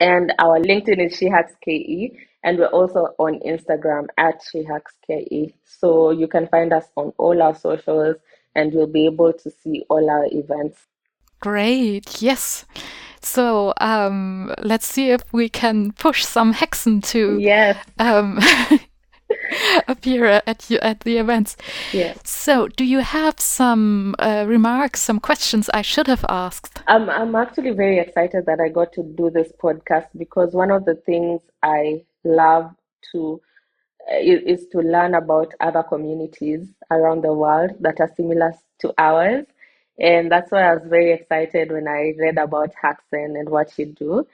and 0.01 0.33
our 0.39 0.59
LinkedIn 0.59 1.05
is 1.05 1.21
shehacks 1.21 1.53
KE, 1.63 2.19
and 2.43 2.59
we're 2.59 2.67
also 2.67 3.15
on 3.19 3.41
Instagram 3.41 4.07
at 4.17 4.41
shehacks 4.43 4.95
KE. 5.07 5.55
So 5.65 6.11
you 6.11 6.29
can 6.29 6.49
find 6.49 6.73
us 6.73 6.87
on 6.97 7.13
all 7.19 7.43
our 7.43 7.55
socials, 7.55 8.17
and 8.55 8.73
you'll 8.73 8.87
be 8.87 9.05
able 9.05 9.35
to 9.35 9.51
see 9.51 9.85
all 9.91 10.09
our 10.09 10.27
events. 10.33 10.79
Great, 11.41 12.23
yes. 12.23 12.65
So 13.27 13.75
um, 13.81 14.55
let's 14.63 14.87
see 14.87 15.11
if 15.11 15.23
we 15.33 15.49
can 15.49 15.93
push 15.93 16.25
some 16.25 16.55
Haecksen 16.55 17.03
to 17.13 17.39
Yes, 17.39 17.77
um, 17.99 18.39
appear 19.89 20.43
at 20.47 20.71
you 20.71 20.79
at 20.79 21.01
the 21.01 21.19
events. 21.19 21.57
yes. 21.93 22.19
So, 22.25 22.69
do 22.69 22.85
you 22.85 23.01
have 23.01 23.41
some 23.41 24.15
uh, 24.21 24.45
remarks, 24.47 25.03
some 25.03 25.19
questions 25.19 25.69
I 25.75 25.83
should 25.83 26.07
have 26.07 26.25
asked? 26.29 26.81
I'm 26.87 27.11
I'm 27.11 27.35
actually 27.35 27.73
very 27.73 27.99
excited 27.99 28.47
that 28.47 28.61
I 28.61 28.69
got 28.69 28.93
to 28.93 29.03
do 29.03 29.31
this 29.31 29.53
podcast 29.63 30.07
because 30.17 30.55
one 30.55 30.71
of 30.71 30.85
the 30.85 30.95
things 30.95 31.41
I 31.63 32.05
love 32.25 32.71
to 33.13 33.41
uh, 34.11 34.19
is, 34.19 34.41
is 34.43 34.67
to 34.69 34.79
learn 34.79 35.15
about 35.15 35.53
other 35.61 35.83
communities 35.83 36.69
around 36.93 37.23
the 37.23 37.35
world 37.35 37.73
that 37.81 38.01
are 38.01 38.11
similar 38.17 38.55
to 38.81 38.95
ours. 38.99 39.47
And 39.99 40.31
that's 40.31 40.51
why 40.51 40.63
I 40.63 40.75
was 40.75 40.87
very 40.87 41.13
excited 41.13 41.73
when 41.73 41.89
I 41.89 42.13
read 42.19 42.39
about 42.39 42.75
Haecksen 42.83 43.39
and 43.39 43.49
what 43.49 43.79
you 43.79 43.87
do. 43.87 44.27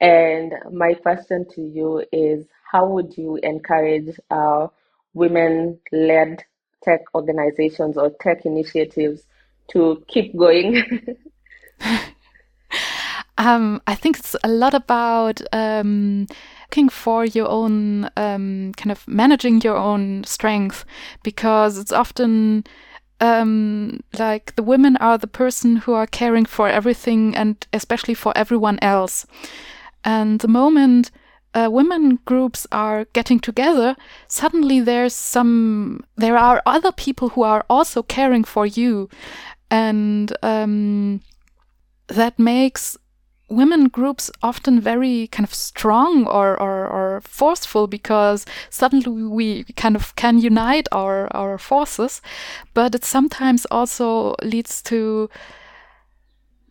And 0.00 0.52
my 0.72 0.94
question 0.94 1.46
to 1.54 1.62
you 1.62 2.04
is 2.12 2.46
how 2.70 2.86
would 2.86 3.16
you 3.16 3.36
encourage 3.42 4.18
uh, 4.30 4.66
women 5.14 5.78
led 5.92 6.44
tech 6.82 7.00
organizations 7.14 7.96
or 7.96 8.10
tech 8.20 8.44
initiatives 8.44 9.22
to 9.68 10.04
keep 10.06 10.36
going? 10.36 10.82
um, 13.38 13.80
I 13.86 13.94
think 13.94 14.18
it's 14.18 14.36
a 14.44 14.48
lot 14.48 14.74
about 14.74 15.40
um, 15.52 16.26
looking 16.64 16.88
for 16.90 17.24
your 17.24 17.48
own 17.48 18.10
um, 18.16 18.72
kind 18.76 18.90
of 18.90 19.06
managing 19.08 19.62
your 19.62 19.76
own 19.76 20.24
strength 20.24 20.84
because 21.22 21.78
it's 21.78 21.92
often 21.92 22.64
um, 23.20 24.00
like 24.18 24.54
the 24.56 24.62
women 24.62 24.96
are 24.98 25.18
the 25.18 25.26
person 25.26 25.76
who 25.76 25.92
are 25.94 26.06
caring 26.06 26.44
for 26.44 26.68
everything 26.68 27.34
and 27.34 27.66
especially 27.72 28.14
for 28.14 28.36
everyone 28.36 28.78
else. 28.82 29.26
And 30.04 30.40
the 30.40 30.48
moment 30.48 31.10
uh, 31.54 31.70
women 31.70 32.18
groups 32.26 32.66
are 32.70 33.06
getting 33.14 33.40
together, 33.40 33.96
suddenly 34.28 34.80
there's 34.80 35.14
some, 35.14 36.04
there 36.16 36.36
are 36.36 36.62
other 36.66 36.92
people 36.92 37.30
who 37.30 37.42
are 37.42 37.64
also 37.70 38.02
caring 38.02 38.44
for 38.44 38.66
you. 38.66 39.08
And 39.70 40.36
um, 40.42 41.22
that 42.08 42.38
makes 42.38 42.98
women 43.48 43.88
groups 43.88 44.30
often 44.42 44.80
very 44.80 45.28
kind 45.28 45.46
of 45.46 45.54
strong 45.54 46.26
or, 46.26 46.60
or, 46.60 46.86
or 46.86 47.20
forceful 47.22 47.86
because 47.86 48.44
suddenly 48.70 49.22
we 49.22 49.64
kind 49.76 49.94
of 49.94 50.14
can 50.16 50.38
unite 50.38 50.88
our, 50.90 51.28
our 51.34 51.58
forces, 51.58 52.20
but 52.74 52.94
it 52.94 53.04
sometimes 53.04 53.66
also 53.70 54.34
leads 54.42 54.82
to 54.82 55.30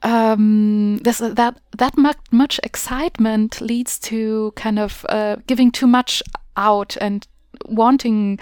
um, 0.02 0.98
this, 0.98 1.18
that 1.18 1.60
that 1.78 1.98
much, 1.98 2.18
much 2.32 2.60
excitement 2.64 3.60
leads 3.60 3.98
to 4.00 4.54
kind 4.56 4.78
of 4.78 5.06
uh, 5.10 5.38
giving 5.48 5.72
too 5.72 5.88
much 5.88 6.22
out 6.58 6.96
and 7.02 7.28
wanting 7.66 8.40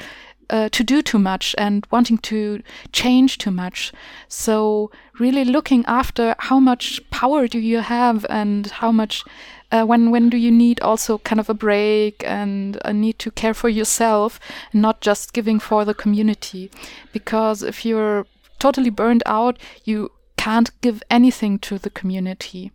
uh, 0.50 0.70
to 0.70 0.84
do 0.84 1.02
too 1.02 1.20
much 1.20 1.56
and 1.58 1.86
wanting 1.92 2.18
to 2.20 2.62
change 2.92 3.38
too 3.38 3.52
much. 3.52 3.92
So 4.28 4.92
really 5.20 5.46
looking 5.46 5.86
after 5.86 6.36
how 6.40 6.60
much 6.60 7.02
power 7.10 7.48
do 7.48 7.60
you 7.60 7.80
have 7.80 8.26
and 8.30 8.68
how 8.68 8.92
much 8.92 9.24
uh, 9.72 9.84
when 9.84 10.12
when 10.12 10.30
do 10.30 10.38
you 10.38 10.52
need 10.52 10.80
also 10.82 11.18
kind 11.18 11.40
of 11.40 11.50
a 11.50 11.54
break 11.54 12.24
and 12.26 12.78
a 12.86 12.94
need 12.94 13.18
to 13.20 13.32
care 13.32 13.54
for 13.54 13.70
yourself 13.70 14.40
and 14.72 14.82
not 14.82 15.02
just 15.02 15.34
giving 15.34 15.60
for 15.60 15.84
the 15.84 15.96
community 15.96 16.70
because 17.12 17.64
if 17.64 17.84
you're 17.84 18.26
totally 18.60 18.92
burned 18.92 19.24
out 19.26 19.58
you 19.84 20.12
can't 20.38 20.70
give 20.82 21.02
anything 21.10 21.58
to 21.58 21.80
the 21.80 21.90
community 21.90 22.72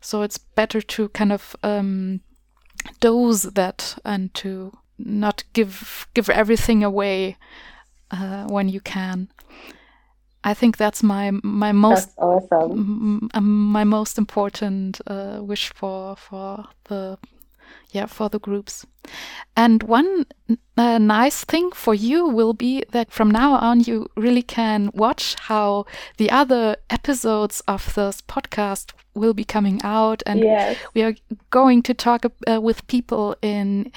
so 0.00 0.22
it's 0.22 0.36
better 0.36 0.82
to 0.82 1.08
kind 1.10 1.32
of 1.32 1.56
um, 1.62 2.20
dose 3.00 3.42
that 3.42 3.96
and 4.04 4.34
to 4.34 4.72
not 5.04 5.44
give 5.52 6.06
give 6.14 6.30
everything 6.30 6.84
away 6.84 7.36
uh, 8.10 8.46
when 8.46 8.68
you 8.68 8.80
can. 8.80 9.28
I 10.44 10.54
think 10.54 10.76
that's 10.76 11.02
my 11.02 11.30
my 11.42 11.72
most 11.72 12.10
awesome. 12.18 13.28
my 13.32 13.84
most 13.84 14.18
important 14.18 15.00
uh, 15.06 15.38
wish 15.40 15.72
for 15.72 16.16
for 16.16 16.64
the 16.84 17.18
yeah 17.92 18.06
for 18.06 18.28
the 18.28 18.40
groups. 18.40 18.86
And 19.56 19.82
one 19.82 20.26
uh, 20.76 20.98
nice 20.98 21.44
thing 21.44 21.70
for 21.72 21.94
you 21.94 22.26
will 22.26 22.54
be 22.54 22.84
that 22.90 23.12
from 23.12 23.30
now 23.30 23.52
on 23.54 23.80
you 23.80 24.08
really 24.16 24.42
can 24.42 24.90
watch 24.94 25.36
how 25.40 25.86
the 26.16 26.30
other 26.30 26.76
episodes 26.90 27.62
of 27.68 27.94
this 27.94 28.20
podcast 28.20 28.92
will 29.14 29.34
be 29.34 29.44
coming 29.44 29.80
out, 29.84 30.22
and 30.26 30.40
yes. 30.40 30.76
we 30.94 31.02
are 31.02 31.14
going 31.50 31.82
to 31.82 31.94
talk 31.94 32.24
uh, 32.24 32.60
with 32.60 32.86
people 32.86 33.36
in 33.42 33.92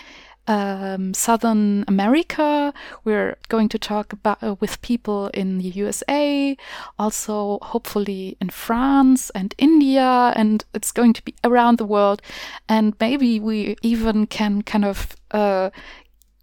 um, 0.48 1.14
Southern 1.14 1.86
America. 1.88 2.74
We're 3.04 3.38
going 3.50 3.70
to 3.70 3.80
talk 3.80 4.14
about 4.14 4.44
uh, 4.44 4.56
with 4.60 4.82
people 4.82 5.28
in 5.34 5.58
the 5.58 5.70
USA, 5.70 6.58
also 7.00 7.60
hopefully 7.62 8.38
in 8.40 8.50
France 8.50 9.30
and 9.32 9.54
India, 9.58 10.34
and 10.36 10.64
it's 10.74 10.92
going 10.92 11.14
to 11.14 11.24
be 11.24 11.36
around 11.44 11.78
the 11.78 11.86
world. 11.86 12.22
And 12.70 12.94
maybe 13.00 13.40
we 13.40 13.76
even 13.82 14.28
can 14.28 14.62
kind 14.62 14.86
of 14.86 15.16
uh, 15.32 15.70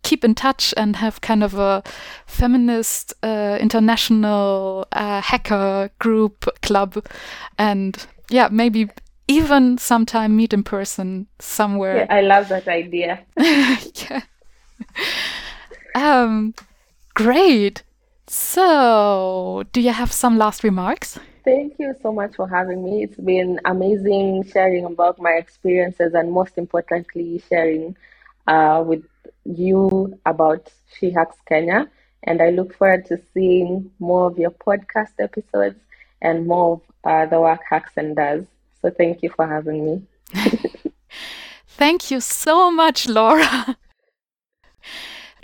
keep 0.03 0.25
in 0.25 0.35
touch 0.35 0.75
and 0.77 0.97
have 0.97 1.21
kind 1.21 1.43
of 1.43 1.55
a 1.55 1.83
feminist 2.27 3.15
uh, 3.23 3.57
international 3.61 4.87
uh, 4.93 5.21
hacker 5.21 5.91
group 5.99 6.49
club 6.63 7.05
and 7.59 8.07
yeah 8.29 8.49
maybe 8.51 8.89
even 9.29 9.79
sometime 9.79 10.37
meet 10.37 10.53
in 10.53 10.63
person 10.63 11.27
somewhere. 11.39 11.97
Yeah, 11.99 12.07
I 12.11 12.21
love 12.21 12.49
that 12.49 12.69
idea. 12.69 13.21
yeah. 13.37 14.23
Um, 15.95 16.55
great. 17.15 17.83
So, 18.27 19.65
do 19.73 19.81
you 19.81 19.93
have 19.93 20.13
some 20.13 20.39
last 20.39 20.65
remarks? 20.65 21.19
Thank 21.45 21.75
you 21.79 21.95
so 22.03 22.13
much 22.13 22.37
for 22.37 22.49
having 22.49 22.85
me. 22.85 23.03
It's 23.03 23.19
been 23.19 23.61
amazing 23.65 24.45
sharing 24.45 24.85
about 24.85 25.19
my 25.19 25.33
experiences 25.33 26.15
and 26.15 26.31
most 26.33 26.57
importantly, 26.57 27.43
sharing 27.49 27.97
uh, 28.47 28.85
with 28.87 29.05
you 29.45 30.19
about 30.25 30.71
She 30.97 31.11
Hacks 31.11 31.37
Kenya. 31.47 31.91
And 32.23 32.41
I 32.41 32.51
look 32.51 32.75
forward 32.75 33.07
to 33.07 33.21
seeing 33.35 33.91
more 33.99 34.27
of 34.27 34.39
your 34.39 34.53
podcast 34.53 35.15
episodes 35.19 35.81
and 36.21 36.47
more 36.47 36.75
of 36.75 36.81
uh, 37.05 37.27
the 37.27 37.41
work 37.41 37.63
Haecksen 37.69 38.15
does. 38.15 38.45
So 38.83 38.91
thank 38.91 39.23
you 39.23 39.31
for 39.31 39.47
having 39.47 39.87
me. 39.87 40.03
thank 41.67 42.11
you 42.11 42.21
so 42.21 42.71
much, 42.71 43.09
Laura. 43.09 43.77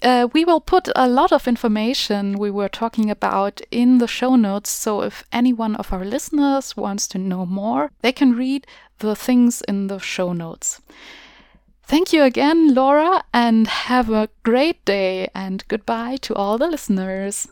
Uh, 0.03 0.29
we 0.33 0.45
will 0.45 0.61
put 0.61 0.89
a 0.95 1.09
lot 1.09 1.33
of 1.33 1.49
information 1.49 2.39
we 2.39 2.51
were 2.51 2.69
talking 2.69 3.11
about 3.11 3.61
in 3.71 3.99
the 3.99 4.07
show 4.07 4.37
notes. 4.37 4.71
So 4.71 5.03
if 5.03 5.25
any 5.33 5.53
one 5.53 5.75
of 5.75 5.93
our 5.93 6.05
listeners 6.05 6.77
wants 6.77 7.09
to 7.09 7.19
know 7.19 7.45
more, 7.45 7.91
they 8.01 8.13
can 8.13 8.37
read 8.37 8.67
the 8.99 9.17
things 9.17 9.61
in 9.63 9.89
the 9.89 9.99
show 9.99 10.33
notes. 10.33 10.81
Thank 11.83 12.13
you 12.13 12.23
again, 12.23 12.75
Laura, 12.75 13.25
and 13.33 13.67
have 13.67 14.11
a 14.11 14.29
great 14.43 14.85
day. 14.85 15.29
And 15.35 15.67
goodbye 15.69 16.19
to 16.23 16.35
all 16.35 16.59
the 16.59 16.69
listeners. 16.69 17.49